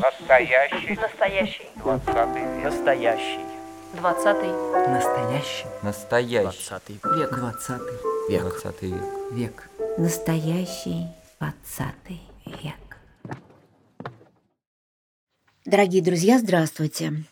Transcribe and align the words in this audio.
Настоящий. 0.00 0.96
Настоящий. 1.00 1.66
Двадцатый 1.76 2.42
век. 2.42 2.64
Настоящий. 2.64 3.40
Двадцатый. 3.94 4.50
Настоящий. 4.88 5.66
Настоящий. 5.82 6.42
Двадцатый 6.42 7.00
век. 7.16 7.30
Двадцатый 7.30 7.94
Век. 8.28 8.42
Двадцатый 8.42 8.90
век. 8.90 9.04
Век. 9.30 9.70
Настоящий 9.98 11.06
двадцатый 11.38 12.22
век. 12.44 12.74
Дорогие 15.64 16.02
друзья, 16.02 16.40
здравствуйте. 16.40 17.24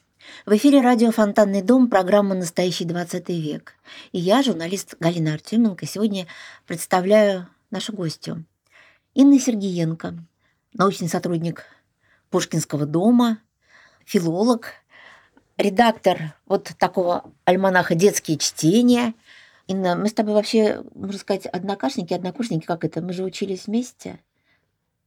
В 0.46 0.57
эфире 0.57 0.82
радио 0.82 1.11
«Фонтанный 1.11 1.62
дом» 1.62 1.91
программа 1.91 2.36
«Настоящий 2.36 2.84
20 2.84 3.29
век». 3.30 3.75
И 4.12 4.20
я, 4.20 4.45
журналист 4.45 4.95
Галина 5.00 5.34
Артеменко, 5.34 5.84
сегодня 5.84 6.29
представляю 6.66 7.48
нашу 7.73 7.93
гостью. 7.93 8.45
Инна 9.14 9.39
Сергеенко, 9.39 10.14
научный 10.72 11.08
сотрудник 11.08 11.66
Пушкинского 12.30 12.86
дома, 12.86 13.40
филолог, 14.07 14.68
редактор 15.58 16.34
вот 16.46 16.72
такого 16.79 17.30
альманаха 17.44 17.94
«Детские 17.94 18.39
чтения». 18.39 19.12
Инна, 19.67 19.96
мы 19.96 20.08
с 20.08 20.14
тобой 20.14 20.32
вообще, 20.32 20.82
можно 20.94 21.18
сказать, 21.18 21.44
однокашники, 21.44 22.14
однокурсники, 22.14 22.64
как 22.64 22.84
это? 22.86 23.03
Мы 23.03 23.12
же 23.12 23.22
учились 23.22 23.67
вместе, 23.67 24.18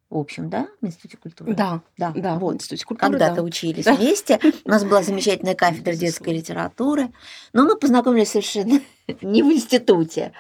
в 0.10 0.18
общем, 0.18 0.50
да, 0.50 0.68
в 0.82 0.86
Институте 0.86 1.18
культуры? 1.18 1.56
Да, 1.56 1.82
Да, 1.98 2.12
да, 2.16 2.36
вот. 2.38 2.54
в 2.54 2.56
Институте 2.58 2.86
культуры, 2.86 3.12
Когда-то 3.12 3.38
да. 3.38 3.44
учились 3.44 3.86
вместе. 3.86 4.40
У 4.64 4.70
нас 4.70 4.84
была 4.84 5.02
замечательная 5.02 5.56
кафедра 5.56 5.94
детской 5.94 6.34
литературы. 6.34 7.10
Но 7.54 7.66
мы 7.66 7.76
познакомились 7.76 8.30
совершенно 8.30 8.80
не 9.22 9.42
в 9.42 9.48
институте, 9.52 10.32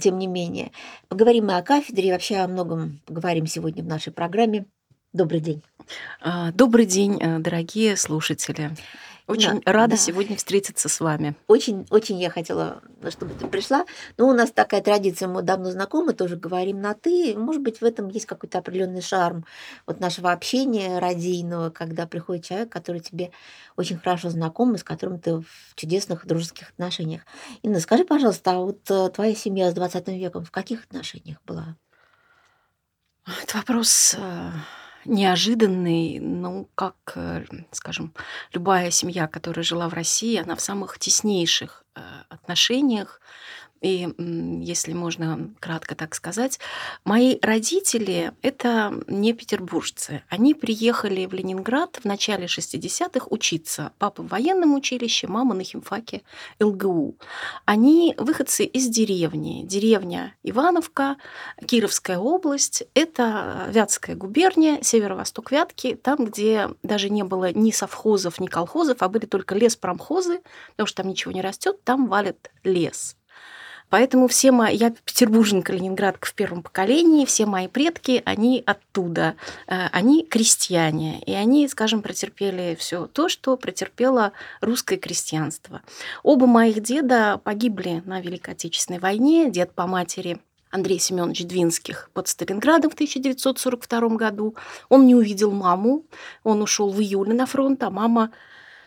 тем 0.00 0.18
не 0.18 0.26
менее. 0.26 0.72
Поговорим 1.08 1.46
мы 1.46 1.56
о 1.56 1.62
кафедре 1.62 2.08
и 2.08 2.12
вообще 2.12 2.36
о 2.36 2.48
многом 2.48 3.00
поговорим 3.06 3.46
сегодня 3.46 3.82
в 3.82 3.86
нашей 3.86 4.12
программе. 4.12 4.66
Добрый 5.12 5.40
день. 5.40 5.62
А, 6.20 6.52
Добрый 6.52 6.86
день, 6.86 7.18
э, 7.20 7.38
дорогие 7.38 7.96
слушатели. 7.96 8.70
Очень 9.26 9.60
Да, 9.60 9.72
рада 9.72 9.92
да. 9.92 9.96
сегодня 9.96 10.36
встретиться 10.36 10.88
с 10.88 11.00
вами. 11.00 11.36
Очень, 11.46 11.86
очень 11.90 12.20
я 12.20 12.28
хотела, 12.28 12.82
чтобы 13.10 13.34
ты 13.34 13.46
пришла. 13.46 13.86
Но 14.18 14.28
у 14.28 14.32
нас 14.32 14.50
такая 14.50 14.82
традиция, 14.82 15.28
мы 15.28 15.42
давно 15.42 15.70
знакомы, 15.70 16.12
тоже 16.12 16.36
говорим 16.36 16.80
на 16.80 16.94
ты. 16.94 17.34
Может 17.36 17.62
быть, 17.62 17.80
в 17.80 17.84
этом 17.84 18.08
есть 18.08 18.26
какой-то 18.26 18.58
определенный 18.58 19.00
шарм 19.02 19.44
вот 19.86 20.00
нашего 20.00 20.32
общения 20.32 20.98
радийного, 20.98 21.70
когда 21.70 22.06
приходит 22.06 22.44
человек, 22.44 22.70
который 22.70 23.00
тебе 23.00 23.30
очень 23.76 23.98
хорошо 23.98 24.30
знаком 24.30 24.74
и 24.74 24.78
с 24.78 24.84
которым 24.84 25.20
ты 25.20 25.36
в 25.36 25.46
чудесных 25.76 26.26
дружеских 26.26 26.70
отношениях. 26.70 27.22
Инна, 27.62 27.80
скажи, 27.80 28.04
пожалуйста, 28.04 28.52
а 28.52 28.58
вот 28.58 28.90
э, 28.90 29.08
твоя 29.10 29.34
семья 29.34 29.70
с 29.70 29.74
20 29.74 30.08
веком 30.08 30.44
в 30.44 30.50
каких 30.50 30.84
отношениях 30.84 31.38
была? 31.46 31.76
Это 33.42 33.58
вопрос 33.58 34.16
э, 34.18 34.50
неожиданный, 35.04 36.18
ну, 36.20 36.68
как, 36.74 36.96
э, 37.14 37.44
скажем, 37.70 38.14
любая 38.52 38.90
семья, 38.90 39.26
которая 39.26 39.64
жила 39.64 39.88
в 39.88 39.94
России, 39.94 40.36
она 40.36 40.54
в 40.54 40.60
самых 40.60 40.98
теснейших 40.98 41.84
э, 41.94 42.00
отношениях. 42.28 43.20
И, 43.82 44.08
если 44.62 44.92
можно 44.92 45.50
кратко 45.58 45.94
так 45.96 46.14
сказать, 46.14 46.60
мои 47.04 47.38
родители— 47.42 48.32
это 48.42 48.94
не 49.08 49.32
петербуржцы. 49.32 50.22
Они 50.28 50.54
приехали 50.54 51.26
в 51.26 51.34
Ленинград 51.34 51.98
в 52.00 52.04
начале 52.04 52.46
60-х 52.46 53.26
учиться. 53.28 53.92
Папа 53.98 54.22
в 54.22 54.28
военном 54.28 54.74
училище, 54.74 55.26
мама 55.26 55.54
на 55.54 55.64
химфаке 55.64 56.22
ЛГУ. 56.60 57.16
Они 57.64 58.14
выходцы 58.18 58.64
из 58.64 58.88
деревни. 58.88 59.64
Деревня 59.64 60.34
Ивановка, 60.44 61.16
Кировская 61.66 62.18
область. 62.18 62.84
Это 62.94 63.66
Вятская 63.68 64.14
губерния, 64.14 64.80
северо-восток 64.82 65.50
Вятки, 65.50 65.96
там, 65.96 66.24
где 66.24 66.70
даже 66.84 67.10
не 67.10 67.24
было 67.24 67.52
ни 67.52 67.72
совхозов, 67.72 68.38
ни 68.38 68.46
колхозов, 68.46 68.98
а 69.00 69.08
были 69.08 69.26
только 69.26 69.56
леспромхозы, 69.56 70.40
потому 70.70 70.86
что 70.86 71.02
там 71.02 71.10
ничего 71.10 71.32
не 71.32 71.42
растет, 71.42 71.82
там 71.82 72.06
валят 72.06 72.50
лес. 72.62 73.16
Поэтому 73.92 74.26
все 74.26 74.52
мои... 74.52 74.74
Я 74.74 74.94
петербурженка, 75.04 75.74
ленинградка 75.74 76.26
в 76.26 76.32
первом 76.32 76.62
поколении, 76.62 77.26
все 77.26 77.44
мои 77.44 77.68
предки, 77.68 78.22
они 78.24 78.62
оттуда. 78.64 79.34
Э, 79.66 79.88
Они 79.92 80.24
крестьяне, 80.24 81.20
и 81.26 81.34
они, 81.34 81.68
скажем, 81.68 82.00
претерпели 82.00 82.74
все 82.80 83.06
то, 83.06 83.28
что 83.28 83.58
претерпело 83.58 84.32
русское 84.62 84.96
крестьянство. 84.96 85.82
Оба 86.22 86.46
моих 86.46 86.82
деда 86.82 87.38
погибли 87.44 88.02
на 88.06 88.22
Великой 88.22 88.54
Отечественной 88.54 88.98
войне. 88.98 89.50
Дед 89.50 89.74
по 89.74 89.86
матери 89.86 90.38
Андрей 90.70 90.98
Семенович 90.98 91.44
Двинских 91.44 92.08
под 92.14 92.28
Сталинградом 92.28 92.90
в 92.90 92.94
1942 92.94 94.08
году. 94.16 94.56
Он 94.88 95.06
не 95.06 95.14
увидел 95.14 95.50
маму, 95.50 96.06
он 96.44 96.62
ушел 96.62 96.90
в 96.90 96.98
июле 96.98 97.34
на 97.34 97.44
фронт, 97.44 97.82
а 97.82 97.90
мама 97.90 98.30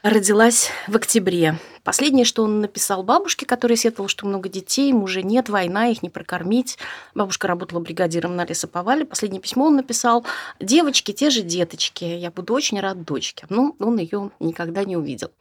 родилась 0.05 0.69
в 0.87 0.95
октябре. 0.95 1.57
Последнее, 1.83 2.25
что 2.25 2.43
он 2.43 2.61
написал 2.61 3.01
бабушке, 3.01 3.45
которая 3.47 3.75
сетовала, 3.75 4.07
что 4.07 4.27
много 4.27 4.49
детей, 4.49 4.93
мужа 4.93 5.23
нет, 5.23 5.49
война, 5.49 5.87
их 5.87 6.03
не 6.03 6.09
прокормить. 6.09 6.77
Бабушка 7.15 7.47
работала 7.47 7.79
бригадиром 7.79 8.35
на 8.35 8.45
лесоповале. 8.45 9.05
Последнее 9.05 9.41
письмо 9.41 9.65
он 9.65 9.77
написал 9.77 10.23
«Девочки, 10.59 11.11
те 11.11 11.31
же 11.31 11.41
деточки, 11.41 12.03
я 12.03 12.29
буду 12.29 12.53
очень 12.53 12.79
рад 12.79 13.03
дочке». 13.03 13.47
Ну, 13.49 13.75
он 13.79 13.97
ее 13.97 14.29
никогда 14.39 14.83
не 14.83 14.95
увидел. 14.95 15.31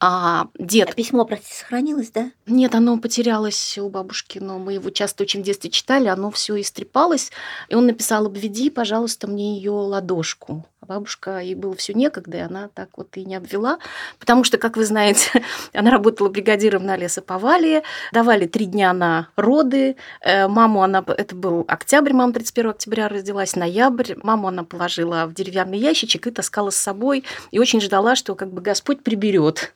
А 0.00 0.48
дед 0.58 0.90
А 0.90 0.92
письмо, 0.94 1.24
прости, 1.24 1.54
сохранилось, 1.54 2.10
да? 2.10 2.32
нет, 2.46 2.74
оно 2.74 2.98
потерялось 2.98 3.78
у 3.78 3.88
бабушки, 3.88 4.40
но 4.40 4.58
мы 4.58 4.72
его 4.72 4.90
часто 4.90 5.22
очень 5.22 5.42
в 5.42 5.44
детстве 5.44 5.70
читали, 5.70 6.08
оно 6.08 6.32
все 6.32 6.60
истрепалось. 6.60 7.30
И 7.68 7.76
он 7.76 7.86
написал, 7.86 8.26
обведи, 8.26 8.68
пожалуйста, 8.68 9.28
мне 9.28 9.54
ее 9.58 9.70
ладошку. 9.70 10.66
А 10.82 10.86
бабушка, 10.86 11.38
ей 11.38 11.54
было 11.54 11.76
все 11.76 11.94
некогда, 11.94 12.38
и 12.38 12.40
она 12.40 12.68
так 12.74 12.88
вот 12.96 13.16
и 13.16 13.24
не 13.24 13.36
обвела, 13.36 13.78
потому 14.18 14.42
что, 14.42 14.58
как 14.58 14.76
вы 14.76 14.84
знаете, 14.84 15.44
она 15.72 15.92
работала 15.92 16.28
бригадиром 16.28 16.84
на 16.84 16.96
лесоповале, 16.96 17.84
давали 18.12 18.46
три 18.46 18.66
дня 18.66 18.92
на 18.92 19.28
роды. 19.36 19.94
Э, 20.22 20.48
Маму 20.48 20.82
она, 20.82 21.04
это 21.06 21.36
был 21.36 21.64
октябрь, 21.68 22.12
мама 22.12 22.32
31 22.32 22.70
октября 22.70 23.08
родилась, 23.08 23.54
ноябрь. 23.54 24.14
Маму 24.24 24.48
она 24.48 24.64
положила 24.64 25.26
в 25.26 25.34
деревянный 25.34 25.78
ящичек 25.78 26.26
и 26.26 26.32
таскала 26.32 26.70
с 26.70 26.76
собой, 26.76 27.22
и 27.52 27.60
очень 27.60 27.80
ждала, 27.80 28.16
что 28.16 28.34
как 28.34 28.52
бы 28.52 28.60
Господь 28.60 29.04
приберет 29.04 29.72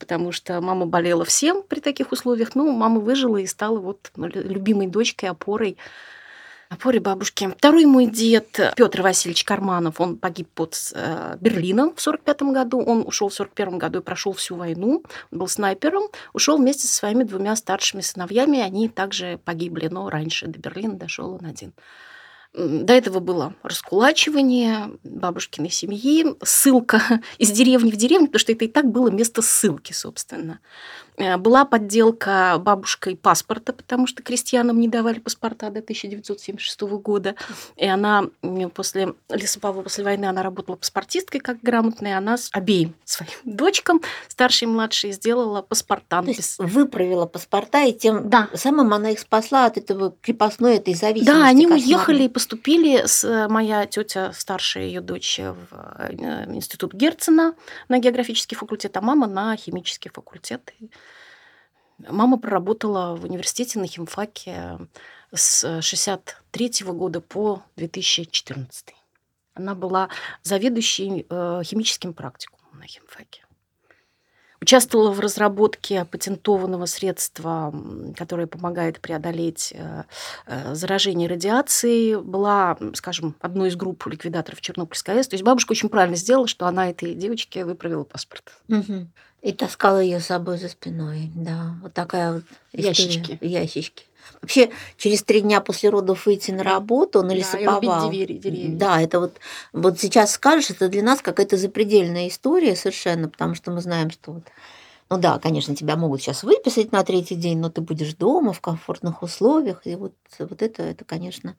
потому 0.00 0.32
что 0.32 0.60
мама 0.60 0.86
болела 0.86 1.24
всем 1.24 1.62
при 1.62 1.78
таких 1.78 2.10
условиях. 2.10 2.54
Ну, 2.54 2.72
мама 2.72 3.00
выжила 3.00 3.36
и 3.36 3.46
стала 3.46 3.78
вот 3.78 4.10
лю- 4.16 4.42
любимой 4.42 4.88
дочкой, 4.88 5.28
опорой 5.28 5.76
опорой 6.70 7.00
бабушки. 7.00 7.52
Второй 7.58 7.84
мой 7.84 8.06
дед 8.06 8.58
Петр 8.76 9.02
Васильевич 9.02 9.44
Карманов, 9.44 10.00
он 10.00 10.16
погиб 10.16 10.48
под 10.54 10.76
э, 10.94 11.36
Берлином 11.40 11.94
в 11.94 12.00
45 12.00 12.42
году. 12.42 12.80
Он 12.80 13.02
ушел 13.06 13.28
в 13.28 13.34
41 13.34 13.76
году 13.76 13.98
и 13.98 14.02
прошел 14.02 14.32
всю 14.32 14.54
войну. 14.56 15.02
Он 15.32 15.38
был 15.38 15.48
снайпером. 15.48 16.04
Ушел 16.32 16.56
вместе 16.56 16.86
со 16.86 16.94
своими 16.94 17.24
двумя 17.24 17.56
старшими 17.56 18.00
сыновьями. 18.00 18.60
Они 18.60 18.88
также 18.88 19.38
погибли, 19.44 19.88
но 19.88 20.08
раньше 20.08 20.46
до 20.46 20.58
Берлина 20.60 20.94
дошел 20.94 21.34
он 21.34 21.44
один. 21.44 21.74
До 22.52 22.92
этого 22.92 23.20
было 23.20 23.54
раскулачивание 23.62 24.90
бабушкиной 25.04 25.70
семьи, 25.70 26.26
ссылка 26.42 27.00
из 27.38 27.52
деревни 27.52 27.92
в 27.92 27.96
деревню, 27.96 28.26
потому 28.26 28.40
что 28.40 28.52
это 28.52 28.64
и 28.64 28.68
так 28.68 28.90
было 28.90 29.08
место 29.08 29.40
ссылки, 29.40 29.92
собственно. 29.92 30.58
Э, 31.16 31.36
Была 31.36 31.64
подделка 31.64 32.56
бабушкой 32.58 33.16
паспорта, 33.16 33.72
потому 33.72 34.06
что 34.06 34.22
крестьянам 34.22 34.80
не 34.80 34.88
давали 34.88 35.18
паспорта 35.18 35.66
до 35.70 35.80
1976 35.80 36.80
года. 36.82 37.34
И 37.76 37.86
она 37.86 38.24
после 38.74 39.14
лесоповала, 39.28 39.82
после 39.82 40.04
войны, 40.04 40.26
она 40.26 40.42
работала 40.42 40.76
паспортисткой 40.76 41.40
как 41.40 41.60
грамотная. 41.62 42.18
Она 42.18 42.36
с 42.36 42.50
обеим 42.52 42.94
своим 43.04 43.30
дочкам, 43.44 44.00
старшей 44.28 44.64
и 44.64 44.66
младшей, 44.68 45.12
сделала 45.12 45.62
паспорта. 45.62 46.22
То 46.22 46.30
есть 46.30 46.58
выправила 46.58 47.26
паспорта, 47.26 47.84
и 47.84 47.92
тем 47.92 48.28
Да. 48.30 48.48
самым 48.54 48.92
она 48.94 49.10
их 49.10 49.18
спасла 49.18 49.66
от 49.66 49.76
этого 49.76 50.14
крепостной, 50.20 50.76
этой 50.76 50.94
зависимости. 50.94 51.30
Да, 51.30 51.46
они 51.46 51.64
кошмарной. 51.66 51.84
уехали 51.86 52.22
и 52.24 52.28
поступили 52.28 53.06
с 53.06 53.24
э, 53.24 53.48
моя 53.48 53.86
тетя, 53.86 54.32
старшая 54.34 54.84
ее 54.84 55.00
дочь, 55.00 55.38
в 55.38 55.74
э, 55.98 56.46
институт 56.54 56.94
Герцена 56.94 57.54
на 57.88 57.98
географический 57.98 58.56
факультет, 58.56 58.96
а 58.96 59.00
мама 59.00 59.26
на 59.26 59.56
химический 59.56 60.10
факультет. 60.10 60.72
И 60.80 60.90
Мама 62.08 62.38
проработала 62.38 63.16
в 63.16 63.24
университете 63.24 63.78
на 63.78 63.86
химфаке 63.86 64.78
с 65.32 65.82
63 65.82 66.72
года 66.86 67.20
по 67.20 67.62
2014. 67.76 68.94
Она 69.54 69.74
была 69.74 70.08
заведующей 70.42 71.26
э, 71.28 71.62
химическим 71.64 72.14
практикумом 72.14 72.78
на 72.78 72.86
химфаке. 72.86 73.44
Участвовала 74.62 75.10
в 75.10 75.20
разработке 75.20 76.04
патентованного 76.04 76.84
средства, 76.84 77.72
которое 78.14 78.46
помогает 78.46 79.00
преодолеть 79.00 79.72
э, 79.74 80.04
э, 80.46 80.74
заражение 80.74 81.28
радиацией. 81.28 82.16
Была, 82.20 82.76
скажем, 82.92 83.36
одной 83.40 83.70
из 83.70 83.76
групп 83.76 84.06
ликвидаторов 84.06 84.60
Чернобыльской 84.60 85.16
АЭС. 85.16 85.28
То 85.28 85.34
есть 85.34 85.44
бабушка 85.44 85.72
очень 85.72 85.88
правильно 85.88 86.16
сделала, 86.16 86.46
что 86.46 86.66
она 86.66 86.90
этой 86.90 87.14
девочке 87.14 87.64
выправила 87.64 88.04
паспорт. 88.04 88.52
Мгм. 88.68 89.10
И 89.42 89.52
таскала 89.52 89.98
ее 90.02 90.20
с 90.20 90.26
собой 90.26 90.58
за 90.58 90.68
спиной, 90.68 91.30
да. 91.34 91.76
Вот 91.82 91.94
такая 91.94 92.34
вот 92.34 92.44
история. 92.72 92.88
Ящички. 92.88 93.38
Ящички. 93.40 94.04
Вообще, 94.42 94.70
через 94.96 95.22
три 95.22 95.40
дня 95.40 95.60
после 95.60 95.88
родов 95.88 96.26
выйти 96.26 96.50
на 96.50 96.62
работу, 96.62 97.22
на 97.22 97.30
Да, 97.30 97.34
лесоповал. 97.34 98.10
двери, 98.10 98.34
деревья. 98.34 98.76
Да, 98.76 99.00
это 99.00 99.18
вот, 99.18 99.36
вот 99.72 99.98
сейчас 99.98 100.32
скажешь, 100.32 100.70
это 100.70 100.88
для 100.88 101.02
нас 101.02 101.20
какая-то 101.22 101.56
запредельная 101.56 102.28
история 102.28 102.76
совершенно, 102.76 103.28
потому 103.28 103.54
что 103.54 103.70
мы 103.70 103.80
знаем, 103.80 104.10
что 104.10 104.32
вот 104.32 104.44
ну 105.10 105.18
да, 105.18 105.40
конечно, 105.40 105.74
тебя 105.74 105.96
могут 105.96 106.22
сейчас 106.22 106.44
выписать 106.44 106.92
на 106.92 107.02
третий 107.02 107.34
день, 107.34 107.58
но 107.58 107.68
ты 107.68 107.80
будешь 107.80 108.14
дома 108.14 108.52
в 108.52 108.60
комфортных 108.60 109.24
условиях. 109.24 109.80
И 109.84 109.96
вот, 109.96 110.12
вот 110.38 110.62
это, 110.62 110.84
это, 110.84 111.04
конечно, 111.04 111.56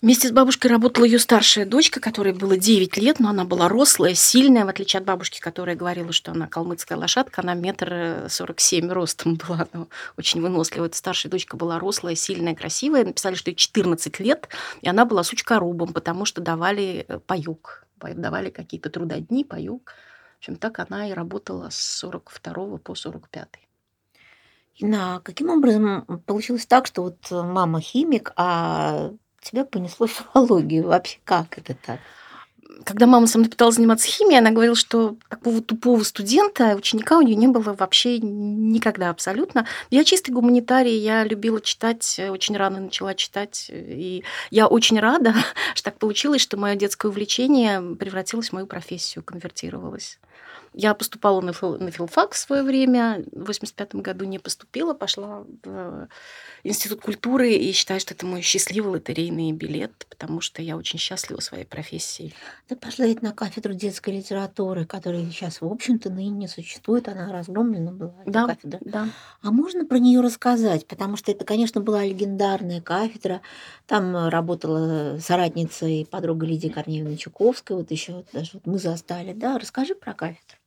Вместе 0.00 0.28
с 0.28 0.30
бабушкой 0.30 0.70
работала 0.70 1.04
ее 1.04 1.18
старшая 1.18 1.66
дочка, 1.66 1.98
которой 1.98 2.32
было 2.32 2.56
9 2.56 2.96
лет, 2.98 3.18
но 3.18 3.30
она 3.30 3.44
была 3.44 3.68
рослая, 3.68 4.14
сильная, 4.14 4.64
в 4.64 4.68
отличие 4.68 4.98
от 5.00 5.04
бабушки, 5.04 5.40
которая 5.40 5.74
говорила, 5.74 6.12
что 6.12 6.30
она 6.30 6.46
калмыцкая 6.46 6.96
лошадка, 6.96 7.42
она 7.42 7.54
метр 7.54 8.26
сорок 8.28 8.60
семь 8.60 8.88
ростом 8.92 9.34
была, 9.48 9.66
она 9.72 9.86
очень 10.16 10.40
выносливая. 10.40 10.86
Эта 10.86 10.96
старшая 10.96 11.32
дочка 11.32 11.56
была 11.56 11.80
рослая, 11.80 12.14
сильная, 12.14 12.54
красивая. 12.54 13.04
Написали, 13.04 13.34
что 13.34 13.50
ей 13.50 13.56
14 13.56 14.20
лет, 14.20 14.48
и 14.82 14.88
она 14.88 15.04
была 15.04 15.24
сучкорубом, 15.24 15.92
потому 15.92 16.26
что 16.26 16.40
давали 16.40 17.04
э, 17.08 17.18
паюк, 17.18 17.84
давали 18.00 18.50
какие-то 18.50 18.90
трудодни, 18.90 19.42
паюк. 19.42 19.94
В 20.36 20.38
общем, 20.38 20.54
так 20.54 20.78
она 20.78 21.08
и 21.08 21.12
работала 21.12 21.70
с 21.70 21.98
42 21.98 22.78
по 22.78 22.94
45. 22.94 23.48
Инна, 24.76 25.20
каким 25.24 25.50
образом 25.50 26.22
получилось 26.24 26.66
так, 26.66 26.86
что 26.86 27.02
вот 27.02 27.18
мама 27.32 27.80
химик, 27.80 28.32
а 28.36 29.10
тебя 29.40 29.64
понесло 29.64 30.06
филологию? 30.06 30.86
Вообще 30.86 31.18
как 31.24 31.58
это 31.58 31.74
так? 31.74 32.00
Когда 32.84 33.06
мама 33.06 33.26
со 33.26 33.38
мной 33.38 33.50
пыталась 33.50 33.74
заниматься 33.74 34.06
химией, 34.06 34.38
она 34.38 34.50
говорила, 34.50 34.76
что 34.76 35.16
такого 35.28 35.60
тупого 35.60 36.02
студента, 36.04 36.76
ученика 36.76 37.18
у 37.18 37.22
нее 37.22 37.34
не 37.34 37.48
было 37.48 37.72
вообще 37.72 38.18
никогда 38.18 39.10
абсолютно. 39.10 39.66
Я 39.90 40.04
чистый 40.04 40.30
гуманитарий, 40.30 40.96
я 40.96 41.24
любила 41.24 41.60
читать, 41.60 42.20
очень 42.30 42.56
рано 42.56 42.80
начала 42.80 43.14
читать. 43.14 43.68
И 43.70 44.22
я 44.50 44.68
очень 44.68 45.00
рада, 45.00 45.34
что 45.74 45.84
так 45.90 45.98
получилось, 45.98 46.40
что 46.40 46.56
мое 46.56 46.76
детское 46.76 47.08
увлечение 47.08 47.96
превратилось 47.96 48.50
в 48.50 48.52
мою 48.52 48.66
профессию, 48.66 49.24
конвертировалось. 49.24 50.18
Я 50.74 50.94
поступала 50.94 51.40
на, 51.40 51.52
фил, 51.52 51.78
на 51.78 51.90
филфак 51.90 52.32
в 52.32 52.38
свое 52.38 52.62
время, 52.62 53.24
в 53.32 53.46
85 53.46 53.96
году 53.96 54.24
не 54.24 54.38
поступила, 54.38 54.94
пошла 54.94 55.44
в 55.64 56.08
Институт 56.64 57.00
культуры 57.00 57.52
и 57.52 57.72
считаю, 57.72 58.00
что 58.00 58.14
это 58.14 58.26
мой 58.26 58.42
счастливый 58.42 58.92
лотерейный 58.92 59.52
билет, 59.52 60.06
потому 60.08 60.40
что 60.40 60.60
я 60.60 60.76
очень 60.76 60.98
счастлива 60.98 61.40
своей 61.40 61.64
профессией. 61.64 62.34
Ты 62.66 62.76
пошла 62.76 63.06
ведь 63.06 63.22
на 63.22 63.32
кафедру 63.32 63.74
детской 63.74 64.10
литературы, 64.10 64.84
которая 64.84 65.24
сейчас, 65.26 65.60
в 65.60 65.66
общем-то, 65.66 66.10
ныне 66.10 66.30
не 66.30 66.48
существует, 66.48 67.08
она 67.08 67.32
разгромлена 67.32 67.92
была, 67.92 68.14
да, 68.26 68.46
кафедра. 68.46 68.80
Да. 68.82 69.08
А 69.42 69.50
можно 69.50 69.86
про 69.86 69.98
нее 69.98 70.20
рассказать? 70.20 70.86
Потому 70.86 71.16
что 71.16 71.30
это, 71.30 71.44
конечно, 71.44 71.80
была 71.80 72.04
легендарная 72.04 72.80
кафедра. 72.80 73.40
Там 73.86 74.28
работала 74.28 75.18
соратница 75.20 75.86
и 75.86 76.04
подруга 76.04 76.46
Лидии 76.46 76.68
Корнеевны 76.68 77.16
Чуковской, 77.16 77.76
вот 77.76 77.90
еще 77.90 78.24
даже 78.32 78.50
вот 78.54 78.66
мы 78.66 78.78
застали. 78.78 79.32
Да, 79.32 79.58
расскажи 79.58 79.94
про 79.94 80.14
кафедру. 80.14 80.58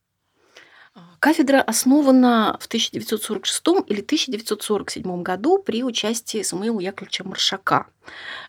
Кафедра 1.20 1.62
основана 1.62 2.58
в 2.60 2.66
1946 2.66 3.62
или 3.88 4.02
1947 4.02 5.22
году 5.22 5.60
при 5.60 5.84
участии 5.84 6.42
Самуила 6.42 6.80
Яковлевича 6.80 7.24
Маршака. 7.24 7.86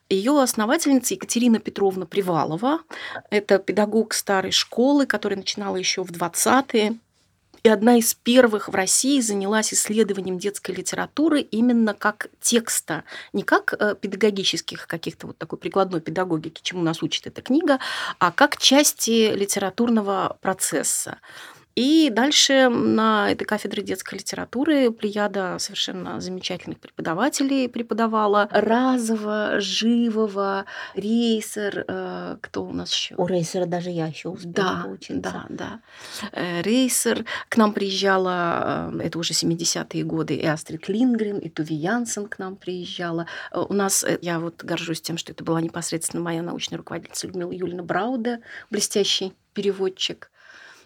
Ее 0.08 0.40
основательница 0.40 1.14
Екатерина 1.14 1.58
Петровна 1.58 2.06
Привалова. 2.06 2.80
Это 3.30 3.58
педагог 3.58 4.14
старой 4.14 4.52
школы, 4.52 5.06
которая 5.06 5.38
начинала 5.38 5.76
еще 5.76 6.02
в 6.02 6.10
20-е. 6.10 6.98
И 7.62 7.68
одна 7.68 7.96
из 7.96 8.14
первых 8.14 8.68
в 8.68 8.74
России 8.74 9.20
занялась 9.20 9.72
исследованием 9.72 10.38
детской 10.38 10.72
литературы 10.72 11.40
именно 11.40 11.94
как 11.94 12.28
текста, 12.40 13.04
не 13.32 13.44
как 13.44 13.74
э, 13.78 13.94
педагогических 14.00 14.88
каких-то 14.88 15.28
вот 15.28 15.38
такой 15.38 15.58
прикладной 15.58 16.00
педагогики, 16.00 16.60
чему 16.62 16.82
нас 16.82 17.04
учит 17.04 17.28
эта 17.28 17.40
книга, 17.40 17.78
а 18.18 18.32
как 18.32 18.56
части 18.56 19.32
литературного 19.32 20.38
процесса. 20.40 21.18
И 21.74 22.10
дальше 22.10 22.69
на 22.69 23.30
этой 23.30 23.44
кафедре 23.44 23.82
детской 23.82 24.16
литературы 24.16 24.90
плеяда 24.90 25.56
совершенно 25.58 26.20
замечательных 26.20 26.78
преподавателей 26.78 27.69
преподавала. 27.69 28.48
Разова, 28.50 29.60
Живого, 29.60 30.66
Рейсер, 30.94 31.84
э, 31.88 32.36
кто 32.40 32.64
у 32.64 32.72
нас 32.72 32.92
еще? 32.92 33.14
У 33.16 33.26
Рейсера 33.26 33.64
даже 33.64 33.90
я 33.90 34.06
еще 34.06 34.28
успела 34.28 34.82
да, 34.84 34.90
учиться. 34.90 35.22
Да, 35.22 35.46
да. 35.48 35.80
Э, 36.32 36.60
Рейсер. 36.60 37.24
К 37.48 37.56
нам 37.56 37.72
приезжала, 37.72 38.90
э, 38.92 39.04
это 39.04 39.18
уже 39.18 39.32
70-е 39.32 40.04
годы, 40.04 40.34
и 40.34 40.44
Астрид 40.44 40.88
Лингрен, 40.88 41.38
и 41.38 41.48
Туви 41.48 41.75
Янсен 41.75 42.26
к 42.28 42.38
нам 42.38 42.56
приезжала. 42.56 43.26
У 43.52 43.72
нас, 43.72 44.04
я 44.20 44.40
вот 44.40 44.62
горжусь 44.62 45.00
тем, 45.00 45.16
что 45.16 45.32
это 45.32 45.42
была 45.42 45.60
непосредственно 45.60 46.22
моя 46.22 46.42
научная 46.42 46.76
руководительница 46.76 47.28
Людмила 47.28 47.52
Юльевна 47.52 47.82
Брауда, 47.82 48.40
блестящий 48.70 49.32
переводчик 49.54 50.31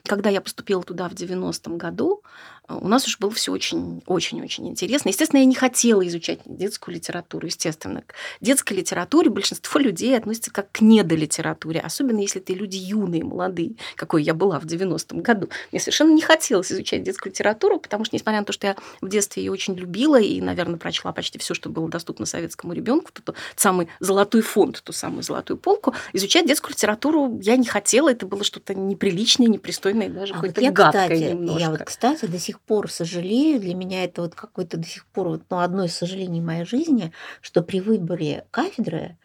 когда 0.07 0.31
я 0.31 0.41
поступила 0.41 0.83
туда 0.83 1.09
в 1.09 1.13
90-м 1.13 1.79
году, 1.79 2.23
у 2.69 2.89
нас 2.89 3.07
уж 3.07 3.19
было 3.19 3.31
все 3.31 3.53
очень-очень-очень 3.53 4.69
интересно. 4.69 5.11
Естественно, 5.11 5.41
я 5.41 5.47
не 5.47 5.55
хотела 5.55 6.07
изучать 6.09 6.41
детскую 6.45 6.97
литературу, 6.97 7.47
естественно. 7.47 8.03
К 8.03 8.15
детской 8.41 8.75
литературе 8.75 9.31
большинство 9.31 9.79
людей 9.79 10.17
относятся 10.17 10.51
как 10.51 10.73
к 10.73 10.81
недолитературе, 10.81 11.81
особенно 11.81 12.21
если 12.21 12.41
ты 12.41 12.55
люди 12.55 12.77
юные, 12.77 13.23
молодые, 13.23 13.77
какой 13.95 14.25
я 14.25 14.35
была 14.35 14.59
в 14.59 14.65
90-м 14.65 15.21
году. 15.21 15.49
Мне 15.71 15.81
совершенно 15.81 16.13
не 16.13 16.23
хотелось 16.23 16.73
изучать 16.73 17.05
детскую 17.05 17.33
литературу, 17.33 17.79
потому 17.79 18.05
что, 18.05 18.17
несмотря 18.17 18.41
на 18.41 18.45
то, 18.45 18.53
что 18.53 18.67
я 18.67 18.77
в 19.01 19.09
детстве 19.09 19.45
ее 19.45 19.53
очень 19.53 19.75
любила 19.75 20.21
и, 20.21 20.41
наверное, 20.41 20.79
прочла 20.79 21.13
почти 21.13 21.39
все, 21.39 21.55
что 21.55 21.69
было 21.69 21.89
доступно 21.89 22.27
советскому 22.27 22.73
ребенку, 22.73 23.13
тот 23.13 23.37
самый 23.55 23.89
золотой 24.01 24.43
фонд, 24.43 24.83
ту 24.83 24.93
самую 24.93 25.23
золотую 25.23 25.57
полку, 25.57 25.95
изучать 26.13 26.47
детскую 26.47 26.73
литературу 26.73 27.39
я 27.43 27.57
не 27.57 27.67
хотела, 27.67 28.11
это 28.11 28.27
было 28.27 28.43
что-то 28.43 28.75
неприличное, 28.75 29.47
непристойное, 29.47 29.96
даже 30.09 30.33
а 30.33 30.37
какое-то 30.37 30.61
вот 30.61 30.65
я, 30.65 30.73
гадкое 30.73 31.09
кстати, 31.09 31.31
немножко. 31.31 31.61
Я 31.61 31.71
вот, 31.71 31.83
кстати, 31.83 32.27
до 32.27 32.39
сих 32.39 32.61
пор 32.61 32.91
сожалею, 32.91 33.61
для 33.61 33.75
меня 33.75 34.05
это 34.05 34.23
вот 34.23 34.35
какое-то 34.35 34.77
до 34.77 34.87
сих 34.87 35.07
пор 35.07 35.29
вот, 35.29 35.43
ну, 35.51 35.59
одно 35.59 35.85
из 35.85 35.95
сожалений 35.95 36.41
моей 36.41 36.65
жизни, 36.65 37.13
что 37.41 37.63
при 37.63 37.81
выборе 37.81 38.47
кафедры 38.51 39.17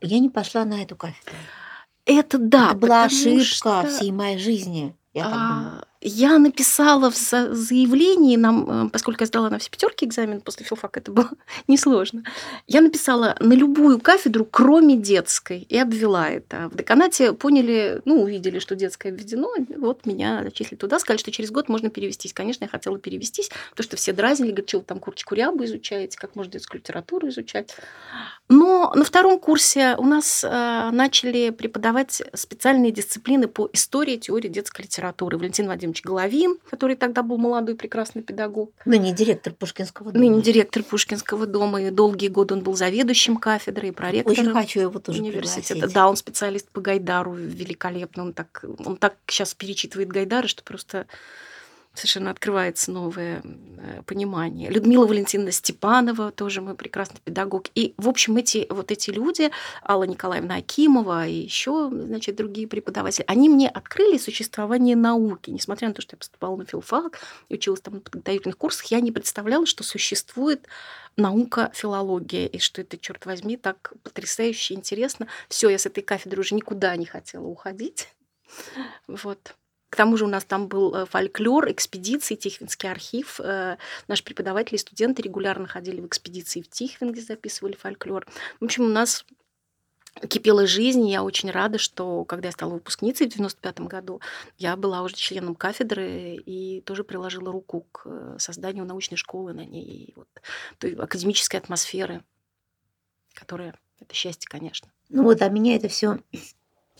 я 0.00 0.18
не 0.18 0.30
пошла 0.30 0.64
на 0.64 0.82
эту 0.82 0.96
кафедру. 0.96 1.34
Это 2.06 2.38
да, 2.38 2.68
это 2.68 2.76
была 2.76 3.04
ошибка 3.04 3.44
что, 3.44 3.86
всей 3.86 4.10
моей 4.10 4.38
жизни. 4.38 4.96
Я 5.12 5.24
так 5.24 5.32
думаю. 5.32 5.84
Я 6.00 6.38
написала 6.38 7.10
в 7.10 7.16
за- 7.16 7.54
заявлении, 7.54 8.36
нам, 8.36 8.86
э, 8.86 8.90
поскольку 8.90 9.22
я 9.22 9.26
сдала 9.26 9.50
на 9.50 9.58
все 9.58 9.70
пятерки 9.70 10.06
экзамен 10.06 10.40
после 10.40 10.64
филфака, 10.64 11.00
это 11.00 11.12
было 11.12 11.30
несложно. 11.68 12.24
Я 12.66 12.80
написала 12.80 13.36
на 13.38 13.52
любую 13.52 14.00
кафедру, 14.00 14.46
кроме 14.46 14.96
детской, 14.96 15.66
и 15.68 15.76
обвела 15.76 16.30
это. 16.30 16.68
В 16.72 16.76
деканате 16.76 17.32
поняли, 17.34 18.00
ну, 18.06 18.22
увидели, 18.22 18.58
что 18.60 18.74
детское 18.76 19.12
введено, 19.12 19.50
вот 19.76 20.06
меня 20.06 20.42
зачислили 20.42 20.78
туда, 20.78 20.98
сказали, 20.98 21.18
что 21.18 21.30
через 21.30 21.50
год 21.50 21.68
можно 21.68 21.90
перевестись. 21.90 22.32
Конечно, 22.32 22.64
я 22.64 22.68
хотела 22.68 22.98
перевестись, 22.98 23.50
потому 23.70 23.84
что 23.84 23.96
все 23.96 24.12
дразнили, 24.12 24.52
говорят, 24.52 24.68
что 24.68 24.80
там 24.80 25.00
курочку 25.00 25.34
рябу 25.34 25.64
изучаете, 25.64 26.16
как 26.16 26.34
можно 26.34 26.52
детскую 26.52 26.80
литературу 26.80 27.28
изучать. 27.28 27.76
Но 28.48 28.92
на 28.94 29.04
втором 29.04 29.38
курсе 29.38 29.96
у 29.98 30.04
нас 30.04 30.44
э, 30.44 30.90
начали 30.92 31.50
преподавать 31.50 32.22
специальные 32.34 32.90
дисциплины 32.90 33.48
по 33.48 33.68
истории, 33.72 34.16
теории 34.16 34.48
детской 34.48 34.82
литературы. 34.82 35.38
Валентин 35.38 35.68
Вадимович 35.68 35.89
Головин, 36.04 36.56
который 36.68 36.96
тогда 36.96 37.22
был 37.22 37.38
молодой 37.38 37.74
прекрасный 37.74 38.22
педагог, 38.22 38.70
Ныне 38.84 39.12
директор 39.12 39.52
Пушкинского 39.52 40.12
дома. 40.12 40.24
ныне 40.24 40.42
директор 40.42 40.82
Пушкинского 40.82 41.46
дома, 41.46 41.82
и 41.82 41.90
долгие 41.90 42.28
годы 42.28 42.54
он 42.54 42.62
был 42.62 42.76
заведующим 42.76 43.36
кафедрой 43.36 43.90
и 43.90 43.92
проректором 43.92 44.38
Очень 44.38 44.52
хочу 44.52 44.80
его 44.80 44.98
тоже 44.98 45.20
университета. 45.20 45.74
пригласить. 45.74 45.94
Да, 45.94 46.08
он 46.08 46.16
специалист 46.16 46.68
по 46.70 46.80
Гайдару, 46.80 47.34
великолепно. 47.34 48.22
Он 48.24 48.32
так, 48.32 48.64
он 48.84 48.96
так 48.96 49.16
сейчас 49.26 49.54
перечитывает 49.54 50.08
Гайдара, 50.08 50.46
что 50.46 50.62
просто 50.62 51.06
совершенно 51.94 52.30
открывается 52.30 52.92
новое 52.92 53.42
э, 53.42 54.02
понимание. 54.06 54.70
Людмила 54.70 55.06
Валентиновна 55.06 55.50
Степанова, 55.50 56.30
тоже 56.30 56.60
мой 56.60 56.74
прекрасный 56.74 57.20
педагог. 57.24 57.66
И, 57.74 57.94
в 57.96 58.08
общем, 58.08 58.36
эти, 58.36 58.66
вот 58.70 58.90
эти 58.90 59.10
люди, 59.10 59.50
Алла 59.86 60.04
Николаевна 60.04 60.56
Акимова 60.56 61.26
и 61.26 61.34
еще, 61.34 61.90
значит, 61.90 62.36
другие 62.36 62.68
преподаватели, 62.68 63.24
они 63.26 63.48
мне 63.48 63.68
открыли 63.68 64.18
существование 64.18 64.96
науки. 64.96 65.50
Несмотря 65.50 65.88
на 65.88 65.94
то, 65.94 66.02
что 66.02 66.14
я 66.14 66.18
поступала 66.18 66.56
на 66.56 66.64
филфак 66.64 67.18
и 67.48 67.54
училась 67.54 67.80
там 67.80 67.94
на 67.94 68.00
подготовительных 68.00 68.56
курсах, 68.56 68.86
я 68.86 69.00
не 69.00 69.10
представляла, 69.12 69.66
что 69.66 69.82
существует 69.82 70.66
наука 71.16 71.70
филология, 71.74 72.46
и 72.46 72.58
что 72.58 72.80
это, 72.80 72.96
черт 72.98 73.26
возьми, 73.26 73.56
так 73.56 73.92
потрясающе 74.04 74.74
интересно. 74.74 75.26
Все, 75.48 75.68
я 75.68 75.78
с 75.78 75.86
этой 75.86 76.02
кафедры 76.02 76.40
уже 76.40 76.54
никуда 76.54 76.94
не 76.96 77.06
хотела 77.06 77.46
уходить. 77.46 78.08
Вот. 79.06 79.54
К 79.90 79.96
тому 79.96 80.16
же 80.16 80.24
у 80.24 80.28
нас 80.28 80.44
там 80.44 80.68
был 80.68 80.94
э, 80.94 81.04
фольклор, 81.04 81.70
экспедиции, 81.70 82.36
Тихвинский 82.36 82.88
архив. 82.88 83.40
Э, 83.40 83.76
Наши 84.06 84.22
преподаватели 84.22 84.76
и 84.76 84.78
студенты 84.78 85.20
регулярно 85.22 85.66
ходили 85.66 86.00
в 86.00 86.06
экспедиции 86.06 86.62
в 86.62 86.68
Тихвинге, 86.68 87.20
записывали 87.20 87.74
фольклор. 87.74 88.26
В 88.60 88.64
общем, 88.64 88.84
у 88.84 88.88
нас 88.88 89.26
кипела 90.28 90.66
жизнь. 90.66 91.08
Я 91.08 91.24
очень 91.24 91.50
рада, 91.50 91.78
что 91.78 92.24
когда 92.24 92.48
я 92.48 92.52
стала 92.52 92.74
выпускницей 92.74 93.26
в 93.26 93.32
95 93.32 93.80
году, 93.80 94.20
я 94.58 94.76
была 94.76 95.02
уже 95.02 95.16
членом 95.16 95.56
кафедры 95.56 96.36
и 96.36 96.82
тоже 96.82 97.02
приложила 97.02 97.50
руку 97.50 97.86
к 97.90 98.02
э, 98.04 98.36
созданию 98.38 98.84
научной 98.84 99.16
школы 99.16 99.52
на 99.52 99.64
ней, 99.64 99.84
и 99.84 100.12
вот 100.14 100.28
той 100.78 100.94
академической 100.94 101.56
атмосферы, 101.56 102.22
которая 103.34 103.74
это 103.98 104.14
счастье, 104.14 104.48
конечно. 104.48 104.88
Ну 105.08 105.24
вот, 105.24 105.42
а 105.42 105.48
меня 105.48 105.74
это 105.74 105.88
все 105.88 106.20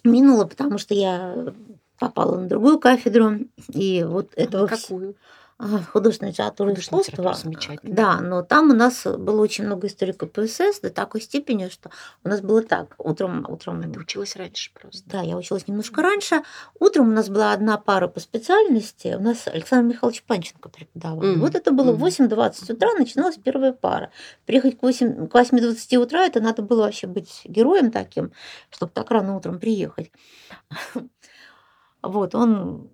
минуло, 0.02 0.44
потому 0.44 0.78
что 0.78 0.94
я 0.94 1.54
попала 2.00 2.37
на 2.37 2.49
другую 2.49 2.80
кафедру, 2.80 3.38
и 3.69 4.02
вот 4.02 4.33
этого... 4.35 4.66
Какую? 4.66 5.14
А, 5.62 5.78
и 5.78 5.83
Художественная 5.83 6.33
искусства. 6.33 7.35
Да, 7.83 8.21
но 8.23 8.42
там 8.42 8.71
у 8.71 8.75
нас 8.75 9.04
было 9.04 9.42
очень 9.42 9.66
много 9.66 9.88
историй 9.88 10.14
КПСС 10.14 10.80
до 10.80 10.88
такой 10.88 11.21
степени, 11.21 11.69
что 11.69 11.90
у 12.25 12.30
нас 12.30 12.40
было 12.40 12.62
так. 12.62 12.95
Утром, 12.97 13.45
утром 13.47 13.92
Ты 13.92 14.00
училась 14.00 14.37
раньше 14.37 14.71
просто. 14.73 15.02
да, 15.04 15.21
я 15.21 15.37
училась 15.37 15.69
немножко 15.69 16.00
раньше. 16.00 16.40
Утром 16.78 17.09
у 17.09 17.12
нас 17.12 17.28
была 17.28 17.52
одна 17.52 17.76
пара 17.76 18.09
по 18.09 18.21
специальности. 18.21 19.14
У 19.19 19.21
нас 19.23 19.47
Александр 19.49 19.92
Михайлович 19.92 20.23
Панченко 20.23 20.71
преподавал. 20.71 21.21
Мгм. 21.23 21.40
Вот 21.40 21.54
это 21.54 21.73
было 21.73 21.92
в 21.92 21.97
Мгм. 21.97 22.04
8.20 22.04 22.73
утра, 22.73 22.95
начиналась 22.95 23.37
первая 23.37 23.75
пара. 23.75 24.11
Приехать 24.47 24.78
к 24.78 24.83
8, 24.83 25.28
к 25.28 25.35
8.20 25.35 25.99
утра, 25.99 26.25
это 26.25 26.40
надо 26.40 26.62
было 26.62 26.85
вообще 26.85 27.07
быть 27.07 27.42
героем 27.45 27.90
таким, 27.90 28.33
чтобы 28.71 28.92
так 28.95 29.11
рано 29.11 29.37
утром 29.37 29.59
приехать. 29.61 30.11
Вот, 32.02 32.35
он, 32.35 32.90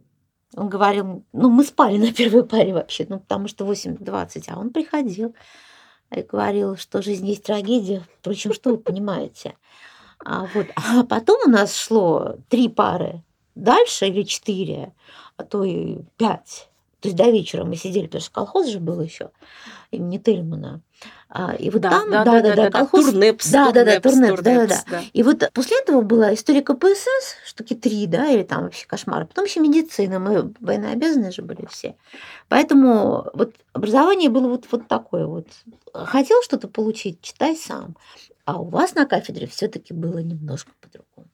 он 0.55 0.69
говорил, 0.69 1.25
ну, 1.33 1.51
мы 1.51 1.65
спали 1.65 1.99
на 1.99 2.13
первой 2.13 2.45
паре 2.45 2.73
вообще, 2.73 3.07
ну, 3.09 3.21
потому 3.21 3.49
что 3.49 3.65
8.20, 3.71 4.45
а 4.49 4.59
он 4.59 4.71
приходил 4.71 5.35
и 6.15 6.23
говорил, 6.23 6.77
что 6.77 7.03
жизнь 7.03 7.27
есть 7.27 7.45
трагедия. 7.45 8.03
Впрочем, 8.19 8.53
что 8.53 8.71
вы 8.71 8.79
понимаете? 8.79 9.57
А, 10.25 10.47
вот. 10.55 10.67
а 10.77 11.05
потом 11.05 11.41
у 11.47 11.51
нас 11.51 11.77
шло 11.77 12.37
три 12.49 12.69
пары 12.69 13.23
дальше 13.55 14.07
или 14.07 14.23
четыре, 14.23 14.95
а 15.37 15.45
то 15.45 15.65
и 15.65 15.99
пять. 16.17 16.69
То 17.07 17.11
есть 17.11 17.17
до 17.17 17.31
вечера 17.31 17.65
мы 17.65 17.77
сидели, 17.77 18.07
потому 18.07 18.21
что 18.21 18.33
колхоз 18.33 18.67
же 18.67 18.81
был 18.81 19.01
еще 19.01 19.31
имени 19.93 20.19
Тельмана. 20.19 20.83
А, 21.29 21.55
и 21.55 21.71
вот 21.71 21.83
там, 21.83 22.11
да, 22.11 22.25
да, 22.25 22.55
да, 22.55 22.71
колхоз. 22.71 23.07
Турнепс, 23.07 23.51
Да, 23.51 23.71
да, 23.71 23.85
да, 23.85 24.01
Турнепс, 24.01 24.41
Турнепс, 24.41 24.43
да, 24.43 24.55
да, 24.55 24.61
Турнепс, 24.61 24.85
да. 24.91 25.03
И 25.13 25.23
вот 25.23 25.51
после 25.53 25.79
этого 25.79 26.01
была 26.01 26.35
история 26.35 26.63
КПСС, 26.63 27.37
штуки 27.45 27.75
три, 27.75 28.07
да, 28.07 28.27
или 28.29 28.43
там 28.43 28.65
вообще 28.65 28.87
кошмар. 28.87 29.27
Потом 29.27 29.45
еще 29.45 29.61
медицина, 29.61 30.19
мы 30.19 30.53
военнообязанные 30.61 31.31
же 31.31 31.43
были 31.43 31.67
все. 31.71 31.97
Поэтому 32.49 33.27
вот 33.35 33.55
образование 33.73 34.31
было 34.31 34.49
вот, 34.49 34.67
вот 34.71 34.89
такое 34.89 35.27
вот. 35.27 35.47
Хотел 35.93 36.43
что-то 36.43 36.67
получить, 36.67 37.21
читай 37.21 37.57
сам. 37.57 37.97
А 38.45 38.61
у 38.61 38.65
вас 38.65 38.95
на 38.95 39.07
кафедре 39.07 39.47
все-таки 39.47 39.95
было 39.95 40.19
немножко 40.19 40.73
по-другому. 40.81 41.26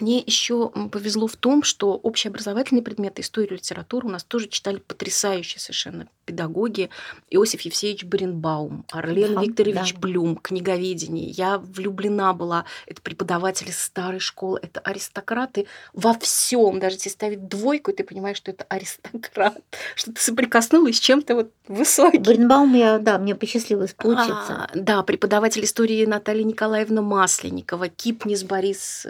Мне 0.00 0.18
еще 0.18 0.70
повезло 0.90 1.26
в 1.26 1.36
том, 1.36 1.62
что 1.62 1.94
общеобразовательные 1.94 2.82
предметы, 2.82 3.22
историю, 3.22 3.54
литературу 3.54 4.08
у 4.08 4.10
нас 4.10 4.24
тоже 4.24 4.48
читали 4.48 4.78
потрясающие 4.78 5.60
совершенно 5.60 6.08
педагоги. 6.26 6.90
Иосиф 7.30 7.62
Евсеевич 7.62 8.04
Баренбаум, 8.04 8.84
Орлен 8.90 9.34
Да, 9.34 9.42
Викторович 9.42 9.94
да. 9.94 10.00
Блюм, 10.00 10.36
книговедение. 10.36 11.30
Я 11.30 11.58
влюблена 11.58 12.34
была. 12.34 12.64
Это 12.86 13.00
преподаватели 13.00 13.70
старой 13.70 14.20
школы, 14.20 14.60
это 14.62 14.80
аристократы 14.80 15.66
во 15.94 16.14
всем. 16.14 16.78
Даже 16.80 16.96
если 16.96 17.08
ставить 17.08 17.48
двойку, 17.48 17.92
ты 17.92 18.04
понимаешь, 18.04 18.36
что 18.36 18.50
это 18.50 18.64
аристократ. 18.68 19.56
Что 19.94 20.12
ты 20.12 20.20
соприкоснулась 20.20 20.96
с 20.96 21.00
чем-то 21.00 21.34
вот 21.34 21.50
высоким. 21.68 22.22
Баренбаум, 22.22 22.74
я, 22.74 22.98
да, 22.98 23.18
мне 23.18 23.34
посчастливилось 23.34 23.94
поучиться. 23.94 24.34
А, 24.48 24.70
да, 24.74 25.02
преподаватель 25.02 25.64
истории 25.64 26.04
Наталья 26.04 26.44
Николаевна 26.44 27.02
Масленникова, 27.02 27.88
Кипнис 27.88 28.42
Борис 28.44 29.06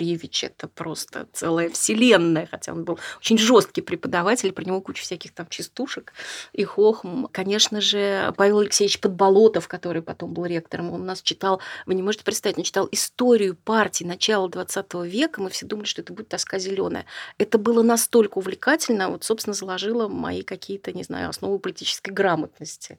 Григорьевич, 0.00 0.44
это 0.44 0.66
просто 0.66 1.28
целая 1.32 1.68
вселенная, 1.68 2.48
хотя 2.50 2.72
он 2.72 2.84
был 2.84 2.98
очень 3.18 3.38
жесткий 3.38 3.82
преподаватель, 3.82 4.52
про 4.52 4.64
него 4.64 4.80
куча 4.80 5.02
всяких 5.02 5.32
там 5.34 5.46
частушек 5.48 6.12
и 6.52 6.64
хохм. 6.64 7.26
Конечно 7.26 7.80
же, 7.80 8.32
Павел 8.36 8.60
Алексеевич 8.60 9.00
Подболотов, 9.00 9.68
который 9.68 10.02
потом 10.02 10.32
был 10.32 10.46
ректором, 10.46 10.90
он 10.90 11.02
у 11.02 11.04
нас 11.04 11.20
читал, 11.20 11.60
вы 11.86 11.94
не 11.94 12.02
можете 12.02 12.24
представить, 12.24 12.58
он 12.58 12.64
читал 12.64 12.88
историю 12.90 13.56
партии 13.56 14.04
начала 14.04 14.48
20 14.48 14.94
века, 15.04 15.42
мы 15.42 15.50
все 15.50 15.66
думали, 15.66 15.86
что 15.86 16.00
это 16.00 16.12
будет 16.12 16.28
тоска 16.28 16.58
зеленая. 16.58 17.04
Это 17.38 17.58
было 17.58 17.82
настолько 17.82 18.38
увлекательно, 18.38 19.10
вот, 19.10 19.24
собственно, 19.24 19.54
заложило 19.54 20.08
мои 20.08 20.42
какие-то, 20.42 20.92
не 20.92 21.02
знаю, 21.02 21.28
основы 21.28 21.58
политической 21.58 22.10
грамотности 22.10 22.98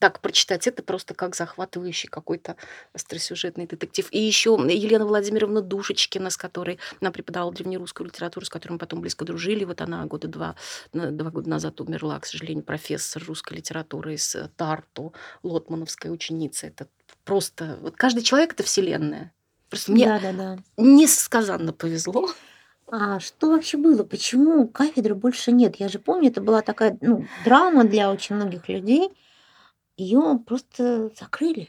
так 0.00 0.20
прочитать 0.20 0.66
это 0.66 0.82
просто 0.82 1.14
как 1.14 1.36
захватывающий 1.36 2.08
какой-то 2.08 2.56
остросюжетный 2.94 3.66
детектив. 3.66 4.08
И 4.10 4.18
еще 4.18 4.58
Елена 4.68 5.04
Владимировна 5.04 5.60
Душечкина, 5.60 6.30
с 6.30 6.36
которой 6.36 6.78
она 7.00 7.12
преподавала 7.12 7.52
древнерусскую 7.52 8.06
литературу, 8.06 8.46
с 8.46 8.48
которой 8.48 8.72
мы 8.72 8.78
потом 8.78 9.02
близко 9.02 9.24
дружили. 9.26 9.64
Вот 9.64 9.82
она 9.82 10.04
года 10.06 10.26
два, 10.26 10.56
два 10.92 11.30
года 11.30 11.48
назад 11.50 11.80
умерла, 11.82 12.18
к 12.18 12.26
сожалению, 12.26 12.64
профессор 12.64 13.22
русской 13.26 13.54
литературы 13.58 14.14
из 14.14 14.34
Тарту, 14.56 15.12
лотмановская 15.42 16.10
ученица. 16.10 16.66
Это 16.66 16.88
просто... 17.24 17.78
Вот 17.82 17.96
каждый 17.96 18.22
человек— 18.22 18.52
это 18.54 18.62
вселенная. 18.62 19.32
Просто 19.68 19.92
мне 19.92 20.06
Да, 20.06 20.18
да, 20.18 20.32
да. 20.32 20.58
несказанно 20.78 21.74
повезло. 21.74 22.30
А 22.90 23.20
что 23.20 23.50
вообще 23.50 23.76
было? 23.76 24.02
Почему 24.02 24.66
кафедры 24.66 25.14
больше 25.14 25.52
нет? 25.52 25.76
Я 25.76 25.88
же 25.88 25.98
помню, 25.98 26.30
это 26.30 26.40
была 26.40 26.62
такая 26.62 26.96
ну, 27.02 27.26
драма 27.44 27.84
для 27.84 28.10
очень 28.10 28.34
многих 28.34 28.68
людей. 28.68 29.10
Ее 30.00 30.40
просто 30.46 31.10
закрыли. 31.20 31.68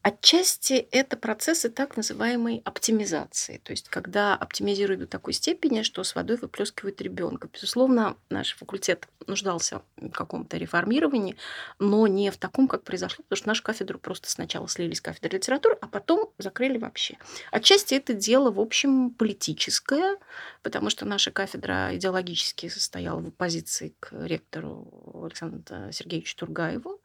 Отчасти 0.00 0.74
это 0.92 1.16
процессы 1.16 1.68
так 1.68 1.96
называемой 1.96 2.62
оптимизации, 2.64 3.60
то 3.64 3.72
есть 3.72 3.88
когда 3.88 4.36
оптимизируют 4.36 5.00
до 5.00 5.08
такой 5.08 5.32
степени, 5.32 5.82
что 5.82 6.04
с 6.04 6.14
водой 6.14 6.36
выплескивают 6.36 7.00
ребенка. 7.00 7.48
Безусловно, 7.52 8.16
наш 8.30 8.54
факультет 8.54 9.08
нуждался 9.26 9.82
в 9.96 10.10
каком-то 10.10 10.58
реформировании, 10.58 11.34
но 11.80 12.06
не 12.06 12.30
в 12.30 12.36
таком, 12.36 12.68
как 12.68 12.84
произошло, 12.84 13.24
потому 13.24 13.36
что 13.36 13.48
нашу 13.48 13.64
кафедру 13.64 13.98
просто 13.98 14.30
сначала 14.30 14.68
слили 14.68 14.94
с 14.94 15.00
кафедры 15.00 15.38
литературы, 15.38 15.76
а 15.80 15.88
потом 15.88 16.30
закрыли 16.38 16.78
вообще. 16.78 17.18
Отчасти 17.50 17.94
это 17.94 18.14
дело, 18.14 18.52
в 18.52 18.60
общем, 18.60 19.10
политическое, 19.10 20.18
потому 20.62 20.88
что 20.88 21.04
наша 21.04 21.32
кафедра 21.32 21.96
идеологически 21.96 22.68
состояла 22.68 23.18
в 23.18 23.26
оппозиции 23.26 23.92
к 23.98 24.12
ректору 24.12 25.20
Александру 25.24 25.90
Сергеевичу 25.90 26.36
Тургаеву. 26.36 27.00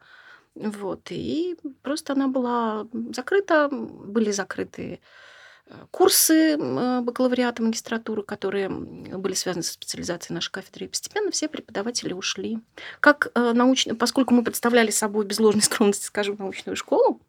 Вот, 0.54 1.10
и 1.10 1.56
просто 1.82 2.12
она 2.12 2.28
была 2.28 2.86
закрыта, 3.14 3.68
были 3.70 4.30
закрыты 4.30 5.00
э, 5.66 5.74
курсы 5.90 6.56
э, 6.56 7.00
бакалавриата, 7.00 7.62
магистратуры, 7.62 8.22
которые 8.22 8.68
были 8.68 9.32
связаны 9.32 9.62
со 9.62 9.72
специализацией 9.72 10.34
нашей 10.34 10.52
кафедры, 10.52 10.84
и 10.84 10.88
постепенно 10.88 11.30
все 11.30 11.48
преподаватели 11.48 12.12
ушли. 12.12 12.58
Как 13.00 13.28
э, 13.34 13.52
научно, 13.54 13.94
поскольку 13.94 14.34
мы 14.34 14.44
представляли 14.44 14.90
собой 14.90 15.24
без 15.24 15.40
ложной 15.40 15.62
скромности, 15.62 16.04
скажем, 16.04 16.36
научную 16.38 16.76
школу, 16.76 17.20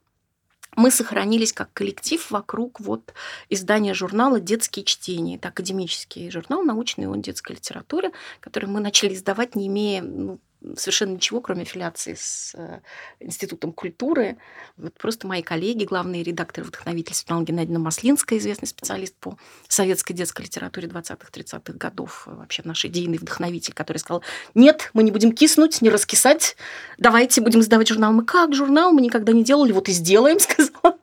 мы 0.76 0.92
сохранились 0.92 1.54
как 1.54 1.72
коллектив 1.74 2.32
вокруг 2.32 2.80
вот 2.80 3.14
издания 3.50 3.94
журнала 3.94 4.40
«Детские 4.40 4.86
чтения». 4.86 5.36
Это 5.36 5.50
академический 5.50 6.30
журнал 6.32 6.64
научной 6.64 7.06
он 7.06 7.22
детской 7.22 7.54
литературы, 7.54 8.12
который 8.40 8.66
мы 8.66 8.80
начали 8.80 9.14
издавать, 9.14 9.56
не 9.56 9.68
имея 9.68 10.02
ну, 10.02 10.40
совершенно 10.76 11.14
ничего, 11.14 11.42
кроме 11.42 11.64
аффилиации 11.64 12.16
с 12.16 12.54
э, 12.56 12.80
Институтом 13.20 13.74
культуры. 13.74 14.38
Вот 14.78 14.94
просто 14.96 15.28
мои 15.28 15.42
коллеги, 15.42 15.86
главный 15.86 16.24
редактор 16.24 16.64
вдохновитель 16.64 17.14
Светлана 17.14 17.44
Геннадьевна 17.44 17.80
Маслинская, 17.80 18.40
известный 18.40 18.68
специалист 18.68 19.16
по 19.16 19.38
советской 19.68 20.14
детской 20.14 20.44
литературе 20.44 20.88
20-30-х 20.88 21.74
годов, 21.74 22.28
э, 22.28 22.34
вообще 22.34 22.62
наш 22.66 22.86
идейный 22.86 23.18
вдохновитель, 23.18 23.74
который 23.74 23.98
сказал, 23.98 24.24
нет, 24.54 24.90
мы 24.94 25.04
не 25.04 25.12
будем 25.12 25.34
киснуть, 25.34 25.82
не 25.82 25.90
раскисать, 25.90 26.56
давайте 26.98 27.42
будем 27.42 27.62
издавать 27.62 27.88
журнал. 27.88 28.14
Мы 28.14 28.26
как 28.26 28.54
журнал? 28.54 28.92
Мы 28.92 29.02
никогда 29.02 29.34
не 29.34 29.44
делали, 29.44 29.72
вот 29.72 29.90
и 29.90 29.92
сделаем, 29.92 30.40
сказала. 30.42 30.98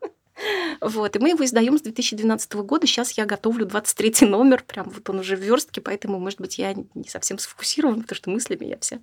Вот, 0.80 1.16
и 1.16 1.18
мы 1.18 1.30
его 1.30 1.44
издаем 1.44 1.78
с 1.78 1.82
2012 1.82 2.52
года. 2.54 2.86
Сейчас 2.86 3.12
я 3.12 3.26
готовлю 3.26 3.66
23 3.66 4.26
номер, 4.26 4.62
прям 4.66 4.88
вот 4.88 5.08
он 5.10 5.18
уже 5.20 5.36
в 5.36 5.40
верстке, 5.40 5.80
поэтому, 5.80 6.18
может 6.18 6.40
быть, 6.40 6.58
я 6.58 6.74
не 6.74 7.08
совсем 7.08 7.38
сфокусирована, 7.38 8.02
потому 8.02 8.16
что 8.16 8.30
мыслями 8.30 8.66
я 8.66 8.78
вся 8.78 9.00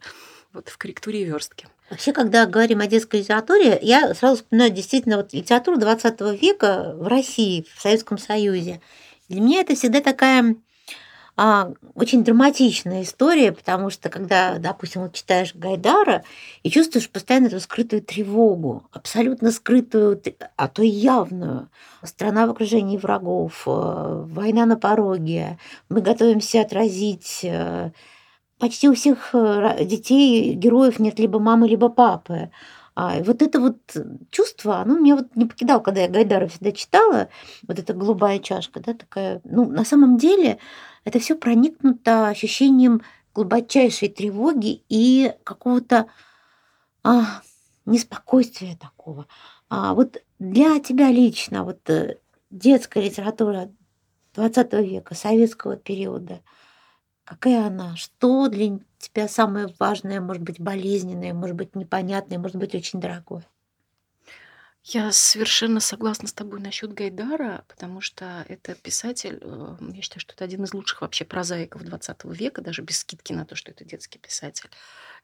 вот 0.53 0.70
в 0.70 0.77
корректуре 0.77 1.22
и 1.22 1.25
верстке. 1.25 1.67
Вообще, 1.89 2.13
когда 2.13 2.46
говорим 2.46 2.79
о 2.79 2.88
детской 2.88 3.20
литературе, 3.20 3.79
я 3.82 4.13
сразу 4.13 4.38
вспоминаю 4.38 4.72
действительно 4.72 5.17
вот 5.17 5.34
литературу 5.34 5.77
20 5.77 6.20
века 6.41 6.96
в 6.98 7.08
России, 7.08 7.65
в 7.75 7.82
Советском 7.82 8.17
Союзе. 8.17 8.82
Для 9.29 9.41
меня 9.41 9.62
это 9.62 9.75
всегда 9.75 10.01
такая 10.01 10.56
а, 11.39 11.72
очень 11.94 12.24
драматичная 12.24 13.03
история, 13.03 13.51
потому 13.51 13.91
что 13.91 14.10
когда, 14.10 14.58
допустим, 14.58 15.03
вот 15.03 15.13
читаешь 15.13 15.53
Гайдара 15.53 16.24
и 16.63 16.72
чувствуешь 16.72 17.12
постоянно 17.12 17.46
эту 17.46 17.60
скрытую 17.60 18.01
тревогу, 18.01 18.88
абсолютно 18.91 19.51
скрытую, 19.51 20.20
а 20.56 20.67
то 20.67 20.82
и 20.82 20.88
явную. 20.88 21.70
Страна 22.03 22.48
в 22.48 22.50
окружении 22.50 22.98
врагов, 22.98 23.63
э, 23.67 24.24
война 24.25 24.65
на 24.65 24.77
пороге, 24.77 25.60
мы 25.89 26.01
готовимся 26.01 26.62
отразить 26.62 27.41
э, 27.44 27.91
почти 28.58 28.89
у 28.89 28.96
всех 28.96 29.29
э, 29.34 29.86
детей, 29.86 30.53
героев 30.56 30.98
нет 30.98 31.20
либо 31.20 31.38
мамы, 31.38 31.67
либо 31.67 31.89
папы. 31.89 32.50
А, 32.96 33.20
и 33.20 33.22
вот 33.22 33.44
это 33.44 33.60
вот 33.60 33.77
чувство, 34.32 34.79
оно 34.79 34.98
меня 34.98 35.17
вот 35.17 35.36
не 35.36 35.46
покидало, 35.46 35.82
когда 35.82 36.01
я 36.01 36.08
Гайдара 36.08 36.48
всегда 36.48 36.72
читала, 36.72 37.29
вот 37.67 37.77
эта 37.77 37.94
голубая 37.94 38.39
чашка, 38.39 38.79
да, 38.79 38.96
такая, 38.96 39.39
ну, 39.44 39.70
на 39.70 39.86
самом 39.86 40.17
деле 40.17 40.58
это 41.08 41.20
все 41.20 41.36
проникнуто 41.36 42.28
ощущением 42.28 43.02
глубочайшей 43.34 44.10
тревоги 44.10 44.84
и 44.90 45.34
какого-то 45.46 46.08
а, 47.02 47.42
неспокойствия 47.86 48.76
такого. 48.76 49.26
А 49.70 49.94
вот 49.94 50.22
для 50.38 50.82
тебя 50.82 51.10
лично, 51.10 51.64
вот 51.64 51.90
э, 51.90 52.18
детская 52.50 53.02
литература 53.02 53.72
20 54.34 54.74
века, 54.74 55.16
советского 55.16 55.78
периода, 55.78 56.42
какая 57.24 57.68
она? 57.68 57.96
Что 57.96 58.50
для 58.50 58.78
тебя 58.98 59.30
самое 59.30 59.74
важное, 59.80 60.20
может 60.20 60.44
быть, 60.44 60.60
болезненное, 60.60 61.34
может 61.34 61.56
быть, 61.56 61.74
непонятное, 61.74 62.38
может 62.38 62.58
быть, 62.58 62.76
очень 62.76 63.00
дорогое? 63.00 63.46
Я 64.89 65.12
совершенно 65.12 65.82
согласна 65.82 66.29
с 66.29 66.34
тобой 66.34 66.62
насчет 66.62 66.94
Гайдара, 66.94 67.65
потому 67.67 68.00
что 68.00 68.46
это 68.48 68.74
писатель, 68.74 69.38
э, 69.41 69.75
я 69.82 70.01
считаю, 70.01 70.22
что 70.22 70.34
это 70.34 70.46
один 70.46 70.63
из 70.63 70.74
лучших 70.74 71.01
вообще 71.01 71.25
прозаиков 71.25 71.84
20 71.84 72.24
века, 72.34 72.62
даже 72.62 72.84
без 72.84 73.00
скидки 73.00 73.34
на 73.34 73.46
то, 73.46 73.53
что 73.58 73.72
это 73.72 73.84
детский 73.84 74.17
писатель. 74.17 74.70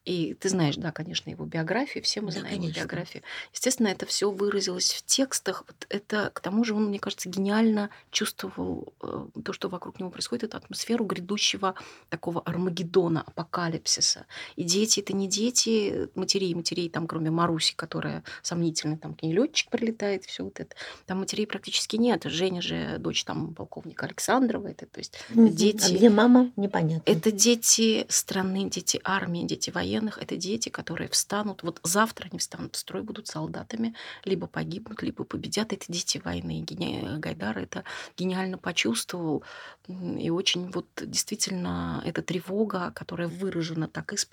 И 0.05 0.33
ты 0.33 0.49
знаешь, 0.49 0.75
да, 0.75 0.91
конечно, 0.91 1.29
его 1.29 1.45
биографию, 1.45 2.03
все 2.03 2.19
мы 2.19 2.31
Да, 2.31 2.39
знаем 2.39 2.55
его 2.55 2.63
конечно. 2.63 2.79
биографию. 2.81 3.23
Естественно, 3.53 3.87
это 3.87 4.05
все 4.05 4.29
выразилось 4.31 4.91
в 4.93 5.05
текстах. 5.05 5.63
Вот 5.67 5.85
это, 5.89 6.29
к 6.33 6.41
тому 6.41 6.65
же, 6.65 6.73
он, 6.73 6.87
мне 6.87 6.99
кажется, 6.99 7.29
гениально 7.29 7.89
чувствовал 8.11 8.93
э, 9.01 9.27
то, 9.45 9.53
что 9.53 9.69
вокруг 9.69 9.99
него 9.99 10.09
происходит, 10.09 10.43
эту 10.43 10.57
атмосферу 10.57 11.05
грядущего 11.05 11.75
такого 12.09 12.41
Армагеддона, 12.41 13.21
апокалипсиса. 13.25 14.25
И 14.57 14.63
дети 14.63 14.99
это 14.99 15.13
не 15.13 15.27
дети 15.27 16.09
матерей, 16.15 16.53
матерей 16.53 16.89
там, 16.89 17.07
кроме 17.07 17.31
Маруси, 17.31 17.73
которая 17.75 18.23
сомнительно, 18.41 18.97
там 18.97 19.13
к 19.13 19.23
ней 19.23 19.33
летчик 19.33 19.69
прилетает, 19.69 20.25
все 20.25 20.43
вот 20.43 20.59
это. 20.59 20.75
Там 21.05 21.19
матерей 21.19 21.47
практически 21.47 21.95
нет. 21.95 22.23
Женя 22.25 22.61
же 22.61 22.97
дочь 22.99 23.23
там 23.23 23.53
полковника 23.53 24.05
Александрова, 24.05 24.67
это, 24.67 24.85
то 24.85 24.99
есть. 24.99 25.17
А 25.29 25.39
дети 25.47 25.93
где 25.93 26.09
мама, 26.09 26.51
непонятно. 26.57 27.09
это 27.09 27.31
дети 27.31 28.05
страны, 28.09 28.69
дети 28.69 28.99
армии, 29.03 29.43
дети 29.45 29.69
военных. 29.93 30.17
Это 30.17 30.35
дети, 30.37 30.69
которые 30.69 31.07
встанут. 31.07 31.63
Вот 31.63 31.79
завтра 31.83 32.27
они 32.29 32.39
встанут 32.39 32.75
в 32.75 32.79
строй, 32.79 33.03
будут 33.03 33.27
солдатами, 33.27 33.93
либо 34.25 34.47
погибнут, 34.47 35.03
либо 35.03 35.23
победят. 35.23 35.73
Это 35.73 35.85
дети 35.87 36.21
войны. 36.23 36.59
И 36.59 36.63
Гене- 36.63 37.17
Гайдар 37.19 37.57
это 37.57 37.83
гениально 38.17 38.57
почувствовал. 38.57 39.43
И 39.87 40.29
очень 40.29 40.71
вот 40.71 40.87
действительно 41.01 42.01
эта 42.05 42.21
тревога, 42.21 42.91
которая 42.91 43.27
выражена 43.27 43.87
так 43.87 44.13
из 44.13 44.25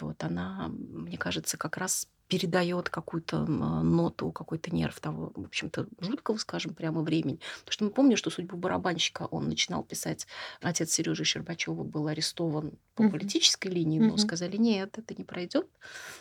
вот 0.00 0.24
она, 0.24 0.68
мне 0.68 1.18
кажется, 1.18 1.56
как 1.56 1.76
раз 1.76 2.08
передает 2.28 2.90
какую-то 2.90 3.38
ноту, 3.46 4.30
какой-то 4.32 4.74
нерв 4.74 5.00
того, 5.00 5.32
в 5.34 5.46
общем-то, 5.46 5.86
жуткого, 6.00 6.36
скажем, 6.36 6.74
прямо 6.74 7.02
времени. 7.02 7.40
Потому 7.60 7.72
что 7.72 7.84
мы 7.84 7.90
помним, 7.90 8.16
что 8.16 8.30
судьбу 8.30 8.56
барабанщика 8.56 9.26
он 9.30 9.48
начинал 9.48 9.82
писать. 9.82 10.26
Отец 10.60 10.92
Сережи 10.92 11.24
Щербачева 11.24 11.82
был 11.82 12.06
арестован 12.08 12.72
по 12.94 13.08
политической 13.08 13.68
линии, 13.68 14.00
но 14.00 14.16
сказали, 14.16 14.56
нет, 14.56 14.98
это 14.98 15.14
не 15.16 15.24
пройдет. 15.24 15.66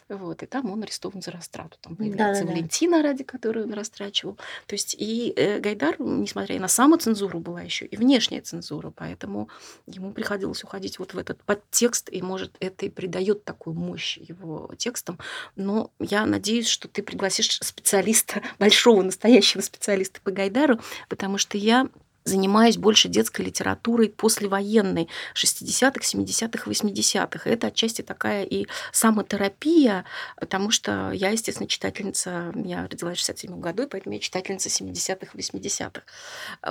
Вот, 0.10 0.44
и 0.44 0.46
там 0.46 0.72
он 0.72 0.84
арестован 0.84 1.22
за 1.22 1.32
растрату. 1.32 1.78
Там 1.82 1.96
появляется 1.96 2.44
Да-да-да. 2.44 2.60
Валентина, 2.60 3.02
ради 3.02 3.24
которой 3.24 3.64
он 3.66 3.74
растрачивал. 3.74 4.38
То 4.68 4.76
есть 4.76 4.96
и 4.98 5.34
э, 5.36 5.60
Гайдар, 5.60 6.00
несмотря 6.00 6.56
и 6.56 6.60
на 6.60 6.68
самоцензуру, 6.68 7.40
была 7.40 7.62
еще 7.62 7.86
и 7.86 7.98
внешняя 7.98 8.42
цензура, 8.42 8.92
поэтому 8.92 9.50
ему 9.88 10.14
приходилось 10.14 10.64
уходить 10.64 11.00
вот 11.00 11.14
в 11.14 11.18
этот 11.18 11.44
подтекст, 11.44 12.10
и, 12.12 12.22
может, 12.22 12.56
это 12.60 12.86
и 12.86 12.90
придает 12.90 13.44
такую 13.44 13.76
мощь 13.76 14.18
его 14.18 14.72
текстам. 14.78 15.18
Но 15.56 15.92
я 16.00 16.26
надеюсь, 16.26 16.68
что 16.68 16.88
ты 16.88 17.02
пригласишь 17.04 17.60
специалиста, 17.62 18.42
большого 18.60 19.02
настоящего 19.02 19.62
специалиста 19.62 20.20
по 20.22 20.32
Гайдару, 20.32 20.80
потому 21.10 21.38
что 21.38 21.58
я 21.58 21.88
занимаюсь 22.28 22.78
больше 22.78 23.08
детской 23.08 23.42
литературой 23.42 24.10
послевоенной 24.10 25.08
60-х, 25.34 26.02
70-х, 26.02 26.70
80-х. 26.70 27.50
Это 27.50 27.68
отчасти 27.68 28.02
такая 28.02 28.44
и 28.44 28.68
самотерапия, 28.92 30.06
потому 30.40 30.72
что 30.72 31.12
я, 31.12 31.30
естественно, 31.30 31.68
читательница, 31.68 32.52
я 32.56 32.88
родилась 32.88 33.18
в 33.18 33.20
67 33.20 33.60
году, 33.60 33.84
и 33.84 33.88
поэтому 33.88 34.16
я 34.16 34.20
читательница 34.20 34.70
70-х, 34.70 35.32
80-х. 35.34 36.02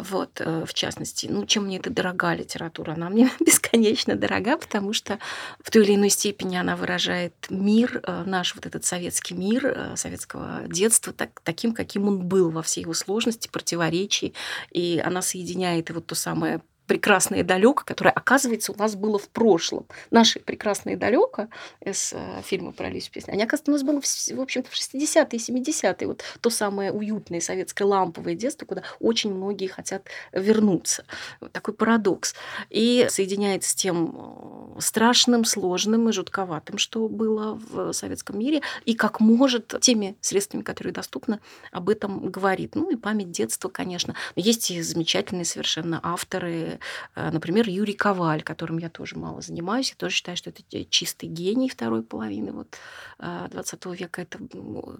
Вот, 0.02 0.40
э, 0.40 0.64
в 0.66 0.74
частности. 0.74 1.26
Ну, 1.30 1.46
чем 1.46 1.64
мне 1.64 1.78
эта 1.78 1.90
дорога 1.90 2.34
литература? 2.34 2.92
Она 2.92 3.08
мне 3.08 3.30
бесконечно 3.40 4.14
дорога, 4.14 4.58
потому 4.58 4.92
что 4.92 5.18
в 5.62 5.70
той 5.70 5.84
или 5.84 5.94
иной 5.94 6.10
степени 6.10 6.56
она 6.56 6.76
выражает 6.76 7.34
мир, 7.50 8.00
э, 8.02 8.24
наш 8.26 8.54
вот 8.54 8.66
этот 8.66 8.84
советский 8.84 9.34
мир, 9.34 9.66
э, 9.66 9.96
советского 9.96 10.62
детства, 10.66 11.12
так, 11.12 11.40
таким, 11.42 11.72
каким 11.72 12.08
он 12.08 12.26
был 12.26 12.50
во 12.50 12.62
всей 12.62 12.82
его 12.82 12.94
сложности, 12.94 13.48
противоречии. 13.48 14.34
И 14.70 15.02
она 15.04 15.22
соединяет 15.22 15.45
и 15.54 15.92
вот 15.92 16.06
то 16.06 16.14
самое 16.14 16.62
прекрасное 16.86 17.42
далеко, 17.42 17.82
которое, 17.84 18.10
оказывается, 18.10 18.72
у 18.72 18.76
нас 18.76 18.94
было 18.94 19.18
в 19.18 19.28
прошлом. 19.28 19.86
Наши 20.10 20.40
прекрасные 20.40 20.96
далеко 20.96 21.48
из 21.80 22.12
э, 22.12 22.42
фильма 22.42 22.72
про 22.72 22.86
Алису 22.86 23.10
песни, 23.10 23.32
они, 23.32 23.42
оказывается, 23.42 23.70
у 23.70 23.74
нас 23.74 23.82
было, 23.82 24.00
в, 24.00 24.04
в 24.04 24.40
общем-то, 24.40 24.70
в 24.70 24.74
60-е 24.74 25.26
и 25.32 25.36
70-е. 25.36 26.06
Вот 26.06 26.22
то 26.40 26.50
самое 26.50 26.92
уютное 26.92 27.40
советское 27.40 27.84
ламповое 27.84 28.34
детство, 28.34 28.66
куда 28.66 28.82
очень 29.00 29.34
многие 29.34 29.66
хотят 29.66 30.06
вернуться. 30.32 31.04
Вот 31.40 31.52
такой 31.52 31.74
парадокс. 31.74 32.34
И 32.70 33.06
соединяется 33.10 33.70
с 33.70 33.74
тем 33.74 34.76
э, 34.76 34.80
страшным, 34.80 35.44
сложным 35.44 36.08
и 36.08 36.12
жутковатым, 36.12 36.78
что 36.78 37.08
было 37.08 37.54
в 37.54 37.92
советском 37.92 38.38
мире, 38.38 38.62
и 38.84 38.94
как 38.94 39.20
может 39.20 39.74
теми 39.80 40.16
средствами, 40.20 40.62
которые 40.62 40.92
доступны, 40.92 41.40
об 41.72 41.88
этом 41.88 42.30
говорит. 42.30 42.74
Ну 42.74 42.90
и 42.90 42.96
память 42.96 43.30
детства, 43.30 43.68
конечно. 43.68 44.14
Но 44.36 44.42
есть 44.42 44.70
и 44.70 44.80
замечательные 44.82 45.44
совершенно 45.44 46.00
авторы, 46.02 46.75
э, 47.14 47.30
например, 47.30 47.68
Юрий 47.68 47.94
Коваль, 47.94 48.42
которым 48.42 48.78
я 48.78 48.88
тоже 48.88 49.16
мало 49.16 49.40
занимаюсь. 49.40 49.90
Я 49.90 49.96
тоже 49.96 50.14
считаю, 50.14 50.36
что 50.36 50.50
это 50.50 50.62
чистый 50.86 51.26
гений 51.26 51.68
второй 51.68 52.02
половины 52.02 52.52
вот, 52.52 52.76
э, 53.18 53.48
20 53.50 53.86
века. 53.86 54.22
Это 54.22 54.38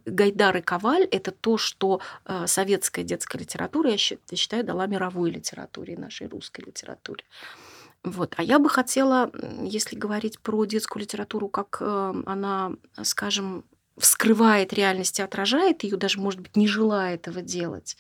Гайдар 0.05 0.57
и 0.57 0.61
Коваль– 0.61 1.05
это 1.11 1.31
то, 1.31 1.59
что 1.59 2.01
э, 2.25 2.47
советская 2.47 3.05
детская 3.05 3.39
литература, 3.39 3.91
я 3.91 3.97
считаю, 3.97 4.65
дала 4.65 4.87
мировой 4.87 5.31
литературе, 5.31 5.97
нашей 5.97 6.29
русской 6.29 6.62
литературе. 6.62 7.25
Вот. 8.07 8.35
А 8.37 8.43
я 8.43 8.59
бы 8.59 8.69
хотела, 8.69 9.33
если 9.62 9.97
говорить 9.97 10.39
про 10.39 10.65
детскую 10.65 11.03
литературу, 11.03 11.49
как 11.49 11.79
э, 11.81 12.15
она, 12.25 12.73
скажем, 13.03 13.65
вскрывает 13.98 14.72
реальность 14.72 15.18
и 15.18 15.22
отражает 15.22 15.82
ее, 15.82 15.96
даже, 15.96 16.20
может 16.20 16.40
быть, 16.40 16.56
не 16.56 16.68
желая 16.68 17.14
этого 17.14 17.40
делать. 17.40 17.96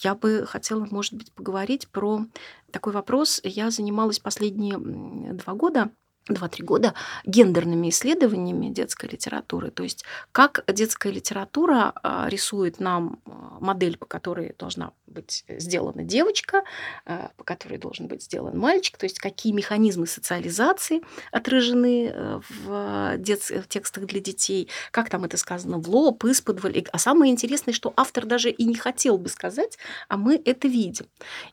Я 0.00 0.14
бы 0.14 0.46
хотела, 0.46 0.86
может 0.90 1.14
быть, 1.14 1.32
поговорить 1.32 1.88
про 1.88 2.26
такой 2.70 2.92
вопрос. 2.92 3.40
Я 3.42 3.70
занималась 3.70 4.18
последние 4.18 4.78
два 4.78 5.54
года 5.54 5.90
два-три 6.28 6.64
года 6.64 6.94
гендерными 7.24 7.88
исследованиями 7.90 8.68
детской 8.68 9.08
литературы. 9.08 9.70
То 9.70 9.82
есть 9.82 10.04
как 10.32 10.64
детская 10.72 11.12
литература 11.12 11.92
а, 12.02 12.28
рисует 12.28 12.80
нам 12.80 13.20
а, 13.24 13.58
модель, 13.60 13.96
по 13.96 14.06
которой 14.06 14.54
должна 14.58 14.92
быть 15.06 15.44
сделана 15.48 16.04
девочка, 16.04 16.62
а, 17.04 17.30
по 17.36 17.44
которой 17.44 17.78
должен 17.78 18.06
быть 18.06 18.22
сделан 18.22 18.58
мальчик, 18.58 18.96
то 18.96 19.06
есть 19.06 19.18
какие 19.18 19.52
механизмы 19.52 20.06
социализации 20.06 21.02
отражены 21.32 22.10
э, 22.12 22.40
в, 22.48 23.16
дет- 23.18 23.64
в 23.64 23.68
текстах 23.68 24.06
для 24.06 24.20
детей, 24.20 24.68
как 24.90 25.08
там 25.10 25.24
это 25.24 25.36
сказано 25.36 25.78
в 25.78 25.88
лоб, 25.88 26.24
исподволь. 26.24 26.84
А 26.92 26.98
самое 26.98 27.32
интересное, 27.32 27.74
что 27.74 27.92
автор 27.96 28.26
даже 28.26 28.50
и 28.50 28.64
не 28.64 28.74
хотел 28.74 29.18
бы 29.18 29.28
сказать, 29.28 29.78
а 30.08 30.16
мы 30.16 30.40
это 30.44 30.68
видим. 30.68 31.06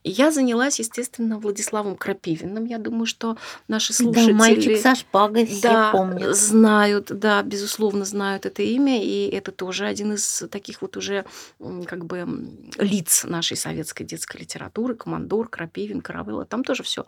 И 0.04 0.10
я 0.10 0.32
занялась, 0.32 0.80
естественно, 0.80 1.40
Владиславом 1.40 1.96
Крапивиным. 1.96 2.66
Я 2.66 2.78
думаю, 2.78 3.06
что 3.06 3.38
наши 3.68 3.94
слушатели... 3.94 4.32
Да, 4.32 4.38
мальчик 4.58 4.82
со 4.82 4.96
шпагой 4.96 5.46
все 5.46 5.62
Да, 5.62 5.92
помнят. 5.92 6.36
знают, 6.36 7.06
да, 7.08 7.42
безусловно, 7.44 8.06
знают 8.06 8.46
это 8.46 8.62
имя, 8.64 9.02
и 9.04 9.28
это 9.30 9.52
тоже 9.52 9.86
один 9.86 10.14
из 10.14 10.44
таких 10.52 10.82
вот 10.82 10.98
уже 10.98 11.26
как 11.86 12.06
бы 12.06 12.26
лиц 12.78 13.24
нашей 13.26 13.58
советской 13.58 14.04
детской 14.04 14.38
литературы, 14.42 14.96
Командор, 14.96 15.48
Крапивин, 15.48 16.02
Каравелла, 16.02 16.46
там 16.46 16.64
тоже 16.64 16.84
все 16.84 17.06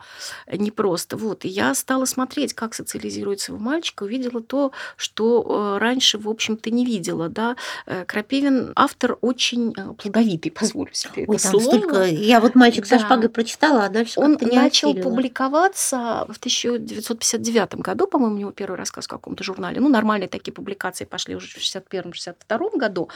непросто. 0.51 1.17
Вот, 1.17 1.45
и 1.45 1.47
я 1.47 1.73
стала 1.75 2.05
смотреть, 2.05 2.53
как 2.53 2.73
социализируется 2.73 3.51
его 3.51 3.61
мальчик, 3.61 4.01
увидела 4.01 4.41
то, 4.41 4.71
что 4.95 5.75
э, 5.75 5.79
раньше, 5.79 6.17
в 6.17 6.27
общем-то, 6.29 6.69
не 6.71 6.85
видела, 6.85 7.29
да. 7.29 7.55
Э, 7.85 8.05
Крапивин 8.05 8.71
автор 8.75 9.17
очень 9.21 9.73
э, 9.75 9.93
плодовитый, 9.93 10.51
позволю 10.59 10.93
себе 10.93 11.25
Ой, 11.27 11.35
это 11.37 11.51
там 11.51 11.59
слово. 11.61 11.77
столько... 11.77 12.03
Я 12.05 12.39
вот 12.41 12.55
мальчик 12.55 12.85
со 12.85 12.97
Да. 12.97 13.05
шпагой 13.05 13.29
прочитала, 13.29 13.85
а 13.85 13.89
дальше 13.89 14.19
Он 14.19 14.37
не 14.41 14.55
начал 14.55 14.89
осилила. 14.89 15.09
публиковаться 15.09 16.25
в 16.29 16.39
1959 17.39 17.81
году, 17.81 18.07
по-моему, 18.07 18.35
у 18.35 18.39
него 18.39 18.51
первый 18.51 18.75
рассказ 18.75 19.05
в 19.05 19.07
каком-то 19.07 19.43
журнале. 19.43 19.79
Ну, 19.79 19.89
нормальные 19.89 20.27
такие 20.27 20.53
публикации 20.53 21.05
пошли 21.05 21.35
уже 21.35 21.47
в 21.47 21.57
61-62 21.57 22.77
году. 22.77 23.09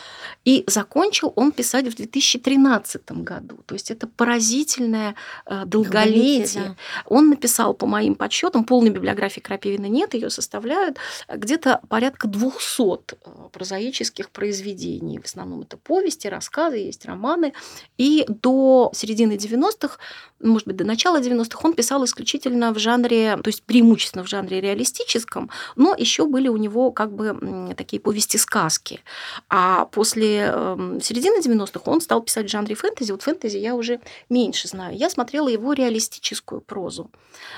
И 0.46 0.64
закончил 0.68 1.34
он 1.36 1.52
писать 1.52 1.88
в 1.88 1.96
2013 1.96 3.12
году. 3.12 3.60
То 3.66 3.76
есть 3.76 3.92
это 3.92 4.08
поразительное 4.08 5.16
э, 5.46 5.66
долголетие. 5.66 6.14
Долголетие, 6.14 6.64
да. 6.64 6.76
Он 7.06 7.30
написал, 7.30 7.74
по 7.74 7.86
моим 7.86 8.16
подсчетам, 8.16 8.64
полной 8.64 8.90
библиографии 8.90 9.40
Крапивина 9.40 9.88
нет, 9.88 10.14
ее 10.14 10.30
составляют 10.30 10.98
э, 11.28 11.38
где-то 11.38 11.82
порядка 11.90 12.28
200 12.28 12.82
э, 12.82 13.50
прозаических 13.52 14.30
произведений. 14.30 15.20
В 15.20 15.26
основном 15.26 15.62
это 15.62 15.78
повести, 15.78 16.28
рассказы, 16.28 16.78
есть 16.78 17.06
романы. 17.06 17.54
И 17.98 18.26
до 18.28 18.92
середины 18.94 19.34
90-х, 19.34 19.98
может 20.40 20.68
быть, 20.68 20.78
до 20.78 20.86
начала 20.86 21.20
90-х 21.20 21.60
он 21.64 21.74
писал 21.74 22.04
исключительно 22.06 22.74
в 22.74 22.80
жанре, 22.80 23.38
то 23.38 23.48
есть 23.48 23.64
преимущественно 23.64 24.12
в 24.21 24.28
жанре 24.28 24.62
реалистическом, 24.62 25.49
но 25.76 25.95
еще 25.97 26.26
были 26.26 26.47
у 26.47 26.58
него 26.58 26.91
как 26.91 27.12
бы 27.12 27.73
такие 27.76 27.99
повести-сказки. 27.99 29.02
А 29.49 29.86
после 29.86 30.52
э, 30.54 30.99
середины 31.02 31.39
90-х 31.39 31.89
он 31.89 32.02
стал 32.02 32.21
писать 32.21 32.45
в 32.45 32.49
жанре 32.49 32.76
фэнтези. 32.76 33.12
Вот 33.12 33.23
фэнтези 33.23 33.58
я 33.58 33.76
уже 33.76 33.99
меньше 34.30 34.67
знаю. 34.67 34.95
Я 34.95 35.10
смотрела 35.10 35.47
его 35.47 35.73
реалистическую 35.73 36.62
прозу. 36.62 37.10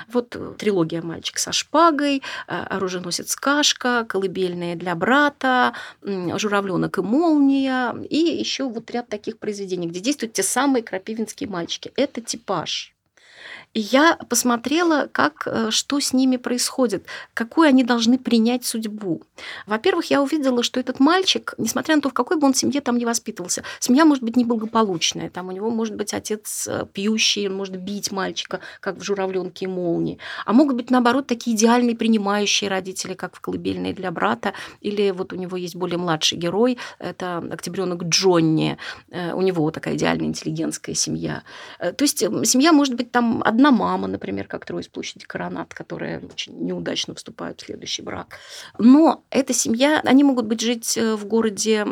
Вот 0.07 0.35
э, 0.35 0.53
трилогия 0.57 1.01
«Мальчик 1.01 1.37
со 1.37 1.51
шпагой», 1.51 2.21
э, 2.47 2.63
«Оруженосец 2.69 3.35
Кашка», 3.35 4.05
«Колыбельные 4.07 4.75
для 4.75 4.95
брата», 4.95 5.73
«Журавленок 6.01 6.97
и 6.97 7.01
молния» 7.01 7.95
и 8.09 8.17
еще 8.17 8.69
вот 8.69 8.89
ряд 8.91 9.09
таких 9.09 9.39
произведений, 9.39 9.87
где 9.87 9.99
действуют 9.99 10.33
те 10.33 10.43
самые 10.43 10.83
крапивинские 10.83 11.49
мальчики. 11.49 11.91
Это 11.95 12.21
типаж. 12.21 12.94
Я 13.77 14.17
посмотрела, 14.29 15.09
как, 15.11 15.47
э, 15.47 15.69
что 15.69 15.99
с 15.99 16.13
ними 16.13 16.37
происходит, 16.37 17.05
какую 17.33 17.67
они 17.67 17.83
должны 17.83 18.17
принять 18.17 18.65
судьбу. 18.65 19.21
Во-первых, 19.67 20.05
я 20.09 20.21
увидела, 20.21 20.63
что 20.63 20.79
этот 20.79 20.99
мальчик, 21.01 21.53
несмотря 21.57 21.97
на 21.97 22.01
то, 22.01 22.09
в 22.09 22.13
какой 22.13 22.37
бы 22.37 22.47
он 22.47 22.53
семье 22.53 22.79
там 22.79 22.97
не 22.97 23.05
воспитывался, 23.05 23.63
семья 23.79 24.05
может 24.05 24.23
быть 24.23 24.37
неблагополучная, 24.37 25.29
там 25.29 25.49
у 25.49 25.51
него 25.51 25.69
может 25.69 25.95
быть 25.95 26.13
отец 26.13 26.67
э, 26.67 26.85
пьющий, 26.93 27.47
он 27.47 27.55
может 27.55 27.75
бить 27.75 28.11
мальчика, 28.11 28.61
как 28.79 28.97
в 28.97 29.03
«Журавленке 29.03 29.65
и 29.65 29.67
молнии», 29.67 30.19
а 30.45 30.53
могут 30.53 30.77
быть, 30.77 30.89
наоборот, 30.89 31.27
такие 31.27 31.55
идеальные 31.55 31.97
принимающие 31.97 32.69
родители, 32.69 33.13
как 33.13 33.35
в 33.35 33.41
«Колыбельной 33.41 33.93
для 33.93 34.09
брата», 34.11 34.53
или 34.79 35.11
вот 35.11 35.33
у 35.33 35.35
него 35.35 35.57
есть 35.57 35.75
более 35.75 35.97
младший 35.97 36.37
герой, 36.37 36.77
это 36.97 37.37
октябренок 37.51 38.03
Джонни, 38.03 38.77
Э, 39.11 39.33
у 39.33 39.41
него 39.41 39.69
такая 39.71 39.95
идеальная 39.95 40.27
интеллигентская 40.27 40.95
семья. 40.95 41.43
То 41.79 42.01
есть 42.01 42.19
семья 42.19 42.71
может 42.71 42.95
быть 42.95 43.11
там 43.11 43.41
одна 43.45 43.64
мама, 43.71 44.07
например, 44.07 44.47
как 44.47 44.65
Трое 44.65 44.83
из 44.83 44.87
площади 44.87 45.25
Коронат, 45.25 45.73
которая 45.73 46.19
очень 46.19 46.57
неудачно 46.59 47.15
вступает 47.15 47.61
в 47.61 47.65
следующий 47.65 48.01
брак. 48.01 48.37
Но 48.77 49.23
эта 49.29 49.53
семья, 49.53 50.01
они 50.03 50.23
могут 50.23 50.45
быть 50.45 50.61
жить 50.61 50.97
э, 50.97 51.15
в 51.15 51.25
городе, 51.25 51.85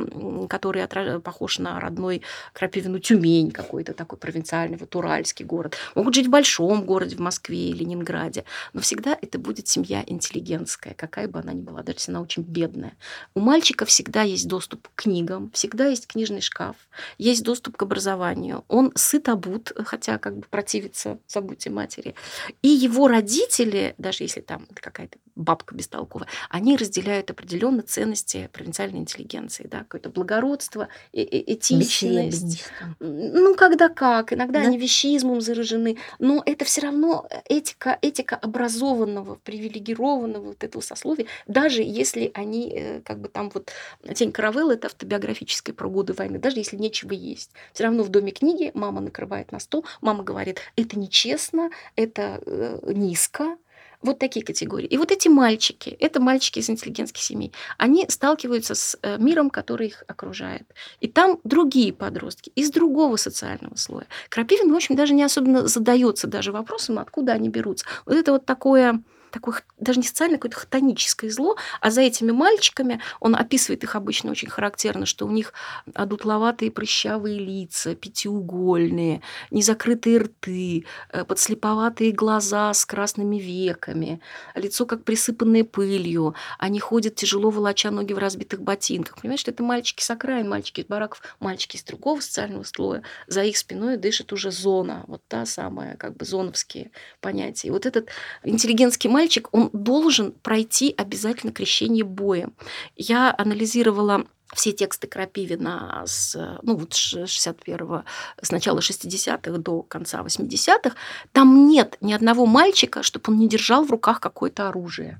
который 0.49 0.83
отра- 0.83 1.19
похож 1.19 1.59
на 1.59 1.79
родной 1.79 2.21
Крапивину 2.53 2.99
Тюмень 2.99 3.51
какой-то 3.51 3.93
такой 3.93 4.17
провинциальный, 4.17 4.77
вот 4.77 4.95
уральский 4.95 5.45
город. 5.45 5.75
Могут 5.95 6.15
жить 6.15 6.27
в 6.27 6.29
большом 6.29 6.85
городе, 6.85 7.15
в 7.15 7.19
Москве 7.19 7.69
и 7.69 7.73
Ленинграде. 7.73 8.45
Но 8.73 8.81
всегда 8.81 9.17
это 9.21 9.39
будет 9.39 9.67
семья 9.67 10.03
интеллигентская, 10.05 10.93
какая 10.93 11.27
бы 11.27 11.39
она 11.39 11.53
ни 11.53 11.61
была, 11.61 11.83
даже 11.83 11.97
если 11.97 12.11
она 12.11 12.21
очень 12.21 12.43
бедная. 12.43 12.93
У 13.35 13.39
мальчика 13.39 13.85
всегда 13.85 14.23
есть 14.23 14.47
доступ 14.47 14.87
к 14.89 15.03
книгам, 15.03 15.51
всегда 15.51 15.87
есть 15.87 16.07
книжный 16.07 16.41
шкаф, 16.41 16.75
есть 17.17 17.43
доступ 17.43 17.77
к 17.77 17.83
образованию. 17.83 18.63
Он 18.67 18.91
сыт 18.95 19.29
обут, 19.29 19.71
хотя 19.85 20.17
как 20.17 20.37
бы 20.37 20.45
противится 20.49 21.19
забудьте 21.63 21.69
матери. 21.69 22.15
И 22.61 22.67
его 22.67 23.07
родители, 23.07 23.95
даже 23.97 24.23
если 24.23 24.41
там 24.41 24.67
какая-то 24.73 25.17
бабка 25.35 25.75
бестолковая, 25.75 26.27
они 26.49 26.77
разделяют 26.77 27.31
определенно 27.31 27.81
ценности 27.81 28.49
провинциальной 28.53 28.99
интеллигенции, 28.99 29.67
да, 29.69 29.79
какое-то 29.79 30.09
благородство, 30.09 30.87
э- 31.11 31.21
э- 31.21 31.53
этичность. 31.53 32.65
Ну, 32.99 33.55
когда 33.55 33.89
как, 33.89 34.33
иногда 34.33 34.61
Да. 34.61 34.67
они 34.67 34.77
вещизмом 34.77 35.41
заражены, 35.41 35.97
но 36.19 36.43
это 36.45 36.65
все 36.65 36.81
равно 36.81 37.27
этика, 37.49 37.97
этика 38.01 38.35
образованного, 38.35 39.39
привилегированного 39.43 40.47
вот 40.49 40.63
этого 40.63 40.81
сословия, 40.81 41.25
даже 41.47 41.81
если 41.81 42.31
они 42.33 42.71
э, 42.75 43.01
как 43.01 43.19
бы 43.19 43.27
там 43.27 43.49
вот 43.53 43.71
«Тень 44.13 44.31
каравеллы»— 44.31 44.73
это 44.75 44.87
автобиографическая 44.87 45.73
про 45.73 45.89
годы 45.89 46.13
войны, 46.13 46.37
даже 46.37 46.57
если 46.57 46.77
нечего 46.77 47.13
есть. 47.13 47.51
Все 47.73 47.85
равно 47.85 48.03
в 48.03 48.09
доме 48.09 48.31
книги 48.31 48.71
мама 48.73 49.01
накрывает 49.01 49.51
на 49.51 49.59
стол, 49.59 49.85
мама 50.01 50.23
говорит, 50.23 50.59
это 50.75 50.99
нечестно, 50.99 51.52
это 51.95 52.41
э, 52.45 52.79
низко, 52.93 53.57
вот 54.03 54.19
такие 54.19 54.45
категории. 54.45 54.85
И 54.85 54.97
вот 54.97 55.11
эти 55.11 55.29
мальчики, 55.29 55.89
это 55.99 56.19
мальчики 56.19 56.59
из 56.59 56.69
интеллигентских 56.69 57.23
семей, 57.23 57.53
они 57.77 58.05
сталкиваются 58.09 58.75
с 58.75 58.97
э, 59.01 59.17
миром, 59.17 59.49
который 59.49 59.87
их 59.87 60.03
окружает. 60.07 60.67
И 60.99 61.07
там 61.07 61.39
другие 61.43 61.93
подростки 61.93 62.51
из 62.55 62.69
другого 62.69 63.15
социального 63.15 63.75
слоя. 63.75 64.07
Крапивин, 64.29 64.71
в 64.71 64.75
общем, 64.75 64.95
даже 64.95 65.13
не 65.13 65.23
особенно 65.23 65.67
задается 65.67 66.27
даже 66.27 66.51
вопросом, 66.51 66.99
откуда 66.99 67.33
они 67.33 67.49
берутся. 67.49 67.85
Вот 68.05 68.15
это 68.15 68.33
вот 68.33 68.45
такое 68.45 69.01
такое 69.33 69.61
даже 69.77 69.99
не 69.99 70.05
социальное, 70.05 70.37
какое-то 70.37 70.57
хтоническое 70.57 71.29
зло, 71.29 71.57
а 71.81 71.91
за 71.91 72.01
этими 72.01 72.31
мальчиками 72.31 73.01
он 73.19 73.35
описывает 73.35 73.83
их 73.83 73.95
обычно 73.95 74.31
очень 74.31 74.49
характерно, 74.49 75.05
что 75.05 75.25
у 75.25 75.31
них 75.31 75.53
одутловатые 75.93 76.71
прыщавые 76.71 77.39
лица, 77.39 77.95
пятиугольные, 77.95 79.21
незакрытые 79.51 80.19
рты, 80.19 80.85
э, 81.11 81.25
подслеповатые 81.25 82.11
глаза 82.11 82.73
с 82.73 82.85
красными 82.85 83.37
веками, 83.37 84.21
лицо 84.55 84.85
как 84.85 85.03
присыпанное 85.03 85.63
пылью, 85.63 86.35
они 86.59 86.79
ходят 86.79 87.15
тяжело 87.15 87.49
волоча 87.49 87.91
ноги 87.91 88.13
в 88.13 88.19
разбитых 88.19 88.61
ботинках. 88.61 89.19
Понимаешь, 89.19 89.41
что 89.41 89.51
это 89.51 89.63
мальчики 89.63 90.03
с 90.03 90.09
окраин, 90.11 90.47
мальчики 90.47 90.81
из 90.81 90.85
бараков, 90.85 91.21
мальчики 91.39 91.77
из 91.77 91.83
другого 91.83 92.19
социального 92.19 92.63
слоя. 92.63 93.01
За 93.27 93.43
их 93.43 93.57
спиной 93.57 93.97
дышит 93.97 94.31
уже 94.31 94.51
зона, 94.51 95.03
вот 95.07 95.21
та 95.27 95.45
самая, 95.45 95.97
как 95.97 96.15
бы 96.15 96.25
зоновские 96.25 96.91
понятия. 97.19 97.69
И 97.69 97.71
вот 97.71 97.85
этот 97.85 98.09
интеллигентский 98.43 99.09
мальчик, 99.09 99.22
он 99.51 99.69
должен 99.73 100.31
пройти 100.31 100.93
обязательно 100.97 101.51
крещение 101.51 102.03
боем. 102.03 102.53
Я 102.95 103.33
анализировала 103.37 104.25
все 104.53 104.71
тексты 104.71 105.07
Крапивина 105.07 106.03
с, 106.05 106.59
ну, 106.61 106.75
вот 106.77 106.93
с 106.93 107.15
61-го, 107.15 108.03
с 108.41 108.51
начала 108.51 108.79
60-х 108.79 109.57
до 109.57 109.81
конца 109.81 110.21
80-х, 110.21 110.95
там 111.31 111.67
нет 111.67 111.97
ни 112.01 112.13
одного 112.13 112.45
мальчика, 112.45 113.03
чтобы 113.03 113.31
он 113.31 113.39
не 113.39 113.47
держал 113.47 113.83
в 113.83 113.91
руках 113.91 114.19
какое-то 114.19 114.69
оружие. 114.69 115.19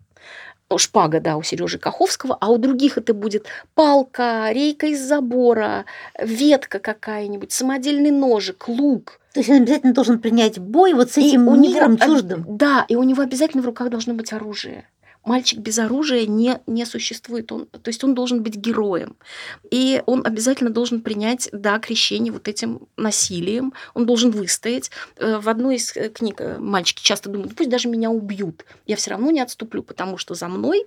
Шпага, 0.77 1.19
да, 1.19 1.37
у 1.37 1.43
Сережи 1.43 1.77
Каховского, 1.77 2.37
а 2.39 2.49
у 2.51 2.57
других 2.57 2.97
это 2.97 3.13
будет 3.13 3.45
палка, 3.75 4.49
рейка 4.51 4.87
из 4.87 5.01
забора, 5.01 5.85
ветка 6.19 6.79
какая-нибудь, 6.79 7.51
самодельный 7.51 8.11
ножик, 8.11 8.67
лук. 8.67 9.19
То 9.33 9.39
есть 9.39 9.49
он 9.49 9.57
обязательно 9.57 9.93
должен 9.93 10.19
принять 10.19 10.59
бой 10.59 10.93
вот 10.93 11.11
с 11.11 11.17
И 11.17 11.29
этим 11.29 11.47
у 11.47 11.55
него 11.55 11.73
миром 11.73 11.93
об- 11.93 12.01
чуждым. 12.01 12.45
Да, 12.47 12.85
и 12.87 12.95
у 12.95 13.03
него 13.03 13.23
обязательно 13.23 13.63
в 13.63 13.65
руках 13.65 13.89
должно 13.89 14.13
быть 14.13 14.31
оружие. 14.31 14.87
Мальчик 15.25 15.59
без 15.59 15.79
оружия 15.79 16.25
не, 16.25 16.59
не 16.67 16.85
существует. 16.85 17.51
Он, 17.51 17.65
то 17.67 17.87
есть 17.89 18.03
он 18.03 18.13
должен 18.13 18.43
быть 18.43 18.55
героем. 18.55 19.15
И 19.71 20.01
он 20.05 20.25
обязательно 20.25 20.69
должен 20.69 21.01
принять, 21.01 21.49
да, 21.51 21.79
крещение 21.79 22.33
вот 22.33 22.47
этим 22.47 22.87
насилием. 22.97 23.73
Он 23.93 24.05
должен 24.05 24.31
выстоять. 24.31 24.91
Э, 25.17 25.39
В 25.39 25.49
одной 25.49 25.75
из 25.75 25.95
э, 25.95 26.09
книг 26.09 26.41
э, 26.41 26.57
мальчики 26.57 27.01
часто 27.03 27.29
думают, 27.29 27.51
«Ну, 27.51 27.55
пусть 27.55 27.69
даже 27.69 27.87
меня 27.87 28.09
убьют. 28.09 28.65
Я 28.85 28.95
все 28.95 29.11
равно 29.11 29.31
не 29.31 29.41
отступлю, 29.41 29.83
потому 29.83 30.17
что 30.17 30.33
за 30.33 30.47
мной. 30.47 30.85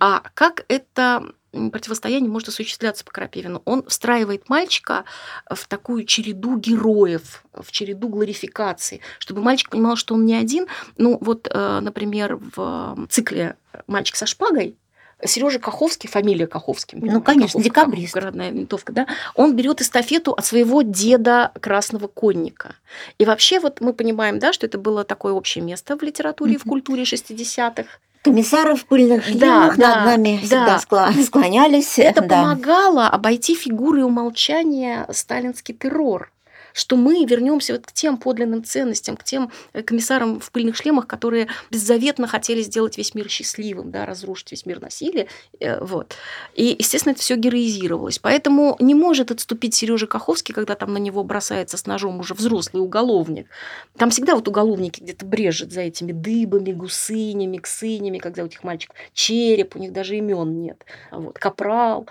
А 0.00 0.22
как 0.34 0.64
это 0.68 1.24
противостояние 1.70 2.30
может 2.30 2.48
осуществляться 2.48 3.04
по 3.04 3.10
Крапивину? 3.10 3.62
Он 3.64 3.84
встраивает 3.86 4.48
мальчика 4.48 5.04
в 5.48 5.66
такую 5.66 6.04
череду 6.04 6.58
героев, 6.58 7.44
в 7.52 7.72
череду 7.72 8.08
гларификации, 8.08 9.00
чтобы 9.18 9.42
мальчик 9.42 9.70
понимал, 9.70 9.96
что 9.96 10.14
он 10.14 10.24
не 10.24 10.34
один. 10.34 10.66
Ну, 10.98 11.18
вот, 11.20 11.48
э, 11.50 11.80
например, 11.80 12.38
в 12.56 13.06
цикле 13.08 13.56
«Мальчик 13.86 14.16
со 14.16 14.26
шпагой» 14.26 14.76
Сережа 15.24 15.58
Каховский, 15.58 16.10
фамилия 16.10 16.46
Каховский. 16.46 16.98
Ну, 17.00 17.22
конечно, 17.22 17.60
декабрист. 17.62 18.12
Каховка, 18.12 18.20
родная 18.20 18.50
винтовка, 18.50 18.92
да. 18.92 19.06
Он 19.34 19.56
берет 19.56 19.80
эстафету 19.80 20.32
от 20.32 20.44
своего 20.44 20.82
деда 20.82 21.52
Красного 21.60 22.06
Конника. 22.06 22.74
И 23.18 23.24
вообще 23.24 23.58
вот 23.58 23.80
мы 23.80 23.94
понимаем, 23.94 24.38
да, 24.38 24.52
что 24.52 24.66
это 24.66 24.76
было 24.76 25.04
такое 25.04 25.32
общее 25.32 25.64
место 25.64 25.96
в 25.96 26.02
литературе 26.02 26.54
и 26.54 26.58
в 26.58 26.64
культуре 26.64 27.04
60-х. 27.04 27.86
Комиссары 28.26 28.74
в 28.76 28.84
пыльных 28.86 29.24
Да, 29.24 29.30
шлемах 29.30 29.76
да, 29.76 29.96
над 29.96 30.04
нами 30.06 30.40
да. 30.50 30.78
всегда 30.78 31.12
склонялись. 31.22 31.98
Это 31.98 32.22
да. 32.22 32.42
помогало 32.42 33.08
обойти 33.08 33.54
фигурой 33.54 34.02
умолчания 34.04 35.06
сталинский 35.10 35.74
террор 35.74 36.30
что 36.76 36.96
мы 36.96 37.24
вернемся 37.24 37.72
вот 37.72 37.86
к 37.86 37.92
тем 37.92 38.18
подлинным 38.18 38.62
ценностям, 38.62 39.16
к 39.16 39.24
тем 39.24 39.50
э, 39.72 39.82
комиссарам 39.82 40.40
в 40.40 40.50
пыльных 40.50 40.76
шлемах, 40.76 41.06
которые 41.06 41.48
беззаветно 41.70 42.26
хотели 42.26 42.60
сделать 42.62 42.98
весь 42.98 43.14
мир 43.14 43.28
счастливым, 43.30 43.90
да, 43.90 44.04
разрушить 44.04 44.50
весь 44.52 44.66
мир 44.66 44.80
насилия. 44.80 45.26
э, 45.58 45.82
Вот. 45.82 46.14
И, 46.54 46.76
естественно, 46.78 47.12
это 47.12 47.22
все 47.22 47.36
героизировалось. 47.36 48.18
Поэтому 48.18 48.76
не 48.78 48.94
может 48.94 49.30
отступить 49.30 49.74
Сережа 49.74 50.06
Каховский, 50.06 50.54
когда 50.54 50.74
там 50.74 50.92
на 50.92 50.98
него 50.98 51.24
бросается 51.24 51.76
с 51.76 51.86
ножом 51.86 52.20
уже 52.20 52.34
взрослый 52.34 52.82
уголовник. 52.82 53.48
Там 53.96 54.10
всегда 54.10 54.34
вот 54.34 54.46
уголовники 54.46 55.00
где-то 55.00 55.24
брежет 55.24 55.72
за 55.72 55.80
этими 55.80 56.12
дыбами, 56.12 56.72
гусынями, 56.72 57.56
ксынями, 57.56 58.18
когда 58.18 58.42
у 58.42 58.46
этих 58.46 58.62
мальчиков 58.64 58.96
череп, 59.14 59.76
у 59.76 59.78
них 59.78 59.92
даже 59.92 60.16
имен 60.16 60.60
нет. 60.60 60.84
Вот, 61.10 61.38
капрал. 61.38 62.06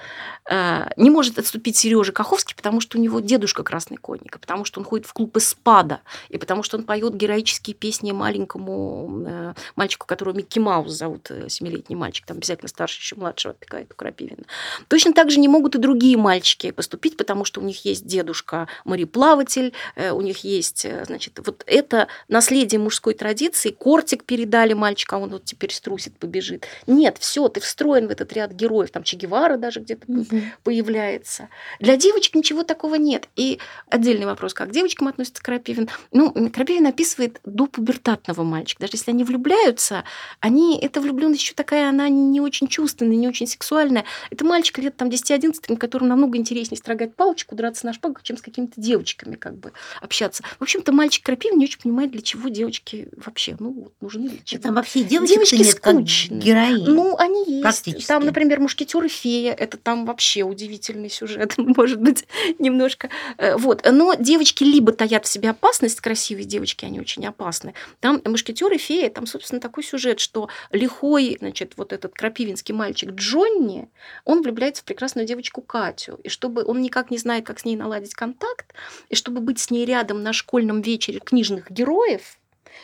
Э, 0.50 0.88
Не 0.98 1.10
может 1.10 1.38
отступить 1.38 1.78
Сережа 1.78 2.12
Каховский, 2.12 2.56
потому 2.56 2.82
что 2.82 2.98
у 2.98 3.02
него 3.02 3.20
дедушка 3.20 3.64
красный 3.64 3.98
конник, 3.98 4.40
потому 4.40 4.55
потому 4.56 4.66
что 4.66 4.80
он 4.80 4.86
ходит 4.86 5.06
в 5.06 5.12
клуб 5.12 5.36
эспада, 5.36 6.00
и 6.30 6.38
потому 6.38 6.64
что 6.64 6.78
он 6.78 6.84
поет 6.86 7.14
героические 7.14 7.74
песни 7.76 8.14
маленькому 8.14 9.24
э, 9.28 9.54
мальчику, 9.76 10.08
которого 10.08 10.34
Микки 10.34 10.60
Маус 10.60 10.92
зовут, 10.94 11.30
э, 11.30 11.50
семилетний 11.50 11.98
мальчик, 11.98 12.26
там 12.26 12.38
обязательно 12.38 12.70
старше, 12.70 13.00
еще 13.00 13.16
младшего 13.18 13.54
опекает 13.54 13.92
у 13.92 13.96
Крапивина. 13.96 14.46
Точно 14.88 15.12
так 15.14 15.30
же 15.30 15.40
не 15.40 15.50
могут 15.50 15.76
и 15.76 15.78
другие 15.78 16.16
мальчики 16.18 16.72
поступить, 16.72 17.18
потому 17.18 17.44
что 17.44 17.60
у 17.60 17.66
них 17.66 17.84
есть 17.84 18.06
дедушка 18.06 18.70
мореплаватель, 18.86 19.74
э, 19.96 20.12
у 20.12 20.22
них 20.22 20.46
есть, 20.46 20.88
значит, 21.06 21.38
вот 21.46 21.64
это 21.68 22.08
наследие 22.30 22.80
мужской 22.80 23.14
традиции, 23.14 23.72
кортик 23.72 24.24
передали 24.24 24.72
мальчика, 24.72 25.18
а 25.18 25.20
он 25.20 25.32
вот 25.32 25.44
теперь 25.44 25.74
струсит, 25.74 26.18
побежит. 26.18 26.66
Нет, 26.88 27.18
все, 27.20 27.50
ты 27.50 27.60
встроен 27.60 28.08
в 28.08 28.12
этот 28.12 28.32
ряд 28.32 28.54
героев, 28.54 28.92
там 28.92 29.04
Че 29.04 29.18
Гевара 29.18 29.58
даже 29.58 29.82
где-то 29.82 30.06
Мгм. 30.08 30.54
появляется. 30.64 31.50
Для 31.82 31.98
девочек 31.98 32.36
ничего 32.36 32.64
такого 32.64 32.96
нет. 32.96 33.28
И 33.36 33.60
отдельный 33.90 34.26
вопрос, 34.26 34.45
как 34.54 34.70
к 34.70 34.72
девочкам 34.72 35.08
относится 35.08 35.42
Крапивин. 35.42 35.90
Ну, 36.12 36.32
Крапивин 36.50 36.86
описывает 36.88 37.40
до 37.46 37.66
пубертатного 37.68 38.44
мальчика. 38.44 38.82
Даже 38.82 38.94
если 38.94 39.12
они 39.12 39.24
влюбляются, 39.24 40.04
они, 40.40 40.78
эта 40.80 41.02
влюбленность 41.02 41.42
еще 41.42 41.54
такая, 41.54 41.90
она 41.90 42.10
не 42.10 42.42
очень 42.42 42.68
чувственная, 42.68 43.16
не 43.16 43.28
очень 43.28 43.48
сексуальная. 43.48 44.06
Это 44.32 44.46
мальчик 44.46 44.78
лет 44.80 44.96
там 44.98 45.10
10-11, 45.10 45.78
которому 45.78 46.10
намного 46.10 46.38
интереснее 46.38 46.78
строгать 46.78 47.16
палочку, 47.16 47.56
драться 47.56 47.86
на 47.86 47.94
шпагах, 47.94 48.24
чем 48.24 48.38
с 48.38 48.42
какими-то 48.42 48.74
девочками 48.80 49.36
как 49.36 49.56
бы 49.58 49.72
общаться. 50.02 50.44
В 50.60 50.64
общем-то, 50.64 50.92
мальчик 50.92 51.24
Крапивин 51.26 51.58
не 51.58 51.66
очень 51.66 51.80
понимает, 51.80 52.12
для 52.12 52.22
чего 52.22 52.50
девочки 52.50 53.08
вообще, 53.18 53.56
ну, 53.60 53.72
вот, 53.72 53.94
нужны 54.02 54.30
для 54.30 54.40
чего. 54.44 54.62
Там 54.62 54.76
вообще 54.76 55.04
Девочки 55.04 55.56
нет, 55.56 55.76
как 55.80 55.94
скучные. 55.94 56.42
героини. 56.42 56.88
Ну, 56.88 57.16
они 57.18 57.44
есть. 57.62 58.08
Там, 58.08 58.26
например, 58.26 58.60
мушкетер 58.60 59.04
и 59.04 59.08
фея. 59.08 59.54
Это 59.54 59.78
там 59.78 60.06
вообще 60.06 60.44
удивительный 60.44 61.10
сюжет, 61.10 61.54
может 61.58 62.02
быть, 62.02 62.26
немножко. 62.60 63.10
Э, 63.38 63.56
Вот. 63.58 63.86
Но 63.90 64.14
девочки 64.16 64.35
либо 64.64 64.92
таят 64.92 65.26
в 65.26 65.30
себе 65.30 65.50
опасность, 65.50 66.02
красивые 66.02 66.46
девочки, 66.46 66.86
они 66.86 67.00
очень 67.00 67.26
опасны. 67.26 67.74
Там 68.00 68.22
мушкетер 68.26 68.72
и 68.72 68.78
фея, 68.78 69.10
там, 69.10 69.28
собственно, 69.28 69.62
такой 69.62 69.84
сюжет, 69.84 70.20
что 70.20 70.50
лихой, 70.72 71.38
значит, 71.40 71.74
вот 71.78 71.94
этот 71.94 72.14
крапивинский 72.14 72.74
мальчик 72.74 73.12
Джонни, 73.12 73.90
он 74.24 74.42
влюбляется 74.42 74.82
в 74.82 74.86
прекрасную 74.86 75.28
девочку 75.28 75.62
Катю. 75.62 76.20
И 76.24 76.30
чтобы 76.30 76.64
он 76.64 76.82
никак 76.82 77.12
не 77.12 77.18
знает, 77.18 77.46
как 77.46 77.60
с 77.60 77.66
ней 77.66 77.76
наладить 77.76 78.16
контакт, 78.16 78.74
и 79.10 79.16
чтобы 79.16 79.42
быть 79.42 79.60
с 79.60 79.72
ней 79.72 79.86
рядом 79.86 80.24
на 80.24 80.34
школьном 80.34 80.82
вечере 80.82 81.20
книжных 81.20 81.72
героев, 81.72 82.38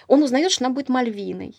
он 0.08 0.24
узнает, 0.24 0.52
что 0.52 0.66
она 0.66 0.74
будет 0.74 0.90
Мальвиной. 0.90 1.56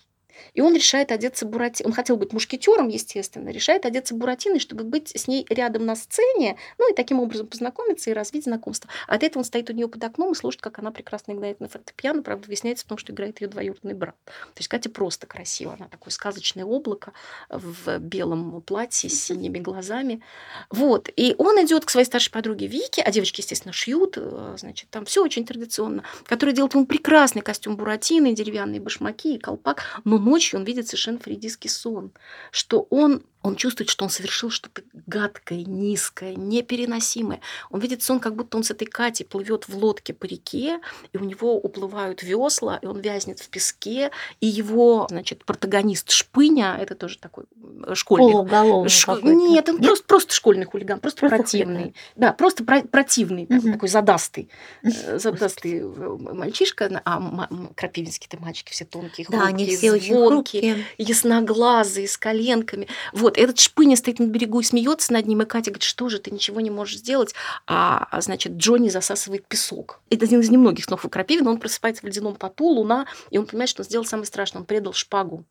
И 0.54 0.60
он 0.60 0.74
решает 0.74 1.12
одеться 1.12 1.46
Буратиной. 1.46 1.88
Он 1.88 1.94
хотел 1.94 2.16
быть 2.16 2.32
мушкетером, 2.32 2.88
естественно, 2.88 3.48
решает 3.50 3.86
одеться 3.86 4.14
Буратиной, 4.14 4.58
чтобы 4.58 4.84
быть 4.84 5.16
с 5.16 5.26
ней 5.26 5.46
рядом 5.48 5.86
на 5.86 5.96
сцене, 5.96 6.56
ну 6.78 6.90
и 6.90 6.94
таким 6.94 7.20
образом 7.20 7.46
познакомиться 7.46 8.10
и 8.10 8.12
развить 8.12 8.44
знакомство. 8.44 8.90
А 9.06 9.14
от 9.14 9.22
этого 9.22 9.40
он 9.40 9.44
стоит 9.44 9.70
у 9.70 9.72
нее 9.72 9.88
под 9.88 10.02
окном 10.04 10.32
и 10.32 10.34
слушает, 10.34 10.62
как 10.62 10.78
она 10.78 10.90
прекрасно 10.90 11.32
играет 11.32 11.60
на 11.60 11.68
фортепиано. 11.68 12.22
Правда, 12.22 12.46
выясняется 12.46 12.84
в 12.84 12.88
том, 12.88 12.98
что 12.98 13.12
играет 13.12 13.40
ее 13.40 13.48
двоюродный 13.48 13.94
брат. 13.94 14.16
То 14.24 14.58
есть 14.58 14.68
Катя 14.68 14.90
просто 14.90 15.26
красива. 15.26 15.74
Она 15.78 15.88
такое 15.88 16.10
сказочное 16.10 16.64
облако 16.64 17.12
в 17.48 17.98
белом 17.98 18.62
платье 18.62 19.10
с 19.10 19.22
синими 19.22 19.58
глазами. 19.58 20.22
Вот. 20.70 21.08
И 21.16 21.34
он 21.38 21.56
идет 21.64 21.84
к 21.84 21.90
своей 21.90 22.06
старшей 22.06 22.30
подруге 22.30 22.66
Вике, 22.66 23.02
а 23.02 23.10
девочки, 23.10 23.40
естественно, 23.40 23.72
шьют, 23.72 24.14
э, 24.16 24.56
значит, 24.58 24.88
там 24.90 25.04
все 25.04 25.22
очень 25.22 25.44
традиционно, 25.44 26.04
которая 26.24 26.54
делает 26.54 26.74
ему 26.74 26.86
прекрасный 26.86 27.42
костюм 27.42 27.76
Буратино, 27.76 28.32
деревянные 28.32 28.80
башмаки 28.80 29.36
и 29.36 29.38
колпак, 29.38 29.82
но 30.04 30.18
ночью 30.32 30.58
он 30.58 30.64
видит 30.64 30.86
совершенно 30.86 31.18
фрейдистский 31.18 31.68
сон, 31.70 32.12
что 32.50 32.86
он 32.90 33.22
он 33.42 33.56
чувствует, 33.56 33.90
что 33.90 34.04
он 34.04 34.10
совершил 34.10 34.50
что-то 34.50 34.82
гадкое, 35.06 35.64
низкое, 35.64 36.34
непереносимое. 36.36 37.40
Он 37.70 37.80
видит 37.80 38.02
сон, 38.02 38.20
как 38.20 38.34
будто 38.36 38.56
он 38.56 38.64
с 38.64 38.70
этой 38.70 38.86
Катей 38.86 39.24
плывет 39.26 39.68
в 39.68 39.76
лодке 39.76 40.12
по 40.14 40.24
реке, 40.26 40.80
и 41.12 41.16
у 41.18 41.24
него 41.24 41.56
уплывают 41.56 42.22
весла, 42.22 42.78
и 42.82 42.86
он 42.86 43.00
вязнет 43.00 43.40
в 43.40 43.48
песке, 43.48 44.10
и 44.40 44.46
его, 44.46 45.06
значит, 45.10 45.44
протагонист 45.44 46.10
Шпыня, 46.10 46.76
это 46.80 46.94
тоже 46.94 47.18
такой 47.18 47.44
э, 47.86 47.94
школьник, 47.94 48.32
Полуголовый 48.32 48.88
Ш-. 48.88 49.18
Нет, 49.22 49.68
он 49.68 49.78
Просто, 49.82 50.04
просто 50.06 50.34
школьный 50.34 50.64
хулиган, 50.66 51.00
просто, 51.00 51.20
Просто 51.20 51.36
противный. 51.36 51.74
хулиган. 51.76 51.94
Да, 52.16 52.32
просто 52.32 52.64
про- 52.64 52.82
противный, 52.82 53.46
Мгм. 53.48 53.72
такой 53.72 53.88
задастый. 53.88 54.48
э, 54.82 55.18
Задастый 55.18 55.80
э, 55.80 55.84
мальчишка, 56.32 57.00
а 57.04 57.48
крапивинские-то 57.76 58.38
мальчики 58.40 58.70
все 58.72 58.84
тонкие, 58.84 59.26
Да, 59.30 59.46
они 59.46 59.66
хрупкие, 59.66 59.76
все 59.78 59.90
звонкие, 59.90 60.28
хрупкие. 60.28 60.86
ясноглазые, 60.98 62.08
с 62.08 62.16
коленками. 62.16 62.88
Вот, 63.12 63.31
этот 63.36 63.58
шпыня 63.58 63.96
стоит 63.96 64.18
на 64.18 64.26
берегу 64.26 64.60
и 64.60 64.64
смеется 64.64 65.12
над 65.12 65.26
ним, 65.26 65.42
и 65.42 65.44
Катя 65.44 65.70
говорит, 65.70 65.82
что 65.82 66.08
же, 66.08 66.18
ты 66.18 66.30
ничего 66.30 66.60
не 66.60 66.70
можешь 66.70 66.98
сделать, 66.98 67.34
а, 67.66 68.06
а, 68.10 68.20
значит, 68.20 68.52
Джонни 68.52 68.88
засасывает 68.88 69.46
песок. 69.46 70.00
Это 70.10 70.24
один 70.24 70.40
из 70.40 70.50
немногих 70.50 70.84
снов 70.84 71.04
у 71.04 71.08
Крапивина, 71.08 71.50
он 71.50 71.58
просыпается 71.58 72.02
в 72.02 72.06
ледяном 72.06 72.34
поту, 72.34 72.66
луна, 72.66 73.06
и 73.30 73.38
он 73.38 73.46
понимает, 73.46 73.70
что 73.70 73.82
он 73.82 73.86
сделал 73.86 74.04
самое 74.04 74.26
страшное, 74.26 74.60
он 74.60 74.66
предал 74.66 74.92
шпагу. 74.92 75.44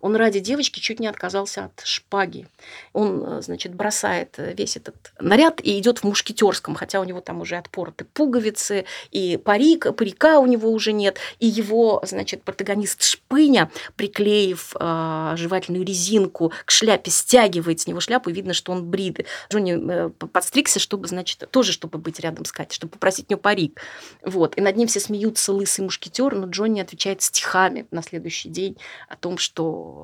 Он 0.00 0.16
ради 0.16 0.40
девочки 0.40 0.80
чуть 0.80 1.00
не 1.00 1.06
отказался 1.06 1.66
от 1.66 1.84
шпаги. 1.84 2.46
Он, 2.92 3.24
э, 3.24 3.42
значит, 3.42 3.74
бросает 3.74 4.34
э, 4.38 4.54
весь 4.54 4.76
этот 4.76 5.12
наряд 5.18 5.60
и 5.62 5.78
идет 5.78 5.98
в 5.98 6.04
мушкетерском, 6.04 6.74
хотя 6.74 7.00
у 7.00 7.04
него 7.04 7.20
там 7.20 7.40
уже 7.40 7.56
отпороты 7.56 8.04
пуговицы, 8.04 8.84
и 9.10 9.36
парик, 9.36 9.94
парика 9.96 10.38
у 10.38 10.46
него 10.46 10.70
уже 10.70 10.92
нет, 10.92 11.18
и 11.38 11.46
его, 11.46 12.02
значит, 12.04 12.42
протагонист 12.42 13.02
Шпыня, 13.02 13.70
приклеив 13.96 14.74
э, 14.78 15.34
жевательную 15.36 15.84
резинку 15.84 16.52
к 16.64 16.70
шляпе, 16.70 17.10
стягивает 17.10 17.80
с 17.80 17.86
него 17.86 18.00
шляпу, 18.00 18.30
и 18.30 18.32
видно, 18.32 18.54
что 18.54 18.72
он 18.72 18.84
брит. 18.84 19.26
Джонни 19.50 20.06
э, 20.06 20.08
подстригся, 20.10 20.78
чтобы, 20.78 21.08
значит, 21.08 21.48
тоже 21.50 21.72
чтобы 21.72 21.98
быть 21.98 22.20
рядом 22.20 22.44
с 22.44 22.52
Катей, 22.52 22.74
чтобы 22.74 22.92
попросить 22.92 23.26
у 23.28 23.32
него 23.32 23.40
парик. 23.40 23.80
Вот. 24.24 24.56
И 24.56 24.60
над 24.60 24.76
ним 24.76 24.88
все 24.88 25.00
смеются, 25.00 25.52
лысый 25.52 25.84
мушкетер, 25.84 26.34
но 26.34 26.46
Джонни 26.46 26.80
отвечает 26.80 27.22
стихами 27.22 27.86
на 27.90 28.02
следующий 28.02 28.48
день 28.48 28.76
о 29.08 29.16
том, 29.16 29.38
что 29.38 29.61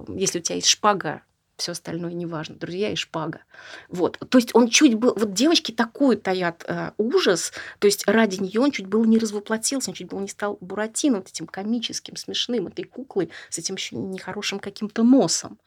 если 0.09 0.39
у 0.39 0.43
тебя 0.43 0.57
есть 0.57 0.69
шпага, 0.69 1.23
все 1.59 1.73
остальное 1.73 2.13
неважно, 2.13 2.55
друзья 2.55 2.91
и 2.91 2.95
шпага. 2.95 3.41
Вот. 3.89 4.19
То 4.31 4.39
есть 4.39 4.55
он 4.55 4.69
чуть 4.69 4.95
был... 4.95 5.13
Вот 5.17 5.35
девочки 5.35 5.73
такой 5.73 6.17
таят 6.17 6.65
э, 6.69 6.93
ужас, 6.99 7.53
то 7.81 7.87
есть 7.87 8.07
ради 8.07 8.41
нее 8.41 8.61
он 8.61 8.71
чуть 8.71 8.87
было 8.87 9.05
не 9.05 9.19
развоплотился, 9.19 9.91
он 9.91 9.95
чуть 9.95 10.09
было 10.09 10.21
не 10.21 10.29
стал 10.29 10.57
Буратино, 10.61 11.19
вот 11.19 11.29
этим 11.29 11.47
комическим, 11.47 12.17
смешным, 12.17 12.69
этой 12.69 12.85
куклой 12.85 13.31
с 13.51 13.59
этим 13.59 13.75
еще 13.75 13.97
нехорошим 13.97 14.61
каким-то 14.61 15.03
носом. 15.03 15.59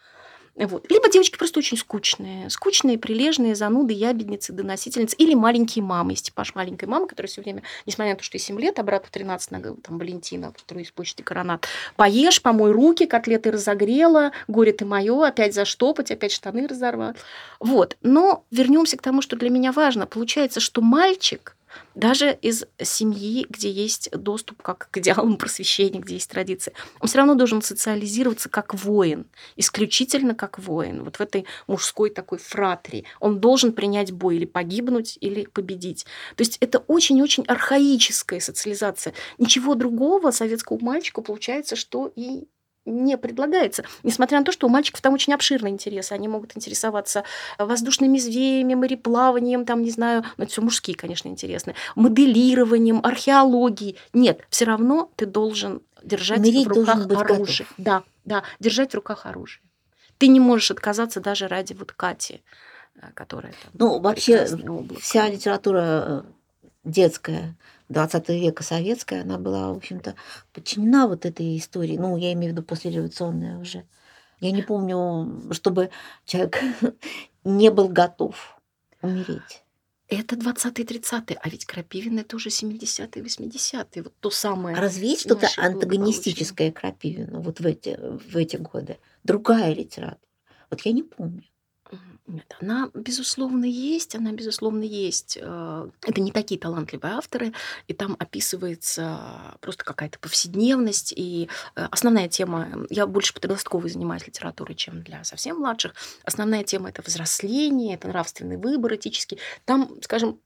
Вот. 0.56 0.90
Либо 0.92 1.10
девочки 1.10 1.38
просто 1.38 1.60
очень 1.60 1.78
скучные. 1.78 2.50
Скучные, 2.50 2.98
прилежные, 2.98 3.56
зануды, 3.56 3.94
ябедницы, 3.94 4.54
доносительницы. 4.54 5.16
Или 5.18 5.34
маленькие 5.34 5.84
мамы. 5.84 6.12
Есть 6.12 6.28
типаж 6.28 6.56
маленькой 6.56 6.86
мамы, 6.86 7.08
которая 7.08 7.30
все 7.30 7.42
время, 7.42 7.64
несмотря 7.86 8.14
на 8.14 8.18
то, 8.18 8.24
что 8.24 8.38
ей 8.38 8.42
7 8.42 8.60
лет, 8.60 8.78
а 8.80 8.84
брату 8.84 9.08
13, 9.12 9.52
на 9.52 9.62
там, 9.62 9.98
Валентина, 9.98 10.52
который 10.52 10.84
из 10.84 10.92
почты 10.92 11.24
Коронат. 11.24 11.68
Поешь, 11.96 12.42
помой 12.42 12.72
руки, 12.72 13.06
котлеты 13.06 13.52
разогрела, 13.52 14.32
горе 14.48 14.74
ты 14.74 14.86
мое, 14.86 15.26
опять 15.26 15.54
заштопать, 15.54 16.12
опять 16.12 16.32
штаны 16.32 16.68
разорвать. 16.68 17.18
Вот. 17.60 17.98
Но 18.02 18.44
вернемся 18.52 18.98
к 18.98 19.02
тому, 19.02 19.22
что 19.22 19.36
для 19.36 19.50
меня 19.50 19.72
важно. 19.72 20.06
Получается, 20.06 20.60
что 20.60 20.82
мальчик 20.82 21.56
даже 21.96 22.38
из 22.42 22.66
семьи, 22.82 23.46
где 23.50 23.72
есть 23.72 24.10
доступ 24.12 24.62
как 24.62 24.90
к 24.92 24.98
идеалам 24.98 25.38
просвещения, 25.38 26.00
где 26.00 26.16
есть 26.16 26.30
традиции, 26.30 26.74
он 27.00 27.08
все 27.08 27.18
равно 27.18 27.36
должен 27.36 27.62
социализироваться 27.62 28.50
как 28.50 28.74
воин, 28.74 29.26
исключительно 29.56 30.36
как 30.36 30.60
воин, 30.60 31.04
вот 31.04 31.18
в 31.18 31.22
этой 31.22 31.46
мужской 31.68 32.10
такой 32.10 32.38
фратрии. 32.38 33.06
Он 33.20 33.40
должен 33.40 33.74
принять 33.74 34.12
бой 34.12 34.38
или 34.38 34.46
погибнуть, 34.46 35.18
или 35.22 35.46
победить. 35.46 36.06
То 36.36 36.42
есть 36.42 36.58
это 36.60 36.80
очень-очень 36.80 37.44
архаическая 37.46 38.40
социализация. 38.40 39.14
Ничего 39.38 39.76
другого 39.76 40.32
советского 40.32 40.80
мальчика 40.82 41.22
получается, 41.22 41.76
что 41.76 42.12
и 42.16 42.48
не 42.86 43.18
предлагается. 43.18 43.84
Несмотря 44.04 44.40
на 44.40 44.46
то, 44.46 44.52
что 44.52 44.68
у 44.68 44.70
мальчиков 44.70 45.02
там 45.02 45.14
очень 45.14 45.34
обширные 45.34 45.72
интересы. 45.72 46.14
Они 46.14 46.28
могут 46.28 46.56
интересоваться 46.58 47.24
воздушными 47.58 48.18
змеями, 48.18 48.74
мореплаванием, 48.74 49.66
там, 49.66 49.84
не 49.84 49.92
знаю, 49.92 50.24
ну, 50.38 50.44
это 50.44 50.52
все 50.52 50.62
мужские, 50.62 50.96
конечно, 50.96 51.28
интересны, 51.28 51.76
моделированием, 51.96 53.00
археологией. 53.04 53.98
Нет, 54.14 54.42
все 54.50 54.66
равно 54.66 55.12
ты 55.16 55.26
должен 55.26 55.82
держать 56.04 56.40
Умереть 56.40 56.66
в 56.66 56.70
руках 56.70 57.06
оружие. 57.06 57.68
готов. 57.68 57.74
Да, 57.78 58.04
да, 58.26 58.44
держать 58.60 58.92
в 58.92 58.96
руках 58.96 59.26
оружие. 59.26 59.62
Ты 60.18 60.28
не 60.28 60.40
можешь 60.40 60.72
отказаться 60.72 61.20
даже 61.20 61.48
ради 61.48 61.74
вот 61.74 61.92
Кати, 61.92 62.42
э, 62.96 63.12
которая 63.14 63.54
там 63.54 63.72
Ну, 63.74 64.00
вообще, 64.00 64.48
вся 65.00 65.30
литература 65.30 65.82
э, 65.84 66.24
детская 66.84 67.56
20 67.92 68.30
века 68.30 68.64
советская, 68.64 69.22
она 69.22 69.38
была, 69.38 69.74
в 69.74 69.78
общем-то, 69.78 70.16
подчинена 70.54 71.08
вот 71.08 71.26
этой 71.26 71.58
истории. 71.58 71.98
Ну, 71.98 72.18
я 72.18 72.34
имею 72.34 72.54
в 72.54 72.56
виду 72.56 72.66
послереволюционная 72.66 73.58
уже. 73.58 73.86
Я 74.40 74.52
не 74.52 74.64
помню, 74.64 75.52
чтобы 75.52 75.92
человек 76.26 76.60
не 77.44 77.70
был 77.70 77.90
готов 77.90 78.60
умереть. 79.02 79.64
Это 80.08 80.36
20-е, 80.36 80.84
30-е, 80.84 81.40
а 81.42 81.50
ведь 81.50 81.66
Крапивин 81.66 82.20
это 82.20 82.36
уже 82.36 82.50
70-е, 82.50 83.24
80-е, 83.24 84.04
вот 84.04 84.14
то 84.20 84.30
самое. 84.30 84.76
А 84.76 84.82
разве 84.82 85.12
есть 85.12 85.22
что-то 85.22 85.48
антагонистическое 85.56 86.72
Крапивину 86.72 87.40
вот 87.42 87.62
в 87.62 87.66
эти, 87.66 87.98
в 88.02 88.36
эти 88.36 88.58
годы? 88.58 88.98
Другая 89.24 89.74
литература. 89.74 90.20
Вот 90.70 90.82
я 90.82 90.92
не 90.92 91.04
помню. 91.04 91.44
Нет, 92.32 92.56
она, 92.62 92.90
безусловно, 92.94 93.66
есть, 93.66 94.16
она, 94.16 94.32
безусловно, 94.32 94.84
есть. 94.84 95.38
Э, 95.42 95.90
это 96.02 96.22
не 96.22 96.32
такие 96.32 96.58
талантливые 96.58 97.16
авторы, 97.16 97.52
и 97.88 97.94
там 97.94 98.16
описывается 98.20 99.20
просто 99.60 99.84
какая-то 99.84 100.18
повседневность, 100.18 101.14
и 101.14 101.50
э, 101.76 101.88
основная 101.92 102.30
тема, 102.30 102.88
я 102.90 103.06
больше 103.06 103.34
подростковой 103.34 103.90
занимаюсь 103.90 104.26
литературой, 104.26 104.76
чем 104.76 105.04
для 105.04 105.26
совсем 105.26 105.58
младших, 105.58 105.94
основная 106.24 106.64
тема– 106.64 106.88
это 106.92 107.02
взросление, 107.02 107.96
это 107.96 108.08
нравственный 108.08 108.56
выбор 108.56 108.96
этический. 108.96 109.38
Там, 109.66 110.02
скажем, 110.02 110.40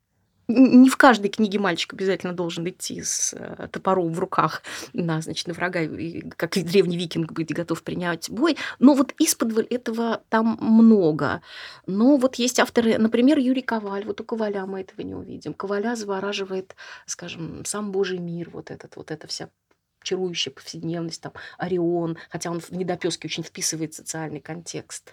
не 0.47 0.89
в 0.89 0.97
каждой 0.97 1.29
книге 1.29 1.59
мальчик 1.59 1.93
обязательно 1.93 2.33
должен 2.33 2.67
идти 2.69 3.01
с 3.01 3.33
э, 3.33 3.67
топором 3.71 4.13
в 4.13 4.19
руках 4.19 4.61
на, 4.93 5.21
значит, 5.21 5.47
на 5.47 5.53
врага, 5.53 5.81
как 6.37 6.53
древний 6.53 6.97
викинг 6.97 7.31
быть 7.31 7.53
готов 7.53 7.81
принять 7.83 8.29
бой. 8.29 8.57
Но 8.79 8.93
вот 8.93 9.13
из-под 9.17 9.71
этого 9.71 10.21
там 10.29 10.57
много. 10.61 11.41
Но 11.87 12.17
вот 12.17 12.35
есть 12.35 12.59
авторы, 12.59 12.97
например, 12.97 13.39
Юрий 13.39 13.61
Коваль. 13.61 14.05
Вот 14.05 14.21
у 14.21 14.23
Коваля 14.23 14.65
мы 14.65 14.81
этого 14.81 15.01
не 15.01 15.15
увидим. 15.15 15.53
Коваля 15.53 15.95
завораживает, 15.95 16.75
скажем, 17.05 17.65
сам 17.65 17.91
Божий 17.91 18.19
мир, 18.19 18.49
вот 18.51 18.71
этот, 18.71 18.95
вот 18.95 19.11
эта 19.11 19.27
вся 19.27 19.49
чарующая 20.03 20.53
повседневность, 20.53 21.21
там, 21.21 21.33
Орион, 21.57 22.17
хотя 22.29 22.51
он 22.51 22.59
в 22.59 22.71
недопеске 22.71 23.27
очень 23.27 23.43
вписывает 23.43 23.93
социальный 23.93 24.39
контекст. 24.39 25.11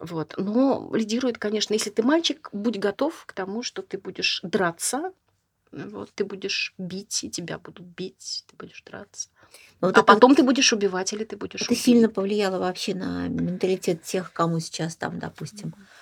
Вот. 0.00 0.34
Но 0.38 0.90
лидирует, 0.94 1.38
конечно, 1.38 1.74
если 1.74 1.90
ты 1.90 2.02
мальчик, 2.02 2.48
будь 2.52 2.78
готов 2.78 3.24
к 3.26 3.32
тому, 3.32 3.62
что 3.62 3.82
ты 3.82 3.98
будешь 3.98 4.40
драться, 4.42 5.12
вот, 5.72 6.10
ты 6.14 6.24
будешь 6.24 6.74
бить, 6.78 7.22
и 7.22 7.30
тебя 7.30 7.58
будут 7.58 7.86
бить, 7.86 8.44
ты 8.48 8.56
будешь 8.56 8.82
драться. 8.82 9.28
Ну, 9.80 9.88
вот 9.88 9.98
а 9.98 10.02
потом 10.02 10.34
ты 10.34 10.42
будешь 10.42 10.72
убивать 10.72 11.12
или 11.12 11.24
ты 11.24 11.36
будешь 11.36 11.62
Это 11.62 11.72
убить. 11.72 11.82
сильно 11.82 12.08
повлияло 12.08 12.58
вообще 12.58 12.94
на 12.94 13.28
менталитет 13.28 14.02
тех, 14.02 14.32
кому 14.32 14.58
сейчас 14.58 14.96
там, 14.96 15.18
допустим, 15.18 15.68
mm-hmm 15.68 15.99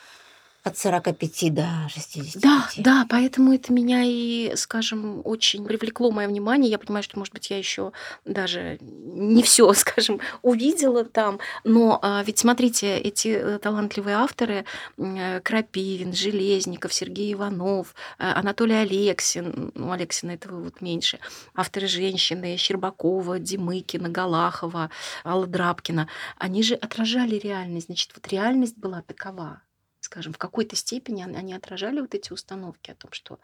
от 0.68 0.78
45 0.78 1.54
до 1.54 1.88
60. 1.88 2.42
Да, 2.42 2.68
да, 2.76 3.06
поэтому 3.08 3.52
это 3.52 3.72
меня 3.72 4.02
и, 4.04 4.52
скажем, 4.56 5.22
очень 5.24 5.64
привлекло 5.64 6.10
мое 6.10 6.28
внимание. 6.28 6.70
Я 6.70 6.78
понимаю, 6.78 7.02
что, 7.02 7.18
может 7.18 7.34
быть, 7.34 7.50
я 7.50 7.58
еще 7.58 7.92
даже 8.24 8.78
не 8.80 9.42
все, 9.42 9.72
скажем, 9.74 10.20
увидела 10.42 11.04
там. 11.04 11.40
Но 11.64 11.98
а, 12.02 12.22
ведь 12.24 12.38
смотрите, 12.38 12.96
эти 12.98 13.28
э, 13.28 13.58
талантливые 13.58 14.16
авторы 14.16 14.64
э, 14.96 15.40
Крапивин, 15.40 16.12
Железников, 16.12 16.92
Сергей 16.92 17.32
Иванов, 17.32 17.94
э, 18.18 18.24
Анатолий 18.24 18.76
Алексин, 18.76 19.72
ну, 19.74 19.92
Алексина 19.92 20.32
этого 20.32 20.62
вот 20.62 20.80
меньше, 20.80 21.18
авторы 21.54 21.86
женщины, 21.86 22.56
Щербакова, 22.56 23.38
Димыкина, 23.38 24.08
Галахова, 24.08 24.90
Алла 25.24 25.46
Драбкина, 25.46 26.08
они 26.36 26.62
же 26.62 26.74
отражали 26.74 27.36
реальность. 27.36 27.86
Значит, 27.86 28.12
вот 28.14 28.28
реальность 28.28 28.76
была 28.76 29.02
такова 29.02 29.62
скажем, 30.08 30.32
в 30.32 30.38
какой-то 30.38 30.74
степени 30.74 31.22
они 31.22 31.52
отражали 31.52 32.00
вот 32.00 32.14
эти 32.14 32.32
установки 32.32 32.90
о 32.90 32.94
том, 32.94 33.12
что 33.12 33.38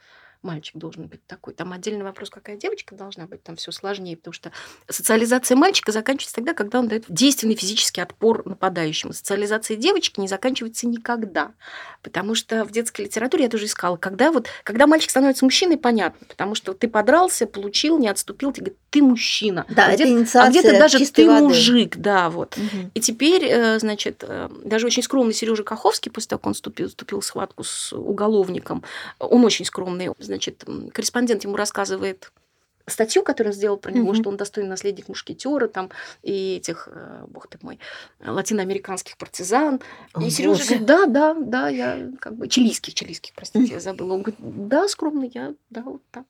мальчик 0.44 0.76
должен 0.76 1.06
быть 1.06 1.26
такой. 1.26 1.54
Там 1.54 1.72
отдельный 1.72 2.04
вопрос, 2.04 2.30
какая 2.30 2.56
девочка 2.56 2.94
должна 2.94 3.26
быть, 3.26 3.42
там 3.42 3.56
все 3.56 3.72
сложнее, 3.72 4.16
потому 4.16 4.32
что 4.32 4.52
социализация 4.88 5.56
мальчика 5.56 5.90
заканчивается 5.90 6.36
тогда, 6.36 6.54
когда 6.54 6.78
он 6.78 6.88
дает 6.88 7.04
действенный 7.08 7.56
физический 7.56 8.00
отпор 8.00 8.46
нападающему. 8.46 9.12
Социализация 9.12 9.76
девочки 9.76 10.20
не 10.20 10.28
заканчивается 10.28 10.86
никогда, 10.86 11.52
потому 12.02 12.34
что 12.34 12.64
в 12.64 12.70
детской 12.70 13.02
литературе 13.02 13.44
я 13.44 13.50
тоже 13.50 13.64
искала, 13.64 13.96
когда 13.96 14.30
вот, 14.30 14.48
когда 14.62 14.86
мальчик 14.86 15.10
становится 15.10 15.44
мужчиной, 15.44 15.78
понятно, 15.78 16.26
потому 16.28 16.54
что 16.54 16.74
ты 16.74 16.88
подрался, 16.88 17.46
получил, 17.46 17.98
не 17.98 18.08
отступил, 18.08 18.52
ты 18.52 18.60
говоришь, 18.60 18.78
ты 18.90 19.02
мужчина. 19.02 19.66
Да, 19.68 19.86
а 19.86 19.94
где-то, 19.94 20.42
а 20.42 20.50
где-то 20.50 20.78
даже 20.78 21.04
ты 21.06 21.26
воды. 21.26 21.42
мужик, 21.42 21.96
да, 21.96 22.30
вот. 22.30 22.56
Угу. 22.56 22.90
И 22.94 23.00
теперь, 23.00 23.44
э, 23.44 23.78
значит, 23.78 24.22
э, 24.26 24.48
даже 24.64 24.86
очень 24.86 25.02
скромный 25.02 25.34
Сережа 25.34 25.64
Каховский, 25.64 26.12
после 26.12 26.28
того, 26.30 26.38
как 26.38 26.46
он 26.46 26.54
вступил, 26.54 26.88
вступил 26.88 27.20
в 27.20 27.24
схватку 27.24 27.64
с 27.64 27.92
уголовником, 27.92 28.84
он 29.18 29.44
очень 29.44 29.64
скромный, 29.64 30.10
значит, 30.34 30.64
корреспондент 30.92 31.44
ему 31.44 31.56
рассказывает 31.56 32.32
статью, 32.86 33.22
которую 33.22 33.52
он 33.52 33.56
сделал 33.56 33.76
про 33.76 33.92
него, 33.92 34.12
mm-hmm. 34.12 34.20
что 34.20 34.28
он 34.28 34.36
достойный 34.36 34.68
наследник 34.68 35.08
мушкетера 35.08 35.68
там 35.68 35.90
и 36.22 36.56
этих, 36.56 36.88
э, 36.90 37.24
бог 37.28 37.48
ты 37.48 37.58
мой, 37.62 37.78
латиноамериканских 38.24 39.16
партизан. 39.16 39.80
О, 40.12 40.20
и 40.20 40.28
Сережа 40.28 40.64
говорит, 40.64 40.86
да, 40.86 41.06
да, 41.06 41.34
да, 41.34 41.68
я 41.68 42.10
как 42.20 42.36
бы 42.36 42.48
чилийских, 42.48 42.94
чилийских, 42.94 43.32
простите, 43.34 43.72
mm-hmm. 43.72 43.74
я 43.74 43.80
забыла. 43.80 44.14
Он 44.14 44.22
говорит, 44.22 44.68
да, 44.68 44.88
скромно, 44.88 45.30
я, 45.32 45.54
да, 45.70 45.82
вот 45.82 46.02
так. 46.10 46.26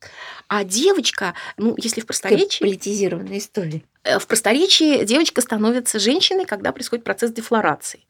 А 0.48 0.62
девочка, 0.64 1.34
ну, 1.56 1.74
если 1.76 2.00
в 2.00 2.06
просторечии... 2.06 2.62
Политизированная 2.62 3.38
история. 3.38 3.82
Э, 4.04 4.18
в 4.18 4.26
просторечии 4.26 5.04
девочка 5.04 5.40
становится 5.40 5.98
женщиной, 5.98 6.44
когда 6.44 6.72
происходит 6.72 7.04
процесс 7.04 7.32
дефлорации. 7.32 8.00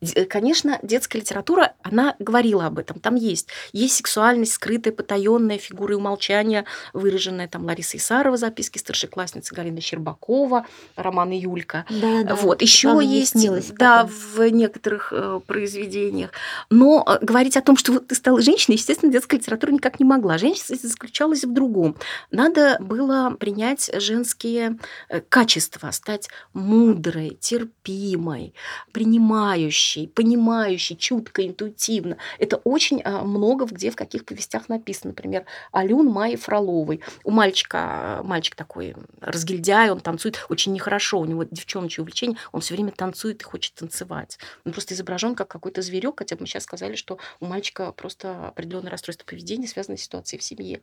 Э, 0.00 0.24
конечно, 0.24 0.78
детская 0.82 1.18
литература, 1.18 1.74
она 1.82 2.16
говорила 2.18 2.66
об 2.66 2.78
этом. 2.78 2.98
Там 2.98 3.14
есть. 3.14 3.48
Есть 3.72 3.96
сексуальность, 3.96 4.54
скрытая, 4.54 4.92
потаенная, 4.92 5.58
фигуры 5.58 5.96
умолчания, 5.96 6.64
выраженная 6.92 7.48
там 7.48 7.64
Лариса 7.66 7.98
Исарова, 7.98 8.36
записки 8.36 8.78
старшеклассницы 8.78 9.54
Галина 9.54 9.80
Щербакова, 9.80 10.66
роман 10.96 11.30
Юлька. 11.30 11.84
Да, 11.90 12.22
да. 12.24 12.34
Вот. 12.34 12.62
Еще 12.62 13.00
есть, 13.02 13.34
да, 13.74 14.08
в 14.10 14.48
некоторых 14.48 15.12
э, 15.14 15.40
произведениях. 15.46 16.30
Но 16.70 17.04
э, 17.06 17.24
говорить 17.24 17.56
о 17.56 17.62
том, 17.62 17.76
что 17.76 17.92
вот 17.92 18.08
ты 18.08 18.14
стала 18.14 18.40
женщиной, 18.40 18.76
естественно, 18.76 19.12
детская 19.12 19.36
литература 19.36 19.70
никак 19.70 20.00
не 20.00 20.06
могла. 20.06 20.38
Женщина 20.38 20.78
заключалась 20.82 21.44
в 21.44 21.52
другом. 21.52 21.96
Надо 22.30 22.78
было 22.80 23.36
принять 23.38 23.90
женские 24.00 24.78
качества 25.28 25.41
качества, 25.42 25.90
стать 25.90 26.28
мудрой, 26.52 27.36
терпимой, 27.40 28.54
принимающей, 28.92 30.06
понимающей, 30.06 30.96
чутко, 30.96 31.44
интуитивно. 31.44 32.16
Это 32.38 32.58
очень 32.58 33.02
а, 33.02 33.24
много 33.24 33.64
где 33.64 33.90
в 33.90 33.96
каких 33.96 34.24
повестях 34.24 34.68
написано. 34.68 35.10
Например, 35.10 35.44
Алюн 35.72 36.06
Майи 36.06 36.36
Фроловой. 36.36 37.00
У 37.24 37.32
мальчика, 37.32 38.20
мальчик 38.22 38.54
такой 38.54 38.94
разгильдяй, 39.20 39.90
он 39.90 39.98
танцует 39.98 40.46
очень 40.48 40.72
нехорошо, 40.72 41.18
у 41.18 41.24
него 41.24 41.42
девчоночье 41.42 42.02
увлечение, 42.02 42.38
он 42.52 42.60
все 42.60 42.74
время 42.74 42.92
танцует 42.92 43.42
и 43.42 43.44
хочет 43.44 43.74
танцевать. 43.74 44.38
Он 44.64 44.72
просто 44.72 44.94
изображен 44.94 45.34
как 45.34 45.48
какой-то 45.48 45.82
зверек, 45.82 46.18
хотя 46.18 46.36
бы 46.36 46.42
мы 46.42 46.46
сейчас 46.46 46.62
сказали, 46.62 46.94
что 46.94 47.18
у 47.40 47.46
мальчика 47.46 47.90
просто 47.90 48.48
определенное 48.48 48.92
расстройство 48.92 49.24
поведения, 49.24 49.66
связанное 49.66 49.96
с 49.96 50.02
ситуацией 50.02 50.38
в 50.38 50.44
семье. 50.44 50.82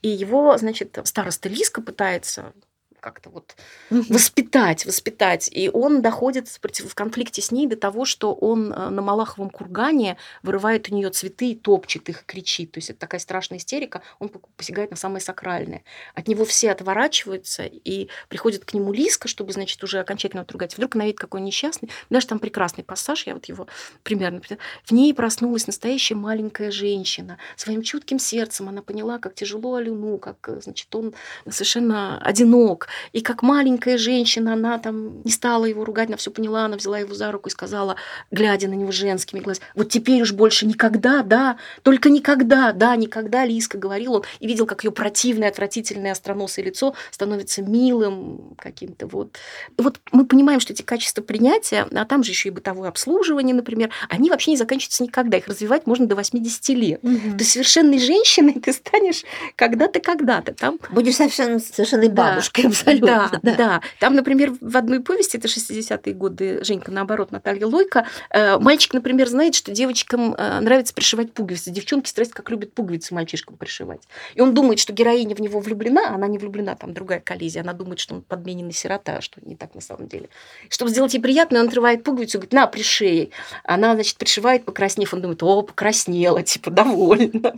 И 0.00 0.08
его, 0.08 0.56
значит, 0.56 0.98
староста 1.04 1.50
Лиска 1.50 1.82
пытается 1.82 2.54
как-то 3.00 3.30
вот 3.30 3.56
воспитать, 3.90 4.86
воспитать. 4.86 5.48
И 5.52 5.70
он 5.72 6.02
доходит 6.02 6.48
в 6.48 6.94
конфликте 6.94 7.42
с 7.42 7.50
ней 7.50 7.66
до 7.66 7.76
того, 7.76 8.04
что 8.04 8.34
он 8.34 8.72
э, 8.72 8.88
на 8.90 9.02
Малаховом 9.02 9.50
кургане 9.50 10.16
вырывает 10.42 10.90
у 10.90 10.94
нее 10.94 11.10
цветы, 11.10 11.54
топчет 11.54 12.08
их, 12.08 12.24
кричит. 12.24 12.72
То 12.72 12.78
есть 12.78 12.90
это 12.90 12.98
такая 12.98 13.20
страшная 13.20 13.58
истерика. 13.58 14.02
Он 14.18 14.30
посягает 14.56 14.90
на 14.90 14.96
самое 14.96 15.20
сакральное. 15.20 15.82
От 16.14 16.28
него 16.28 16.44
все 16.44 16.70
отворачиваются 16.70 17.64
и 17.64 18.08
приходит 18.28 18.64
к 18.64 18.74
нему 18.74 18.92
Лиска, 18.92 19.28
чтобы, 19.28 19.52
значит, 19.52 19.82
уже 19.82 19.98
окончательно 20.00 20.42
отругать. 20.42 20.76
Вдруг 20.76 20.94
она 20.94 21.04
видит, 21.04 21.20
какой 21.20 21.40
он 21.40 21.46
несчастный. 21.46 21.90
Даже 22.10 22.26
там 22.26 22.38
прекрасный 22.38 22.84
пассаж, 22.84 23.26
я 23.26 23.34
вот 23.34 23.46
его 23.46 23.66
примерно... 24.02 24.40
В 24.84 24.92
ней 24.92 25.12
проснулась 25.14 25.66
настоящая 25.66 26.14
маленькая 26.14 26.70
женщина. 26.70 27.38
Своим 27.56 27.82
чутким 27.82 28.18
сердцем 28.18 28.68
она 28.68 28.82
поняла, 28.82 29.18
как 29.18 29.34
тяжело 29.34 29.76
Алюну, 29.76 30.18
как, 30.18 30.48
э, 30.48 30.60
значит, 30.60 30.94
он 30.94 31.14
совершенно 31.48 32.20
одинок, 32.20 32.88
и 33.12 33.20
как 33.20 33.42
маленькая 33.42 33.98
женщина, 33.98 34.54
она 34.54 34.78
там 34.78 35.22
не 35.22 35.30
стала 35.30 35.64
его 35.64 35.84
ругать, 35.84 36.08
она 36.08 36.16
все 36.16 36.30
поняла, 36.30 36.64
она 36.64 36.76
взяла 36.76 36.98
его 36.98 37.14
за 37.14 37.30
руку 37.32 37.48
и 37.48 37.52
сказала, 37.52 37.96
глядя 38.30 38.68
на 38.68 38.74
него 38.74 38.92
женскими 38.92 39.40
глазами, 39.40 39.66
вот 39.74 39.88
теперь 39.88 40.22
уж 40.22 40.32
больше 40.32 40.66
никогда, 40.66 41.22
да, 41.22 41.56
только 41.82 42.10
никогда, 42.10 42.72
да, 42.72 42.96
никогда, 42.96 43.44
Лиска, 43.44 43.78
говорил 43.78 44.14
он, 44.14 44.24
и 44.40 44.46
видел, 44.46 44.66
как 44.66 44.84
ее 44.84 44.90
противное, 44.90 45.48
отвратительное 45.48 46.12
остроносое 46.12 46.64
лицо 46.64 46.94
становится 47.10 47.62
милым 47.62 48.54
каким-то 48.58 49.06
вот. 49.06 49.36
Вот 49.76 50.00
мы 50.12 50.26
понимаем, 50.26 50.60
что 50.60 50.72
эти 50.72 50.82
качества 50.82 51.22
принятия, 51.22 51.86
а 51.92 52.04
там 52.04 52.22
же 52.22 52.32
еще 52.32 52.48
и 52.48 52.52
бытовое 52.52 52.88
обслуживание, 52.88 53.54
например, 53.54 53.90
они 54.08 54.30
вообще 54.30 54.52
не 54.52 54.56
заканчиваются 54.56 55.02
никогда, 55.02 55.38
их 55.38 55.48
развивать 55.48 55.86
можно 55.86 56.06
до 56.06 56.16
80 56.16 56.68
лет. 56.70 57.00
Угу. 57.02 57.30
То 57.32 57.38
есть 57.38 57.52
совершенной 57.52 57.98
женщиной 57.98 58.54
ты 58.54 58.72
станешь 58.72 59.24
когда-то, 59.56 60.00
когда-то. 60.00 60.54
Там... 60.54 60.78
Будешь 60.90 61.16
совершенно, 61.16 61.58
совершенной 61.58 62.08
бабушкой, 62.08 62.64
да 62.64 62.70
абсолютно. 62.80 63.30
Да, 63.32 63.40
да, 63.42 63.56
да. 63.56 63.82
Там, 63.98 64.14
например, 64.14 64.54
в 64.60 64.76
одной 64.76 65.00
повести, 65.00 65.36
это 65.36 65.48
60-е 65.48 66.14
годы, 66.14 66.64
Женька, 66.64 66.90
наоборот, 66.90 67.30
Наталья 67.30 67.66
Лойка, 67.66 68.06
э, 68.30 68.58
мальчик, 68.58 68.94
например, 68.94 69.28
знает, 69.28 69.54
что 69.54 69.72
девочкам 69.72 70.34
э, 70.34 70.60
нравится 70.60 70.94
пришивать 70.94 71.32
пуговицы. 71.32 71.70
Девчонки, 71.70 72.08
страсть, 72.08 72.32
как 72.32 72.50
любят 72.50 72.72
пуговицы 72.72 73.14
мальчишкам 73.14 73.56
пришивать. 73.56 74.02
И 74.34 74.40
он 74.40 74.54
думает, 74.54 74.78
что 74.78 74.92
героиня 74.92 75.34
в 75.34 75.40
него 75.40 75.60
влюблена, 75.60 76.08
а 76.10 76.14
она 76.14 76.26
не 76.26 76.38
влюблена, 76.38 76.74
там 76.74 76.94
другая 76.94 77.20
коллизия. 77.20 77.62
Она 77.62 77.72
думает, 77.72 77.98
что 77.98 78.14
он 78.14 78.22
подмененный 78.22 78.72
сирота, 78.72 79.16
а 79.18 79.20
что 79.20 79.40
не 79.44 79.56
так 79.56 79.74
на 79.74 79.80
самом 79.80 80.08
деле. 80.08 80.28
Чтобы 80.68 80.90
сделать 80.90 81.14
ей 81.14 81.20
приятно, 81.20 81.60
он 81.60 81.68
отрывает 81.68 82.04
пуговицу 82.04 82.38
и 82.38 82.40
говорит, 82.40 82.52
на, 82.52 82.66
пришей. 82.66 83.32
Она, 83.64 83.94
значит, 83.94 84.16
пришивает, 84.16 84.64
покраснев, 84.64 85.14
он 85.14 85.22
думает, 85.22 85.42
о, 85.42 85.62
покраснела, 85.62 86.42
типа, 86.42 86.70
довольна. 86.70 87.54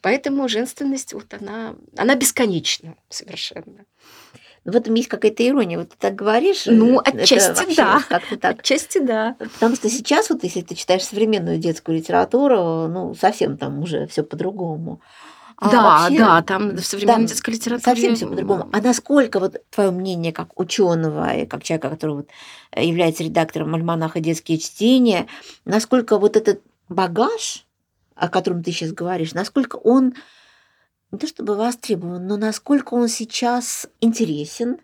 Поэтому 0.00 0.48
женственность, 0.48 1.12
вот 1.12 1.32
она, 1.34 1.74
она 1.96 2.14
бесконечна 2.14 2.96
совершенно. 3.08 3.84
В 4.64 4.76
этом 4.76 4.94
есть 4.94 5.08
какая-то 5.08 5.46
ирония. 5.46 5.78
Вот 5.78 5.90
ты 5.90 5.96
так 5.98 6.14
говоришь. 6.14 6.66
Ну, 6.66 7.00
э, 7.00 7.02
отчасти 7.04 7.74
да. 7.74 8.00
Как-то 8.08 8.36
так. 8.36 8.60
Отчасти 8.60 8.98
да. 8.98 9.34
Потому 9.38 9.74
что 9.74 9.90
сейчас, 9.90 10.30
вот 10.30 10.44
если 10.44 10.60
ты 10.60 10.76
читаешь 10.76 11.02
современную 11.02 11.58
детскую 11.58 11.98
литературу, 11.98 12.86
ну, 12.88 13.14
совсем 13.14 13.56
там 13.56 13.80
уже 13.82 14.06
все 14.06 14.22
по-другому. 14.22 15.00
А 15.56 15.68
да, 15.68 15.82
вообще, 15.82 16.18
да, 16.18 16.42
там 16.42 16.76
в 16.76 16.84
современной 16.84 17.14
там 17.14 17.26
детской 17.26 17.50
литературе... 17.50 17.94
Совсем 17.94 18.14
все 18.14 18.26
по-другому. 18.26 18.68
А 18.72 18.80
насколько 18.80 19.38
вот 19.38 19.56
твое 19.70 19.90
мнение 19.90 20.32
как 20.32 20.58
ученого 20.58 21.34
и 21.34 21.46
как 21.46 21.62
человека, 21.62 21.90
который 21.90 22.16
вот 22.16 22.28
является 22.76 23.22
редактором 23.22 23.74
альманаха 23.74 24.20
«Детские 24.20 24.58
чтения», 24.58 25.26
насколько 25.64 26.18
вот 26.18 26.36
этот 26.36 26.62
багаж, 26.88 27.64
о 28.14 28.28
котором 28.28 28.62
ты 28.62 28.72
сейчас 28.72 28.92
говоришь, 28.92 29.34
насколько 29.34 29.76
он 29.76 30.14
не 31.10 31.18
то 31.18 31.26
чтобы 31.26 31.56
востребован, 31.56 32.26
но 32.26 32.36
насколько 32.36 32.94
он 32.94 33.08
сейчас 33.08 33.86
интересен, 34.00 34.78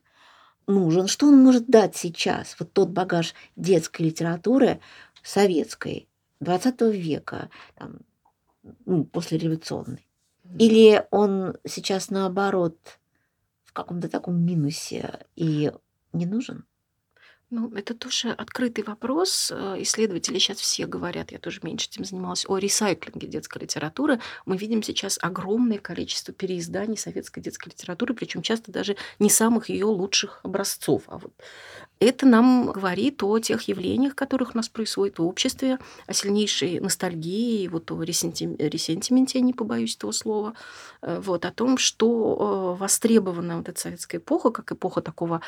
нужен, 0.66 1.08
что 1.08 1.26
он 1.26 1.42
может 1.42 1.66
дать 1.66 1.96
сейчас, 1.96 2.56
вот 2.58 2.72
тот 2.72 2.90
багаж 2.90 3.34
детской 3.56 4.02
литературы 4.02 4.80
советской 5.22 6.08
20 6.40 6.80
века, 6.94 7.50
там, 7.74 8.00
ну, 8.84 9.04
послереволюционной. 9.04 10.06
Или 10.58 11.06
он 11.10 11.56
сейчас 11.66 12.10
наоборот 12.10 12.76
в 13.64 13.72
каком-то 13.72 14.08
таком 14.08 14.44
минусе 14.44 15.26
и 15.36 15.72
не 16.12 16.26
нужен? 16.26 16.64
Ну, 17.51 17.72
это 17.74 17.94
тоже 17.94 18.30
открытый 18.30 18.84
вопрос. 18.84 19.51
Э, 19.55 19.76
исследователи 19.78 20.38
сейчас 20.38 20.59
все 20.59 20.86
говорят, 20.86 21.32
я 21.32 21.38
тоже 21.38 21.61
меньше 21.62 21.88
этим 21.88 22.05
занималась, 22.05 22.44
о 22.46 22.59
ресайклинге 22.59 23.26
детской 23.26 23.62
литературы. 23.62 24.20
Мы 24.44 24.59
видим 24.59 24.82
сейчас 24.82 25.18
огромное 25.22 25.78
количество 25.78 26.34
переизданий 26.34 26.99
советской 26.99 27.40
детской 27.40 27.70
литературы, 27.70 28.12
причем 28.12 28.42
часто 28.42 28.70
даже 28.70 28.96
не 29.18 29.30
самых 29.30 29.70
ее 29.70 29.86
лучших 29.86 30.40
образцов. 30.42 31.05
А 31.07 31.16
вот 31.16 31.32
это 32.01 32.26
нам 32.26 32.70
говорит 32.70 33.22
о 33.22 33.38
тех 33.38 33.62
явлениях, 33.62 34.14
которых 34.14 34.55
у 34.55 34.57
нас 34.59 34.68
происходит 34.68 35.18
в 35.18 35.24
обществе, 35.24 35.78
о 36.07 36.12
сильнейшей 36.12 36.80
ностальгии, 36.80 37.66
вот 37.68 37.90
о 37.90 38.03
ресентименте, 38.03 39.38
я 39.38 39.44
не 39.44 39.53
побоюсь 39.53 39.96
этого 39.96 40.12
слова, 40.12 40.55
э, 41.03 41.18
вот, 41.24 41.44
о 41.44 41.51
том, 41.51 41.78
что 41.78 42.74
э, 42.76 42.80
востребована 42.80 43.57
вот 43.57 43.68
эта 43.68 43.80
советская 43.80 44.20
эпоха, 44.20 44.51
как 44.51 44.70
эпоха 44.70 45.01
такого 45.01 45.40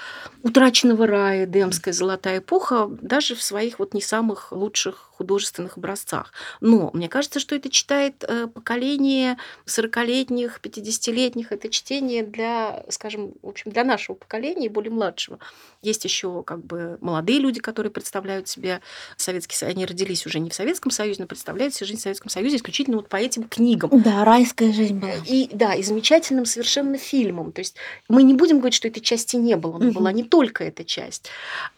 утраченного 0.42 1.06
рая, 1.06 1.46
демская 1.90 1.92
золотая 1.92 2.38
эпоха, 2.38 2.88
даже 3.02 3.34
в 3.34 3.42
своих 3.42 3.78
вот 3.78 3.94
не 3.94 4.00
самых 4.00 4.52
лучших 4.52 5.10
художественных 5.20 5.76
образцах. 5.76 6.32
Но 6.62 6.90
мне 6.94 7.08
кажется, 7.08 7.40
что 7.40 7.54
это 7.54 7.68
читает 7.68 8.24
э, 8.26 8.46
поколение 8.46 9.36
40-летних, 9.66 10.60
50-летних. 10.62 11.52
Это 11.52 11.68
чтение 11.68 12.22
для, 12.22 12.84
скажем, 12.88 13.34
в 13.42 13.48
общем, 13.48 13.70
для 13.70 13.84
нашего 13.84 14.16
поколения 14.16 14.66
и 14.66 14.68
более 14.70 14.90
младшего. 14.90 15.38
Есть 15.82 16.04
еще 16.04 16.42
как 16.42 16.64
бы 16.64 16.96
молодые 17.02 17.38
люди, 17.38 17.60
которые 17.60 17.92
представляют 17.92 18.48
себе 18.48 18.80
Советский 19.18 19.56
Союз. 19.56 19.74
Они 19.74 19.84
родились 19.84 20.26
уже 20.26 20.38
не 20.38 20.48
в 20.48 20.54
Советском 20.54 20.90
Союзе, 20.90 21.20
но 21.20 21.26
представляют 21.26 21.74
себе 21.74 21.86
жизнь 21.88 22.00
в 22.00 22.02
Советском 22.02 22.30
Союзе 22.30 22.56
исключительно 22.56 22.96
вот 22.96 23.10
по 23.10 23.16
этим 23.16 23.44
книгам. 23.44 23.90
Да, 24.02 24.24
райская 24.24 24.72
жизнь 24.72 24.98
была. 24.98 25.12
И 25.26 25.50
да, 25.52 25.74
и 25.74 25.82
замечательным 25.82 26.46
совершенно 26.46 26.96
фильмом. 26.96 27.52
То 27.52 27.60
есть 27.60 27.76
мы 28.08 28.22
не 28.22 28.32
будем 28.32 28.58
говорить, 28.58 28.74
что 28.74 28.88
этой 28.88 29.00
части 29.00 29.36
не 29.36 29.56
было, 29.56 29.76
но 29.76 29.88
угу. 29.88 29.98
была 29.98 30.12
не 30.12 30.24
только 30.24 30.64
эта 30.64 30.82
часть. 30.82 31.28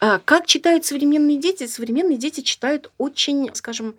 А, 0.05 0.19
как 0.19 0.47
читают 0.47 0.83
современные 0.83 1.37
дети? 1.37 1.65
Современные 1.65 2.17
дети 2.17 2.41
читают 2.41 2.91
очень 2.97 3.49
скажем, 3.55 3.95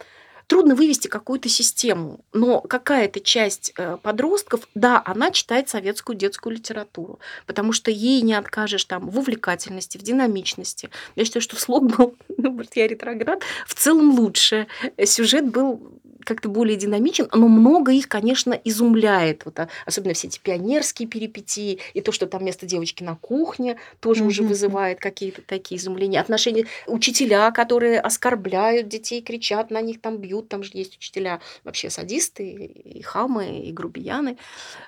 трудно 0.47 0.75
вывести 0.75 1.09
какую-то 1.09 1.49
систему, 1.49 2.21
но 2.35 2.61
какая-то 2.61 3.21
часть 3.21 3.73
э, 3.79 3.97
подростков, 4.03 4.69
да, 4.75 5.03
она 5.03 5.31
читает 5.31 5.71
советскую 5.71 6.15
детскую 6.15 6.57
литературу, 6.57 7.21
потому 7.47 7.73
что 7.73 7.91
ей 7.91 8.21
не 8.21 8.35
откажешь 8.35 8.85
там 8.85 9.09
в 9.09 9.19
увлекательности, 9.19 9.97
в 9.97 10.03
динамичности. 10.03 10.91
Я 11.17 11.25
считаю, 11.25 11.41
что 11.41 11.57
слог 11.57 11.97
был, 11.97 12.15
ну, 12.37 12.61
я 12.75 12.87
ретроград, 12.87 13.41
в 13.67 13.75
целом 13.75 14.19
лучше. 14.19 14.67
Сюжет 15.03 15.47
был 15.47 15.81
как-то 16.25 16.49
более 16.49 16.77
динамичен, 16.77 17.29
но 17.33 17.49
много 17.49 17.93
их, 17.93 18.09
конечно, 18.09 18.53
изумляет. 18.53 19.45
Вот, 19.45 19.59
а, 19.61 19.69
особенно 19.87 20.15
все 20.15 20.29
эти 20.29 20.39
пионерские 20.39 21.09
перипетии, 21.09 21.79
и 21.93 22.01
то, 22.01 22.13
что 22.13 22.27
там 22.27 22.41
вместо 22.41 22.67
девочки 22.67 23.03
на 23.03 23.17
кухне, 23.17 23.79
тоже 24.01 24.25
mm-hmm. 24.25 24.27
уже 24.27 24.43
вызывает 24.43 25.01
какие-то 25.01 25.43
такие 25.43 25.81
изумления. 25.81 26.21
Отношения 26.21 26.67
учителя, 26.87 27.51
которые 27.51 28.01
оскорбляют 28.01 28.89
детей, 28.89 29.23
кричат 29.23 29.71
на 29.71 29.81
них, 29.81 30.01
там 30.01 30.19
бьют, 30.19 30.49
там 30.49 30.63
же 30.63 30.71
есть 30.75 30.97
учителя 30.97 31.41
вообще 31.65 31.91
садисты, 31.91 32.51
и 32.53 33.03
хамы, 33.03 33.61
и 33.61 33.73
грубияны. 33.73 34.37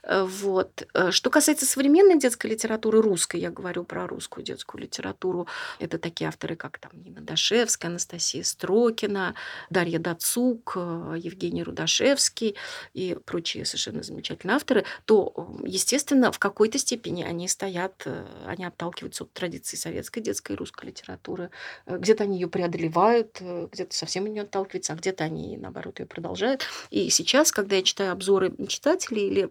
Э, 0.02 0.24
вот. 0.24 0.86
Э, 0.94 1.10
что 1.10 1.30
касается 1.30 1.66
современной 1.66 2.18
детской 2.18 2.48
литературы, 2.48 3.02
русской, 3.02 3.40
я 3.40 3.50
говорю 3.50 3.84
про 3.84 4.06
русскую 4.06 4.44
детскую 4.44 4.82
литературу, 4.82 5.46
это 5.78 5.98
такие 5.98 6.28
авторы, 6.28 6.56
как 6.56 6.78
там 6.78 6.90
Нина 6.94 7.20
Дашевская, 7.20 7.90
Анастасия 7.90 8.42
Строкина, 8.42 9.34
Дарья 9.70 9.98
Дацук, 9.98 10.72
э, 10.76 11.16
Евгений 11.26 11.62
Рудашевский 11.62 12.56
и 12.94 13.16
прочие 13.24 13.64
совершенно 13.64 14.02
замечательные 14.02 14.56
авторы, 14.56 14.84
то, 15.04 15.50
естественно, 15.64 16.32
в 16.32 16.38
какой-то 16.38 16.78
степени 16.78 17.22
они 17.22 17.48
стоят, 17.48 18.02
э, 18.06 18.26
они 18.46 18.64
отталкиваются 18.64 19.24
от 19.24 19.32
традиции 19.32 19.76
советской 19.76 20.20
детской 20.20 20.52
и 20.52 20.56
русской 20.56 20.86
литературы. 20.86 21.50
Э, 21.86 21.98
где-то 21.98 22.24
они 22.24 22.38
ее 22.38 22.48
преодолевают, 22.48 23.38
э, 23.40 23.68
где-то 23.70 23.94
совсем 23.94 24.26
не 24.26 24.40
отталкиваются, 24.40 24.92
а 24.92 24.96
где-то 24.96 25.24
они, 25.24 25.56
наоборот, 25.56 26.00
ее 26.00 26.06
продолжают. 26.06 26.66
И 26.90 27.10
сейчас, 27.10 27.52
когда 27.52 27.76
я 27.76 27.82
читаю 27.82 28.12
обзоры 28.12 28.54
читателей 28.68 29.28
или 29.28 29.50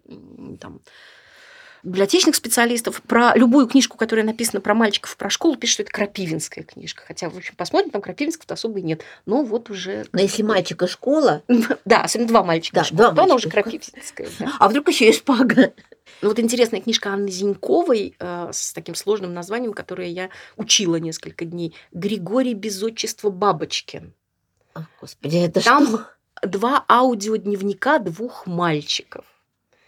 там, 0.60 0.80
библиотечных 1.86 2.34
специалистов. 2.34 3.00
Про 3.02 3.34
любую 3.36 3.66
книжку, 3.66 3.96
которая 3.96 4.26
написана 4.26 4.60
про 4.60 4.74
мальчиков, 4.74 5.16
про 5.16 5.30
школу, 5.30 5.56
пишут, 5.56 5.74
что 5.74 5.82
это 5.84 5.92
крапивинская 5.92 6.64
книжка. 6.64 7.04
Хотя, 7.06 7.30
в 7.30 7.36
общем, 7.36 7.54
посмотрим, 7.56 7.90
там 7.90 8.02
крапивинского 8.02 8.54
особо 8.54 8.80
и 8.80 8.82
нет. 8.82 9.02
Но 9.24 9.44
вот 9.44 9.70
уже... 9.70 10.06
Но 10.12 10.20
если 10.20 10.42
мальчик 10.42 10.82
и 10.82 10.86
школа... 10.86 11.42
Да, 11.84 12.02
особенно 12.02 12.28
два 12.28 12.42
мальчика. 12.42 12.76
Да, 12.76 12.88
два 12.90 13.12
то 13.12 13.22
она 13.22 13.34
уже 13.36 13.48
крапивинская. 13.48 14.28
А 14.58 14.68
вдруг 14.68 14.88
еще 14.88 15.08
и 15.08 15.12
шпага? 15.12 15.72
Ну, 16.22 16.28
вот 16.28 16.38
интересная 16.40 16.80
книжка 16.80 17.10
Анны 17.10 17.30
Зиньковой 17.30 18.16
э, 18.18 18.48
с 18.52 18.72
таким 18.72 18.94
сложным 18.94 19.34
названием, 19.34 19.72
которое 19.72 20.08
я 20.08 20.30
учила 20.56 20.96
несколько 20.96 21.44
дней. 21.44 21.74
«Григорий 21.92 22.54
без 22.54 22.82
отчества 22.82 23.30
Бабочкин». 23.30 24.12
О, 24.74 24.80
Господи, 25.00 25.36
это 25.36 25.62
Там 25.62 25.86
что? 25.86 26.06
два 26.42 26.84
аудиодневника 26.88 27.98
двух 27.98 28.46
мальчиков 28.46 29.24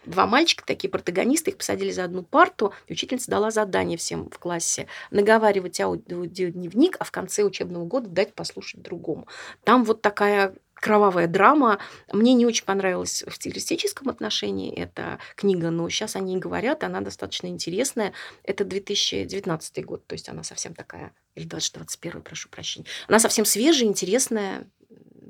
два 0.09 0.25
мальчика, 0.25 0.65
такие 0.65 0.89
протагонисты, 0.89 1.51
их 1.51 1.57
посадили 1.57 1.91
за 1.91 2.03
одну 2.03 2.23
парту, 2.23 2.73
и 2.87 2.93
учительница 2.93 3.31
дала 3.31 3.51
задание 3.51 3.97
всем 3.97 4.29
в 4.29 4.39
классе 4.39 4.87
наговаривать 5.11 5.79
аудиодневник, 5.79 6.97
а 6.99 7.03
в 7.03 7.11
конце 7.11 7.43
учебного 7.43 7.85
года 7.85 8.09
дать 8.09 8.33
послушать 8.33 8.81
другому. 8.81 9.27
Там 9.63 9.83
вот 9.83 10.01
такая 10.01 10.53
кровавая 10.79 11.27
драма. 11.27 11.79
Мне 12.11 12.33
не 12.33 12.45
очень 12.45 12.65
понравилась 12.65 13.23
в 13.27 13.33
стилистическом 13.35 14.09
отношении 14.09 14.73
эта 14.73 15.19
книга, 15.35 15.69
но 15.69 15.89
сейчас 15.89 16.15
они 16.15 16.37
говорят, 16.37 16.83
она 16.83 17.01
достаточно 17.01 17.47
интересная. 17.47 18.13
Это 18.43 18.63
2019 18.63 19.85
год, 19.85 20.07
то 20.07 20.13
есть 20.13 20.29
она 20.29 20.43
совсем 20.43 20.73
такая, 20.73 21.13
или 21.35 21.45
2021, 21.45 22.21
прошу 22.21 22.49
прощения. 22.49 22.87
Она 23.07 23.19
совсем 23.19 23.45
свежая, 23.45 23.89
интересная, 23.89 24.67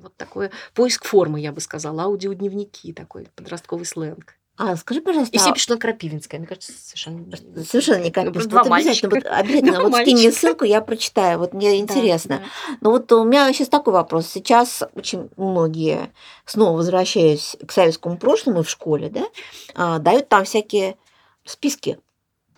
вот 0.01 0.15
такой 0.15 0.51
поиск 0.73 1.05
формы, 1.05 1.39
я 1.39 1.51
бы 1.51 1.61
сказала, 1.61 2.03
аудиодневники, 2.03 2.93
такой 2.93 3.27
подростковый 3.35 3.85
сленг. 3.85 4.38
А 4.59 4.75
скажи, 4.75 4.99
пожалуйста... 4.99 5.33
И 5.33 5.39
все 5.39 5.53
пишут, 5.53 5.63
что 5.63 5.77
Крапивинская. 5.77 6.37
Мне 6.37 6.45
кажется, 6.45 6.73
совершенно... 6.73 7.25
Совершенно 7.63 8.03
не 8.03 8.11
Крапивинская. 8.11 8.61
Ну, 8.61 8.69
вот 8.69 8.73
обязательно, 8.73 9.09
вот, 9.15 9.25
обязательно 9.31 9.79
вот 9.79 9.95
скинь 9.95 10.17
мне 10.17 10.31
ссылку, 10.33 10.65
я 10.65 10.81
прочитаю. 10.81 11.39
Вот 11.39 11.53
мне 11.53 11.79
интересно. 11.79 12.39
Да, 12.39 12.43
да. 12.43 12.77
Но 12.81 12.91
вот 12.91 13.09
у 13.13 13.23
меня 13.23 13.53
сейчас 13.53 13.69
такой 13.69 13.93
вопрос. 13.93 14.27
Сейчас 14.27 14.83
очень 14.95 15.29
многие, 15.37 16.11
снова 16.45 16.75
возвращаясь 16.75 17.55
к 17.65 17.71
советскому 17.71 18.17
прошлому 18.17 18.63
в 18.63 18.69
школе, 18.69 19.09
да, 19.09 19.27
а, 19.75 19.97
дают 19.99 20.27
там 20.27 20.43
всякие 20.43 20.97
списки, 21.45 21.97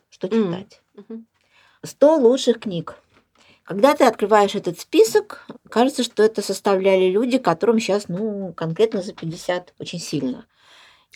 что 0.09 0.27
читать. 0.27 0.81
Mm. 0.95 1.23
100 1.83 2.15
лучших 2.15 2.61
книг. 2.61 2.95
Когда 3.63 3.93
ты 3.95 4.05
открываешь 4.05 4.55
этот 4.55 4.79
список, 4.79 5.45
кажется, 5.69 6.01
что 6.01 6.23
это 6.23 6.41
составляли 6.41 7.11
люди, 7.11 7.37
которым 7.37 7.79
сейчас, 7.79 8.07
ну, 8.07 8.53
конкретно 8.53 9.03
за 9.03 9.13
50 9.13 9.75
очень 9.77 9.99
сильно. 9.99 10.47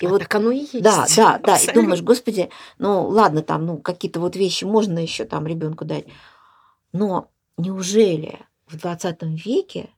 И 0.02 0.06
а 0.06 0.10
вот, 0.10 0.20
так 0.20 0.36
оно 0.36 0.52
и 0.52 0.60
есть. 0.60 0.82
Да, 0.82 1.06
да, 1.16 1.39
да. 1.39 1.58
И 1.58 1.74
думаешь, 1.74 2.02
господи, 2.02 2.50
ну 2.78 3.08
ладно, 3.08 3.41
там, 3.41 3.66
ну, 3.66 3.78
какие-то 3.78 4.20
вот 4.20 4.36
вещи 4.36 4.66
можно 4.66 5.00
еще 5.00 5.26
там 5.26 5.48
ребенку 5.48 5.86
дать. 5.86 6.06
Но 6.91 7.32
неужели 7.58 8.39
в 8.68 8.78
20 8.78 9.24
веке 9.46 9.89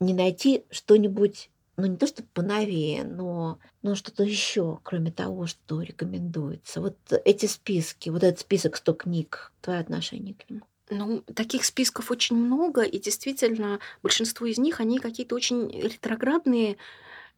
не 0.00 0.12
найти 0.12 0.64
что-нибудь, 0.70 1.50
ну 1.76 1.86
не 1.86 1.96
то 1.96 2.06
что 2.06 2.22
поновее, 2.34 3.04
но, 3.04 3.58
но 3.82 3.94
что-то 3.94 4.22
еще, 4.22 4.80
кроме 4.82 5.10
того, 5.10 5.46
что 5.46 5.80
рекомендуется. 5.80 6.80
Вот 6.80 6.96
эти 7.24 7.46
списки, 7.46 8.10
вот 8.10 8.22
этот 8.22 8.40
список 8.40 8.76
100 8.76 8.94
книг, 8.94 9.52
твое 9.62 9.80
отношение 9.80 10.34
к 10.34 10.50
нему? 10.50 10.62
Ну, 10.90 11.20
таких 11.34 11.64
списков 11.64 12.10
очень 12.10 12.36
много, 12.36 12.82
и 12.82 12.98
действительно 12.98 13.78
большинство 14.02 14.44
из 14.46 14.58
них, 14.58 14.80
они 14.80 14.98
какие-то 14.98 15.34
очень 15.34 15.70
ретроградные, 15.70 16.76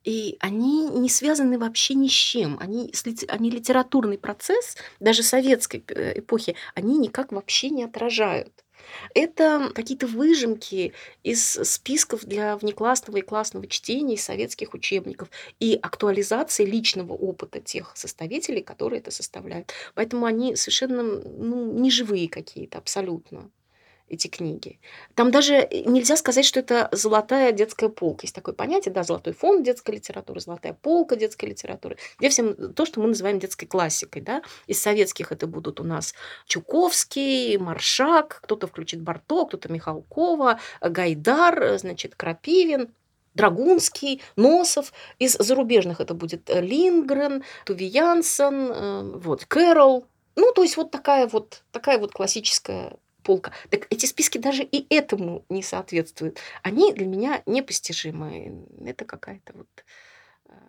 И 0.05 0.37
они 0.41 0.89
не 0.89 1.09
связаны 1.09 1.59
вообще 1.59 1.95
ни 1.95 2.09
с 2.09 2.13
чем. 2.13 2.59
Они, 2.61 2.93
они 3.29 3.51
литературный 3.51 4.19
процесс, 4.19 4.77
даже 5.01 5.23
советской 5.23 5.83
э, 5.89 6.19
эпохи, 6.19 6.55
они 6.75 6.99
никак 6.99 7.33
вообще 7.33 7.71
не 7.71 7.85
отражают. 7.85 8.65
Это 9.15 9.71
какие-то 9.75 10.07
выжимки 10.07 10.93
из 11.23 11.43
списков 11.43 12.25
для 12.25 12.57
внеклассного 12.57 13.19
и 13.19 13.23
классного 13.23 13.67
чтения 13.67 14.15
из 14.15 14.25
советских 14.25 14.75
учебников 14.75 15.31
и 15.59 15.79
актуализации 15.81 16.65
личного 16.65 17.15
опыта 17.15 17.61
тех 17.61 17.93
составителей, 17.95 18.63
которые 18.63 19.01
это 19.01 19.11
составляют. 19.11 19.73
Поэтому 19.95 20.27
они 20.27 20.57
совершенно 20.57 21.03
ну, 21.03 21.73
неживые 21.73 22.29
какие-то 22.29 22.79
абсолютно 22.79 23.51
эти 24.15 24.29
книги. 24.29 24.79
Там 25.15 25.31
даже 25.31 25.55
э, 25.55 25.83
нельзя 25.85 26.17
сказать, 26.17 26.45
что 26.45 26.61
это 26.61 26.89
золотая 26.93 27.53
детская 27.53 27.89
полка. 27.89 28.21
Есть 28.23 28.35
такое 28.35 28.55
понятие, 28.55 28.93
да, 28.93 29.03
золотой 29.03 29.33
фонд 29.33 29.65
детской 29.65 29.97
литературы, 29.97 30.41
золотая 30.41 30.73
полка 30.73 31.17
детской 31.17 31.47
литературы. 31.47 31.97
Где 32.19 32.29
всем 32.29 32.75
то, 32.75 32.87
что 32.87 33.01
мы 33.01 33.09
называем 33.09 33.39
детской 33.39 33.67
классикой, 33.67 34.23
да. 34.23 34.43
Из 34.67 34.81
советских 34.81 35.33
это 35.33 35.47
будут 35.47 35.81
у 35.81 35.85
нас 35.85 36.15
Чуковский, 36.47 37.59
Маршак, 37.59 38.41
кто-то 38.43 38.67
включит 38.67 39.03
Барто, 39.03 39.47
кто-то 39.47 39.71
Михалкова, 39.71 40.61
Гайдар, 40.81 41.63
э, 41.63 41.79
значит, 41.79 42.15
Крапивин. 42.15 42.89
Драгунский, 43.35 44.23
Носов. 44.37 44.93
Из 45.19 45.33
зарубежных 45.33 46.01
это 46.01 46.15
будет 46.15 46.49
э, 46.49 46.61
Лингрен, 46.61 47.43
Туви 47.65 47.87
Янсен, 47.87 49.19
вот, 49.19 49.45
Кэрол. 49.47 50.07
Ну, 50.37 50.53
то 50.53 50.63
есть 50.63 50.77
вот 50.77 50.91
такая 50.91 51.27
вот, 51.29 51.63
такая 51.71 51.99
вот 51.99 52.13
классическая 52.13 52.97
полка. 53.25 53.53
Так 53.71 53.87
эти 53.91 54.07
списки 54.07 54.39
даже 54.39 54.63
и 54.63 54.87
этому 54.95 55.45
не 55.49 55.63
соответствуют. 55.63 56.39
Они 56.63 56.93
для 56.93 57.07
меня 57.07 57.43
непостижимы. 57.47 58.67
Это 58.85 59.05
какая-то 59.05 59.53
вот 59.55 59.85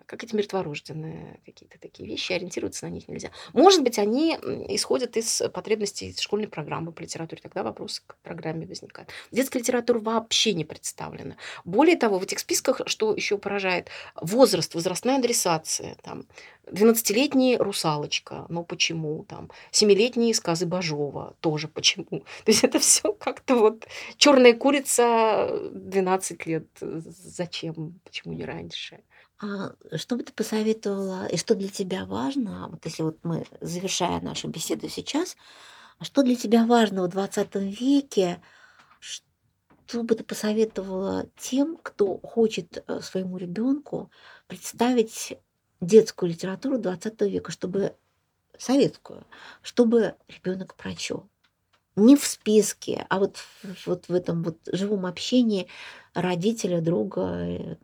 как 0.06 0.24
эти 0.24 0.36
мертворожденные 0.36 1.40
какие-то 1.46 1.80
такие 1.80 2.08
вещи, 2.08 2.34
ориентироваться 2.34 2.86
на 2.86 2.92
них 2.92 3.08
нельзя. 3.08 3.32
Может 3.54 3.84
быть, 3.84 3.98
они 3.98 4.34
исходят 4.70 5.18
из 5.18 5.42
потребностей 5.54 6.16
школьной 6.20 6.48
программы 6.48 6.92
по 6.92 7.02
литературе, 7.02 7.42
тогда 7.42 7.64
вопросы 7.64 8.02
к 8.06 8.16
программе 8.18 8.66
возникают. 8.66 9.10
Детская 9.32 9.60
литература 9.60 10.00
вообще 10.00 10.54
не 10.54 10.66
представлена. 10.66 11.36
Более 11.64 11.96
того, 11.96 12.20
в 12.20 12.24
этих 12.24 12.40
списках, 12.40 12.82
что 12.86 13.16
еще 13.16 13.38
поражает, 13.38 13.90
возраст, 14.16 14.76
возрастная 14.76 15.18
адресация, 15.18 15.96
там, 16.04 16.26
12-летний 16.68 17.58
«Русалочка», 17.58 18.46
но 18.50 18.64
почему? 18.64 19.24
Там, 19.26 19.52
7-летние 19.72 20.34
сказы 20.34 20.66
Бажова, 20.66 21.36
тоже 21.40 21.68
почему? 21.68 22.06
То 22.46 22.52
есть 22.52 22.64
это 22.64 22.80
все 22.80 23.14
как-то 23.14 23.56
вот 23.56 23.88
черная 24.18 24.54
курица 24.54 25.48
12 25.72 26.46
лет. 26.46 26.66
Зачем? 26.80 28.00
Почему 28.04 28.34
не 28.34 28.46
раньше? 28.46 29.00
А 29.40 29.74
что 29.98 30.16
бы 30.16 30.24
ты 30.24 30.32
посоветовала, 30.32 31.28
и 31.28 31.38
что 31.38 31.56
для 31.56 31.68
тебя 31.68 32.06
важно, 32.06 32.70
вот 32.70 32.86
если 32.86 33.04
вот 33.04 33.18
мы, 33.24 33.46
завершая 33.60 34.22
нашу 34.22 34.48
беседу 34.48 34.88
сейчас, 34.88 35.36
а 36.00 36.06
что 36.06 36.24
для 36.24 36.36
тебя 36.36 36.66
важно 36.66 37.04
в 37.04 37.10
20 37.10 37.56
веке, 37.56 38.42
что 39.00 40.04
бы 40.04 40.16
ты 40.16 40.24
посоветовала 40.24 41.28
тем, 41.38 41.78
кто 41.82 42.18
хочет 42.20 42.84
э, 42.88 43.02
своему 43.02 43.38
ребенку 43.38 44.10
представить 44.48 45.38
детскую 45.82 46.30
литературу 46.30 46.78
20 46.80 47.22
века, 47.22 47.52
чтобы 47.52 47.96
советскую, 48.58 49.26
чтобы 49.62 50.16
ребенок 50.28 50.76
прочел? 50.76 51.30
Не 51.98 52.16
в 52.16 52.26
списке, 52.26 53.06
а 53.10 53.20
вот, 53.20 53.38
вот 53.86 54.08
в 54.08 54.14
этом 54.14 54.44
вот 54.44 54.58
живом 54.72 55.06
общении 55.06 55.68
родителя, 56.14 56.82
друга, 56.82 57.22
э, 57.22 57.76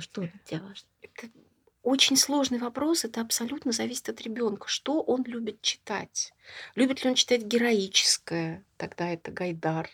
что 0.00 0.22
для 0.22 0.32
тебя? 0.44 0.62
Это 1.02 1.28
очень 1.82 2.16
сложный 2.16 2.58
вопрос. 2.58 3.04
Это 3.04 3.20
абсолютно 3.20 3.72
зависит 3.72 4.08
от 4.08 4.20
ребенка. 4.20 4.66
Что 4.68 5.00
он 5.00 5.22
любит 5.24 5.62
читать? 5.62 6.32
Любит 6.74 7.04
ли 7.04 7.10
он 7.10 7.16
читать 7.16 7.42
героическое? 7.42 8.64
Тогда 8.76 9.08
это 9.08 9.30
Гайдар. 9.30 9.88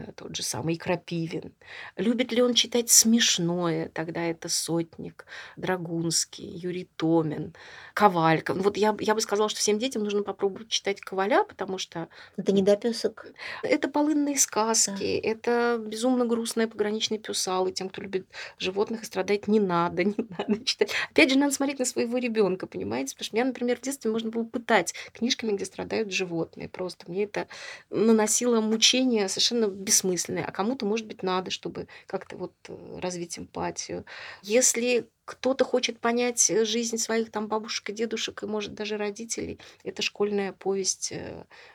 Э, 0.00 0.12
тот 0.12 0.36
же 0.36 0.42
самый 0.42 0.76
Крапивин. 0.76 1.52
Любит 1.96 2.32
ли 2.32 2.42
он 2.42 2.54
читать 2.54 2.90
смешное? 2.90 3.88
Тогда 3.88 4.22
это 4.22 4.48
Сотник, 4.48 5.26
Драгунский, 5.56 6.44
Юрий 6.44 6.88
Томин, 6.96 7.54
Ковалька. 7.94 8.54
Вот 8.54 8.76
я, 8.76 8.96
я 9.00 9.14
бы 9.14 9.20
сказала, 9.20 9.48
что 9.48 9.60
всем 9.60 9.78
детям 9.78 10.02
нужно 10.02 10.22
попробовать 10.22 10.68
читать 10.68 11.00
Коваля, 11.00 11.44
потому 11.44 11.78
что... 11.78 12.08
Это 12.36 12.52
не 12.52 12.62
допесок. 12.62 13.26
Это 13.62 13.88
полынные 13.88 14.38
сказки, 14.38 15.20
да. 15.22 15.28
это 15.28 15.78
безумно 15.84 16.24
грустные 16.24 16.68
пограничные 16.68 17.18
пюсалы. 17.18 17.72
Тем, 17.72 17.88
кто 17.88 18.02
любит 18.02 18.26
животных 18.58 19.02
и 19.02 19.06
страдать, 19.06 19.48
не 19.48 19.60
надо, 19.60 20.04
не 20.04 20.14
надо 20.38 20.64
читать. 20.64 20.92
Опять 21.10 21.30
же, 21.30 21.38
надо 21.38 21.52
смотреть 21.52 21.78
на 21.78 21.84
своего 21.84 22.18
ребенка, 22.18 22.66
понимаете? 22.66 23.14
Потому 23.14 23.24
что 23.24 23.36
меня, 23.36 23.44
например, 23.46 23.78
в 23.78 23.82
детстве 23.82 24.10
можно 24.10 24.30
было 24.30 24.44
пытать 24.44 24.94
книжками, 25.12 25.52
где 25.52 25.64
страдают 25.64 26.12
животные. 26.12 26.68
Просто 26.68 27.10
мне 27.10 27.24
это 27.24 27.48
наносило 27.90 28.60
мучения 28.60 29.28
совершенно 29.28 29.68
бессмысленные, 29.90 30.44
а 30.44 30.52
кому-то, 30.52 30.86
может 30.86 31.06
быть, 31.06 31.22
надо, 31.24 31.50
чтобы 31.50 31.88
как-то 32.06 32.36
вот 32.36 32.52
э, 32.68 32.98
развить 33.00 33.38
эмпатию. 33.38 34.04
Если 34.42 35.08
кто-то 35.24 35.64
хочет 35.64 35.98
понять 35.98 36.48
э, 36.48 36.64
жизнь 36.64 36.96
своих 36.96 37.32
там 37.32 37.48
бабушек 37.48 37.90
и 37.90 37.92
дедушек, 37.92 38.42
и, 38.42 38.46
может, 38.46 38.74
даже 38.74 38.96
родителей, 38.96 39.58
это 39.82 40.02
школьная 40.02 40.52
повесть 40.52 41.12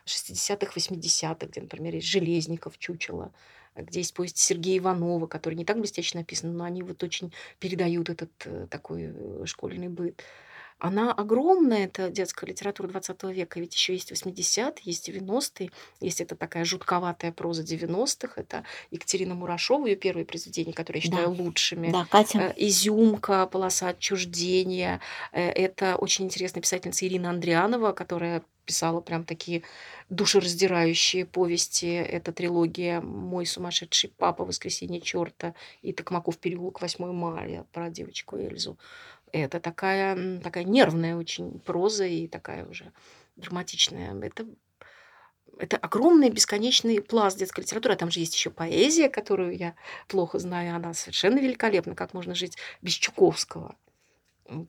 60-х, 0.06 0.72
э, 0.74 0.80
80-х, 0.80 1.48
где, 1.48 1.62
например, 1.62 1.96
есть 1.96 2.08
Железников, 2.08 2.78
Чучело, 2.78 3.34
где 3.76 4.00
есть 4.00 4.14
повесть 4.14 4.38
Сергея 4.38 4.78
Иванова, 4.78 5.28
который 5.28 5.56
не 5.56 5.66
так 5.66 5.78
блестяще 5.78 6.18
написан, 6.18 6.56
но 6.56 6.64
они 6.64 6.84
вот 6.84 7.04
очень 7.04 7.34
передают 7.60 8.10
этот 8.10 8.70
такой 8.70 9.14
школьный 9.46 9.90
быт. 9.90 10.24
Она 10.78 11.14
огромная, 11.14 11.86
это 11.86 12.10
детская 12.10 12.48
литература 12.48 12.88
20 12.88 13.24
века, 13.26 13.60
ведь 13.62 13.74
еще 13.74 13.94
есть 13.94 14.12
80-е, 14.12 14.74
есть 14.84 15.08
90-е, 15.10 15.72
есть 16.02 16.22
это 16.22 16.36
такая 16.36 16.66
жутковатая 16.66 17.32
проза 17.32 17.64
90-х, 17.64 18.34
это 18.36 18.66
Екатерина 18.92 19.36
Мурашова, 19.36 19.88
ее 19.88 19.96
первые 19.96 20.26
произведения, 20.26 20.74
которые 20.74 21.02
я 21.02 21.10
считаю 21.10 21.30
да. 21.30 21.44
лучшими. 21.44 21.92
Да, 21.92 22.06
Катя. 22.10 22.40
Э, 22.40 22.54
«Изюмка», 22.58 23.46
«Полоса 23.48 23.90
отчуждения». 23.90 25.00
Э, 25.32 25.50
это 25.50 25.96
очень 25.96 26.26
интересная 26.26 26.62
писательница 26.62 27.08
Ирина 27.08 27.30
Андрианова, 27.30 27.94
которая 27.94 28.44
писала 28.66 29.00
прям 29.00 29.24
такие 29.24 29.64
душераздирающие 30.10 31.26
повести. 31.26 31.86
Это 31.86 32.32
трилогия 32.32 33.00
«Мой 33.00 33.46
сумасшедший 33.46 34.12
папа», 34.18 34.44
«Воскресенье 34.44 35.00
черта» 35.00 35.54
и 35.82 35.94
«Токмаков 35.94 36.38
переулок 36.38 36.82
8 36.82 37.12
мая» 37.14 37.66
про 37.72 37.90
девочку 37.90 38.38
Эльзу. 38.38 38.78
Это 39.36 39.60
такая, 39.60 40.40
такая 40.40 40.64
нервная 40.64 41.18
очень 41.18 41.60
проза 41.60 42.06
и 42.06 42.28
такая 42.28 42.66
уже 42.66 42.92
драматичная. 43.36 44.16
Это 44.22 44.46
это 45.58 45.78
огромный 45.78 46.30
бесконечный 46.30 47.02
пласт 47.02 47.38
детской 47.38 47.62
литературы. 47.62 47.94
А 47.94 47.98
там 47.98 48.12
же 48.12 48.20
есть 48.20 48.36
еще 48.36 48.50
поэзия, 48.50 49.10
которую 49.10 49.58
я 49.58 49.74
плохо 50.08 50.38
знаю. 50.40 50.76
Она 50.76 50.94
совершенно 50.94 51.40
великолепна. 51.40 51.96
Как 51.96 52.14
можно 52.14 52.36
жить 52.36 52.58
без 52.82 52.94
Чуковского? 52.94 53.76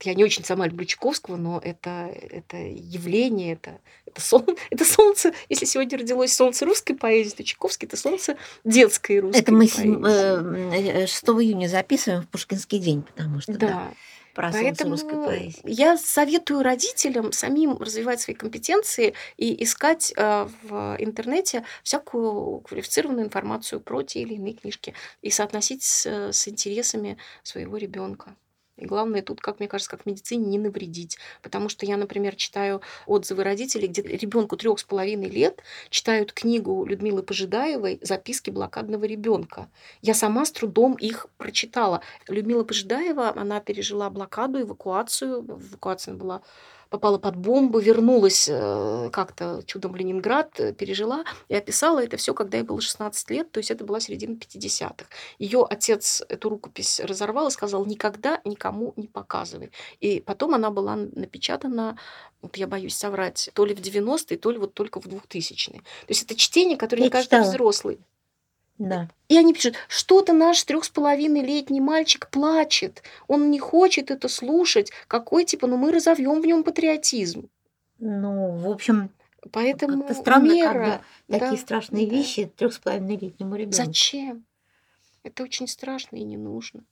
Я 0.03 0.13
не 0.15 0.23
очень 0.23 0.43
сама 0.43 0.65
люблю 0.65 0.85
Чуковского, 0.85 1.35
но 1.35 1.59
это, 1.63 2.09
это 2.11 2.57
явление, 2.57 3.53
это, 3.53 3.79
это, 4.05 4.21
сол, 4.21 4.45
это 4.71 4.85
солнце. 4.85 5.33
Если 5.49 5.65
сегодня 5.65 5.99
родилось 5.99 6.33
солнце 6.33 6.65
русской 6.65 6.93
поэзии, 6.93 7.35
то 7.35 7.43
Чуковский– 7.43 7.87
это 7.87 7.97
солнце 7.97 8.37
детской 8.63 9.19
русской 9.19 9.39
Это 9.39 9.51
мы 9.51 9.67
поэзии. 9.67 11.05
6 11.05 11.23
э, 11.23 11.31
июня 11.31 11.67
записываем 11.67 12.23
в 12.23 12.27
Пушкинский 12.29 12.79
день, 12.79 13.03
потому 13.03 13.41
что 13.41 13.53
да. 13.53 13.67
да 13.67 13.93
про 14.37 14.51
Поэтому 14.51 14.91
русской 14.91 15.15
поэзии. 15.15 15.61
я 15.63 15.97
советую 15.97 16.61
родителям 16.61 17.31
самим 17.31 17.75
развивать 17.77 18.21
свои 18.21 18.35
компетенции 18.35 19.15
и 19.35 19.63
искать 19.63 20.13
э, 20.15 20.47
в 20.61 20.95
интернете 20.99 21.63
всякую 21.81 22.59
квалифицированную 22.59 23.25
информацию 23.25 23.81
про 23.81 24.03
те 24.03 24.21
или 24.21 24.35
иные 24.35 24.53
книжки 24.53 24.93
и 25.23 25.31
соотносить 25.31 25.81
с, 25.81 26.05
с 26.05 26.47
интересами 26.47 27.17
своего 27.41 27.77
ребенка. 27.77 28.35
И 28.77 28.85
главное 28.85 29.21
тут, 29.21 29.41
как 29.41 29.59
мне 29.59 29.67
кажется, 29.67 29.89
как 29.89 30.03
в 30.03 30.05
медицине, 30.05 30.45
не 30.45 30.59
навредить. 30.59 31.17
Потому 31.41 31.67
что 31.67 31.85
я, 31.85 31.97
например, 31.97 32.35
читаю 32.35 32.81
отзывы 33.05 33.43
родителей, 33.43 33.87
где 33.87 34.01
ребенку 34.01 34.55
трех 34.55 34.79
с 34.79 34.83
половиной 34.83 35.29
лет 35.29 35.61
читают 35.89 36.31
книгу 36.31 36.85
Людмилы 36.85 37.23
Пожидаевой 37.23 37.99
«Записки 38.01 38.49
блокадного 38.51 39.05
ребенка». 39.05 39.69
Я 40.01 40.13
сама 40.13 40.45
с 40.45 40.51
трудом 40.51 40.93
их 40.93 41.27
прочитала. 41.37 42.01
Людмила 42.27 42.63
Пожидаева, 42.63 43.33
она 43.35 43.59
пережила 43.59 44.09
блокаду, 44.09 44.61
эвакуацию. 44.61 45.43
Эвакуация 45.43 46.13
была 46.13 46.41
попала 46.89 47.17
под 47.17 47.35
бомбу, 47.35 47.79
вернулась 47.79 48.47
э, 48.49 49.09
как-то 49.11 49.61
чудом 49.65 49.93
в 49.93 49.95
Ленинград, 49.95 50.59
э, 50.59 50.73
пережила 50.73 51.23
и 51.47 51.55
описала 51.55 52.03
это 52.03 52.17
все, 52.17 52.33
когда 52.33 52.57
ей 52.57 52.63
было 52.63 52.81
16 52.81 53.29
лет, 53.31 53.51
то 53.51 53.59
есть 53.59 53.71
это 53.71 53.83
была 53.83 53.99
середина 53.99 54.35
50-х. 54.35 55.05
Ее 55.39 55.65
отец 55.69 56.23
эту 56.29 56.49
рукопись 56.49 56.99
разорвал 56.99 57.47
и 57.47 57.51
сказал, 57.51 57.85
никогда 57.85 58.41
никому 58.45 58.93
не 58.95 59.07
показывай. 59.07 59.71
И 59.99 60.21
потом 60.21 60.53
она 60.53 60.69
была 60.69 60.95
напечатана, 60.95 61.97
вот 62.41 62.57
я 62.57 62.67
боюсь 62.67 62.95
соврать, 62.95 63.49
то 63.53 63.65
ли 63.65 63.73
в 63.73 63.79
90-е, 63.79 64.37
то 64.37 64.51
ли 64.51 64.57
вот 64.57 64.73
только 64.73 65.01
в 65.01 65.05
2000-е. 65.05 65.79
То 65.79 66.09
есть 66.09 66.23
это 66.23 66.35
чтение, 66.35 66.77
которое 66.77 67.03
я 67.03 67.07
не 67.07 67.11
каждый 67.11 67.37
читала. 67.37 67.49
взрослый 67.49 67.99
Да. 68.77 69.09
И 69.27 69.37
они 69.37 69.53
пишут, 69.53 69.75
что-то 69.87 70.33
наш 70.33 70.63
трех 70.63 70.85
с 70.85 70.89
половиной 70.89 71.41
летний 71.41 71.81
мальчик 71.81 72.29
плачет, 72.29 73.03
он 73.27 73.49
не 73.49 73.59
хочет 73.59 74.11
это 74.11 74.27
слушать, 74.27 74.91
какой 75.07 75.45
типа, 75.45 75.67
ну 75.67 75.77
мы 75.77 75.91
разовьем 75.91 76.41
в 76.41 76.45
нем 76.45 76.63
патриотизм. 76.63 77.49
Ну, 77.99 78.55
в 78.57 78.69
общем, 78.69 79.09
Поэтому 79.51 80.03
как-то 80.03 80.13
странно, 80.15 80.51
мера, 80.51 80.73
когда 80.73 81.01
такие 81.27 81.51
да, 81.51 81.57
страшные 81.57 82.07
да. 82.07 82.15
вещи 82.15 82.45
трех 82.55 82.73
с 82.73 82.79
половиной 82.79 83.17
летнему 83.17 83.55
ребенку. 83.55 83.77
Зачем? 83.77 84.45
Это 85.23 85.43
очень 85.43 85.67
страшно 85.67 86.17
и 86.17 86.23
не 86.23 86.37
нужно. 86.37 86.83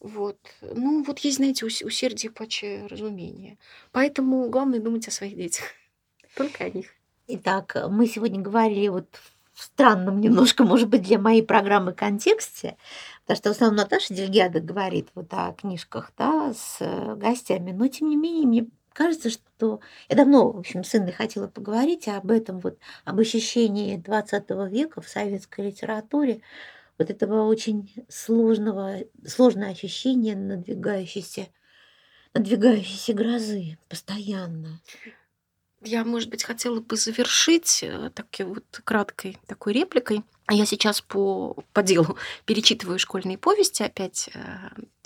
Вот. 0.00 0.38
Ну, 0.60 1.02
вот 1.02 1.18
есть, 1.20 1.38
знаете, 1.38 1.66
ус- 1.66 1.82
усердие 1.82 2.30
паче 2.30 2.86
разумения. 2.86 3.58
Поэтому 3.90 4.48
главное 4.48 4.80
думать 4.80 5.08
о 5.08 5.10
своих 5.10 5.36
детях. 5.36 5.64
Только 6.36 6.64
о 6.64 6.70
них. 6.70 6.94
Итак, 7.26 7.76
мы 7.90 8.06
сегодня 8.06 8.40
говорили 8.40 8.88
вот 8.88 9.08
в 9.16 9.37
странном 9.62 10.20
немножко, 10.20 10.64
может 10.64 10.88
быть, 10.88 11.02
для 11.02 11.18
моей 11.18 11.42
программы 11.42 11.92
контексте, 11.92 12.76
потому 13.22 13.36
что 13.36 13.48
в 13.48 13.52
основном 13.52 13.76
Наташа 13.76 14.14
Дельгяда 14.14 14.60
говорит 14.60 15.08
вот 15.14 15.26
о 15.32 15.52
книжках, 15.52 16.12
да, 16.16 16.52
с 16.54 16.76
э, 16.80 17.14
гостями, 17.16 17.72
но 17.72 17.88
тем 17.88 18.08
не 18.08 18.16
менее 18.16 18.46
мне 18.46 18.66
кажется, 18.92 19.30
что 19.30 19.80
я 20.08 20.16
давно, 20.16 20.50
в 20.50 20.58
общем, 20.58 20.82
с 20.82 20.94
Инной 20.94 21.12
хотела 21.12 21.46
поговорить 21.46 22.08
об 22.08 22.30
этом, 22.30 22.58
вот 22.58 22.78
об 23.04 23.20
ощущении 23.20 23.96
20 23.96 24.50
века 24.70 25.00
в 25.00 25.08
советской 25.08 25.66
литературе, 25.66 26.40
вот 26.98 27.10
этого 27.10 27.46
очень 27.46 27.92
сложного, 28.08 28.96
сложное 29.24 29.70
ощущение 29.70 30.34
надвигающейся, 30.34 31.46
надвигающейся 32.34 33.14
грозы 33.14 33.78
постоянно. 33.88 34.80
Я, 35.80 36.04
может 36.04 36.28
быть, 36.28 36.42
хотела 36.42 36.80
бы 36.80 36.96
завершить 36.96 37.80
э, 37.82 38.10
таки 38.14 38.42
вот 38.42 38.64
краткой 38.84 39.38
такой 39.46 39.74
репликой. 39.74 40.24
Я 40.50 40.66
сейчас 40.66 41.00
по, 41.00 41.56
по 41.72 41.82
делу 41.82 42.16
перечитываю 42.46 42.98
школьные 42.98 43.38
повести 43.38 43.82
опять 43.84 44.28
э, 44.34 44.40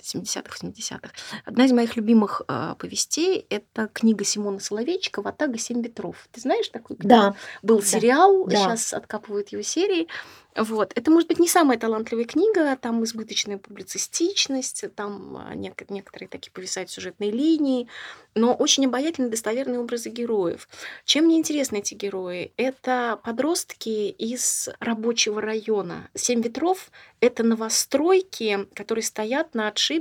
70-х, 0.03 0.57
80-х. 0.67 1.11
Одна 1.45 1.65
из 1.65 1.71
моих 1.71 1.95
любимых 1.95 2.41
э, 2.47 2.75
повестей– 2.77 3.45
это 3.49 3.87
книга 3.93 4.23
Симона 4.23 4.59
Соловейчика 4.59 5.21
«Ватага 5.21 5.57
семь 5.57 5.81
ветров». 5.81 6.27
Ты 6.31 6.41
знаешь 6.41 6.69
книгу? 6.71 7.07
Да, 7.07 7.35
Был 7.61 7.79
Да. 7.79 7.85
сериал, 7.85 8.45
Да. 8.45 8.55
сейчас 8.55 8.93
откапывают 8.93 9.49
его 9.49 9.61
серии. 9.61 10.07
Вот. 10.55 10.91
Это, 10.95 11.09
может 11.09 11.27
быть, 11.29 11.39
не 11.39 11.47
самая 11.47 11.79
талантливая 11.79 12.25
книга, 12.25 12.75
там 12.75 13.03
избыточная 13.03 13.57
публицистичность, 13.57 14.85
там 14.95 15.37
а, 15.37 15.55
нек- 15.55 15.85
некоторые 15.89 16.27
такие 16.29 16.51
повисают 16.51 16.91
сюжетные 16.91 17.31
линии, 17.31 17.87
но 18.35 18.53
очень 18.53 18.85
обаятельные, 18.85 19.31
достоверные 19.31 19.79
образы 19.79 20.09
героев. 20.09 20.67
Чем 21.05 21.25
мне 21.25 21.37
интересны 21.37 21.77
эти 21.77 21.95
герои? 21.95 22.53
Это 22.57 23.19
подростки 23.23 24.09
из 24.09 24.69
рабочего 24.79 25.41
района. 25.41 26.09
«Семь 26.13 26.41
ветров»— 26.43 26.91
это 27.19 27.41
новостройки, 27.41 28.67
которые 28.75 29.03
стоят 29.03 29.55
на 29.55 29.67
отшибе 29.69 29.92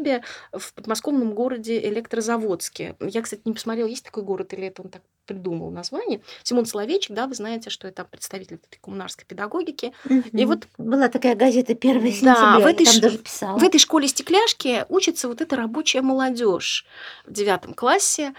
в 0.53 0.75
подмосковном 0.75 1.35
городе 1.35 1.79
Электрозаводске. 1.89 2.97
Я, 3.01 3.23
кстати, 3.23 3.43
не 3.45 3.53
посмотрела, 3.53 3.89
есть 3.89 4.05
такой 4.05 4.23
город 4.23 4.53
или 4.53 4.67
это 4.67 4.83
он 4.83 4.89
так 4.89 5.03
придумал 5.25 5.71
название. 5.71 6.21
Симон 6.43 6.67
Соловейчик, 6.67 7.15
да, 7.15 7.29
вы 7.29 7.35
знаете, 7.35 7.71
что 7.71 7.87
это 7.87 8.05
представитель 8.05 8.57
этой 8.57 8.79
коммунарской 8.81 9.25
педагогики. 9.25 9.93
И 10.33 10.45
вот 10.45 10.67
была 10.79 11.09
такая 11.09 11.37
газета 11.37 11.75
«Первое 11.75 12.11
Да, 12.11 12.15
сентября», 12.15 12.59
в 12.59 12.61
я 12.61 12.71
этой 12.71 12.85
там 12.85 12.95
ш- 12.95 13.01
даже 13.01 13.19
писала. 13.19 13.59
в 13.59 13.63
этой 13.63 13.79
школе 13.79 14.09
стекляшки 14.09 14.85
учится 14.89 15.29
вот 15.29 15.41
эта 15.41 15.55
рабочая 15.55 16.03
молодежь 16.03 16.85
в 17.25 17.33
девятом 17.33 17.73
классе, 17.73 18.35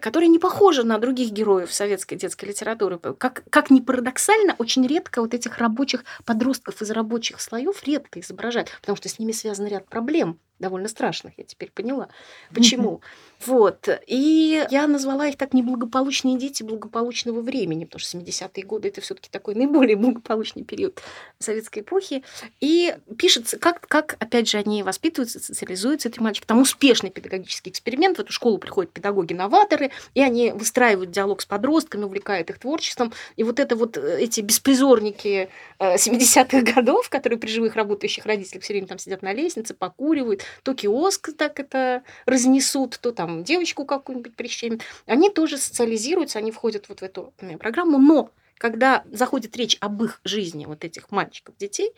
которая 0.00 0.28
не 0.28 0.38
похожа 0.38 0.84
на 0.84 0.98
других 0.98 1.32
героев 1.32 1.72
советской 1.74 2.14
детской 2.16 2.44
литературы. 2.46 2.98
Как, 2.98 3.42
как 3.50 3.70
ни 3.70 3.80
парадоксально, 3.80 4.54
очень 4.58 4.86
редко 4.86 5.20
вот 5.20 5.34
этих 5.34 5.58
рабочих 5.58 6.04
подростков 6.24 6.80
из 6.80 6.90
рабочих 6.92 7.40
слоев 7.40 7.82
редко 7.84 8.20
изображают, 8.20 8.70
потому 8.80 8.96
что 8.96 9.08
с 9.08 9.18
ними 9.18 9.32
связан 9.32 9.66
ряд 9.66 9.88
проблем 9.88 10.38
довольно 10.58 10.88
страшных, 10.88 11.38
я 11.38 11.44
теперь 11.44 11.70
поняла. 11.70 12.08
Почему? 12.54 13.00
Вот. 13.46 13.88
И 14.06 14.66
я 14.70 14.86
назвала 14.86 15.28
их 15.28 15.36
так 15.36 15.54
неблагополучные 15.54 16.36
дети 16.36 16.62
благополучного 16.62 17.40
времени, 17.40 17.84
потому 17.84 18.00
что 18.00 18.18
70-е 18.18 18.64
годы 18.64 18.88
это 18.88 19.00
все-таки 19.00 19.28
такой 19.30 19.54
наиболее 19.54 19.96
благополучный 19.96 20.64
период 20.64 21.00
советской 21.38 21.80
эпохи. 21.80 22.24
И 22.60 22.96
пишется, 23.16 23.58
как, 23.58 23.80
как, 23.86 24.16
опять 24.18 24.48
же, 24.48 24.58
они 24.58 24.82
воспитываются, 24.82 25.38
социализуются, 25.38 26.08
эти 26.08 26.20
мальчики. 26.20 26.46
Там 26.46 26.60
успешный 26.60 27.10
педагогический 27.10 27.70
эксперимент. 27.70 28.18
В 28.18 28.20
эту 28.20 28.32
школу 28.32 28.58
приходят 28.58 28.92
педагоги-новаторы, 28.92 29.90
и 30.14 30.22
они 30.22 30.50
выстраивают 30.50 31.10
диалог 31.10 31.40
с 31.40 31.46
подростками, 31.46 32.04
увлекают 32.04 32.50
их 32.50 32.58
творчеством. 32.58 33.12
И 33.36 33.44
вот 33.44 33.60
это 33.60 33.76
вот 33.76 33.96
э, 33.96 34.18
эти 34.20 34.40
беспризорники 34.40 35.48
э, 35.78 35.94
70-х 35.94 36.72
годов, 36.74 37.08
которые 37.08 37.38
при 37.38 37.48
живых 37.48 37.76
работающих 37.76 38.26
родителях 38.26 38.64
все 38.64 38.72
время 38.72 38.88
там 38.88 38.98
сидят 38.98 39.22
на 39.22 39.32
лестнице, 39.32 39.74
покуривают, 39.74 40.42
то 40.64 40.74
киоск 40.74 41.30
так 41.36 41.60
это 41.60 42.02
разнесут, 42.26 42.98
то 43.00 43.12
там 43.12 43.27
девочку 43.44 43.84
какую-нибудь 43.84 44.34
прищемят. 44.34 44.82
Они 45.06 45.30
тоже 45.30 45.58
социализируются, 45.58 46.38
они 46.38 46.50
входят 46.50 46.88
вот 46.88 47.00
в 47.00 47.02
эту 47.02 47.32
программу, 47.58 47.98
но 47.98 48.30
когда 48.56 49.04
заходит 49.10 49.56
речь 49.56 49.76
об 49.80 50.02
их 50.02 50.20
жизни, 50.24 50.66
вот 50.66 50.84
этих 50.84 51.10
мальчиков, 51.10 51.56
детей, 51.58 51.92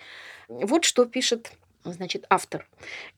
вот 0.48 0.84
что 0.84 1.04
пишет 1.06 1.52
значит, 1.84 2.26
автор. 2.28 2.68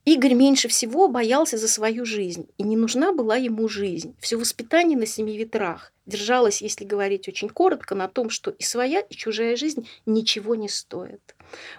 Игорь 0.04 0.34
меньше 0.34 0.68
всего 0.68 1.08
боялся 1.08 1.56
за 1.56 1.68
свою 1.68 2.04
жизнь, 2.04 2.48
и 2.58 2.62
не 2.62 2.76
нужна 2.76 3.12
была 3.12 3.36
ему 3.36 3.68
жизнь. 3.68 4.14
Все 4.20 4.36
воспитание 4.36 4.96
на 4.96 5.06
семи 5.06 5.36
ветрах 5.36 5.91
держалось, 6.07 6.62
если 6.62 6.84
говорить 6.84 7.28
очень 7.28 7.48
коротко, 7.48 7.94
на 7.94 8.09
том, 8.09 8.30
что 8.30 8.50
и 8.50 8.62
своя, 8.62 9.00
и 9.00 9.14
чужая 9.14 9.57
жизнь 9.57 9.88
ничего 10.07 10.55
не 10.55 10.68
стоит. 10.68 11.34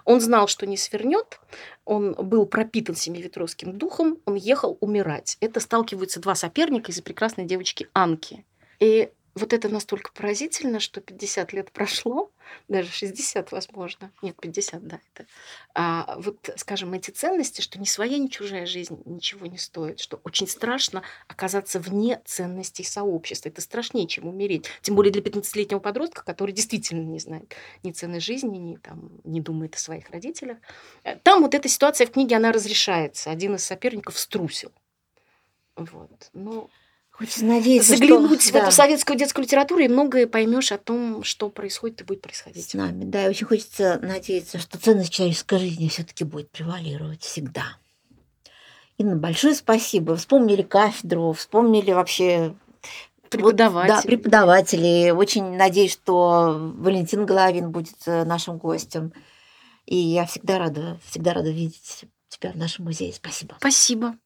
Он 0.06 0.22
знал, 0.22 0.48
что 0.48 0.66
не 0.66 0.78
свернет, 0.78 1.40
он 1.86 2.14
был 2.14 2.46
пропитан 2.46 2.96
семиветровским 2.96 3.78
духом, 3.78 4.20
он 4.26 4.36
ехал 4.36 4.78
умирать. 4.80 5.38
Это 5.40 5.60
сталкиваются 5.60 6.20
два 6.20 6.36
соперника 6.36 6.92
из-за 6.92 7.04
прекрасной 7.04 7.46
девочки 7.46 7.90
Анки. 7.94 8.46
И 8.80 9.12
вот 9.36 9.52
это 9.52 9.68
настолько 9.70 10.12
поразительно, 10.14 10.80
что 10.80 11.02
50 11.02 11.54
лет 11.54 11.72
прошло, 11.72 12.32
даже 12.68 12.92
60, 12.92 13.52
возможно. 13.52 14.12
Нет, 14.22 14.36
50, 14.40 14.88
да. 14.88 15.00
Это. 15.14 15.28
А, 15.74 16.16
вот, 16.20 16.50
скажем, 16.58 16.94
эти 16.94 17.12
ценности, 17.12 17.62
что 17.62 17.80
ни 17.80 17.86
своя, 17.86 18.18
ни 18.18 18.28
чужая 18.28 18.66
жизнь 18.66 19.02
ничего 19.06 19.48
не 19.48 19.58
стоит, 19.58 20.00
что 20.00 20.20
очень 20.24 20.48
страшно 20.48 21.04
оказаться 21.28 21.80
вне 21.80 22.22
ценностей 22.26 22.84
сообщества. 22.84 23.50
Это 23.50 23.62
страшнее, 23.62 24.08
чем 24.08 24.28
умереть. 24.28 24.68
Тем 24.82 24.96
более 24.96 25.12
для 25.12 25.22
15-летнего 25.22 25.80
подростка, 25.80 26.24
который 26.24 26.52
действительно 26.52 27.02
не 27.04 27.20
знает 27.20 27.56
ни 27.82 27.92
цены 27.92 28.20
жизни, 28.20 28.58
ни, 28.58 28.76
там, 28.78 29.12
не 29.24 29.42
думает 29.42 29.76
о 29.76 29.80
своих 29.80 30.10
родителях. 30.12 30.58
Э, 31.04 31.16
Там 31.18 31.42
вот 31.42 31.56
эта 31.56 31.68
ситуация 31.68 32.06
в 32.08 32.12
книге, 32.12 32.36
она 32.36 32.52
разрешается. 32.52 33.32
Один 33.32 33.56
из 33.56 33.64
соперников 33.64 34.18
струсил. 34.20 34.72
Вот. 35.76 36.30
Ну, 36.34 36.70
Хочется 37.24 37.46
надеяться, 37.46 37.96
заглянуть 37.96 38.42
что, 38.42 38.52
в 38.52 38.56
эту 38.56 38.66
да, 38.66 38.72
советскую 38.72 39.18
детскую 39.18 39.46
литературу, 39.46 39.80
и 39.82 39.88
многое 39.88 40.28
поймешь 40.28 40.74
о 40.74 40.78
том, 40.78 41.24
что 41.24 41.50
происходит 41.50 42.02
и 42.02 42.04
будет 42.04 42.20
с 42.20 42.24
происходить. 42.24 42.74
нами. 42.74 43.06
Да, 43.06 43.26
и 43.26 43.30
очень 43.30 43.46
хочется 43.46 43.98
надеяться, 44.02 44.60
что 44.60 44.78
ценность 44.78 45.14
человеческой 45.14 45.60
жизни 45.60 45.88
все-таки 45.88 46.26
будет 46.26 46.50
превалировать 46.50 47.22
всегда. 47.22 47.78
Инна, 48.98 49.16
большое 49.16 49.56
спасибо. 49.56 50.18
Вспомнили 50.18 50.64
кафедру, 50.64 51.32
вспомнили 51.32 51.94
вообще 51.94 52.56
вот, 52.82 53.30
Преподаватель. 53.30 53.88
да, 53.88 54.02
преподавателей. 54.02 55.12
Очень 55.12 55.56
надеюсь, 55.56 55.94
что 55.94 56.74
Валентин 56.76 57.26
Головин 57.26 57.72
будет 57.72 57.96
э, 58.06 58.26
нашим 58.26 58.58
гостем. 58.58 59.14
И 59.86 59.96
я 59.96 60.26
всегда 60.26 60.60
рада, 60.60 61.00
всегда 61.10 61.34
рада 61.34 61.52
видеть 61.52 62.04
тебя 62.28 62.52
в 62.52 62.58
нашем 62.58 62.84
музее. 62.84 63.14
Спасибо. 63.14 63.56
Спасибо. 63.60 64.18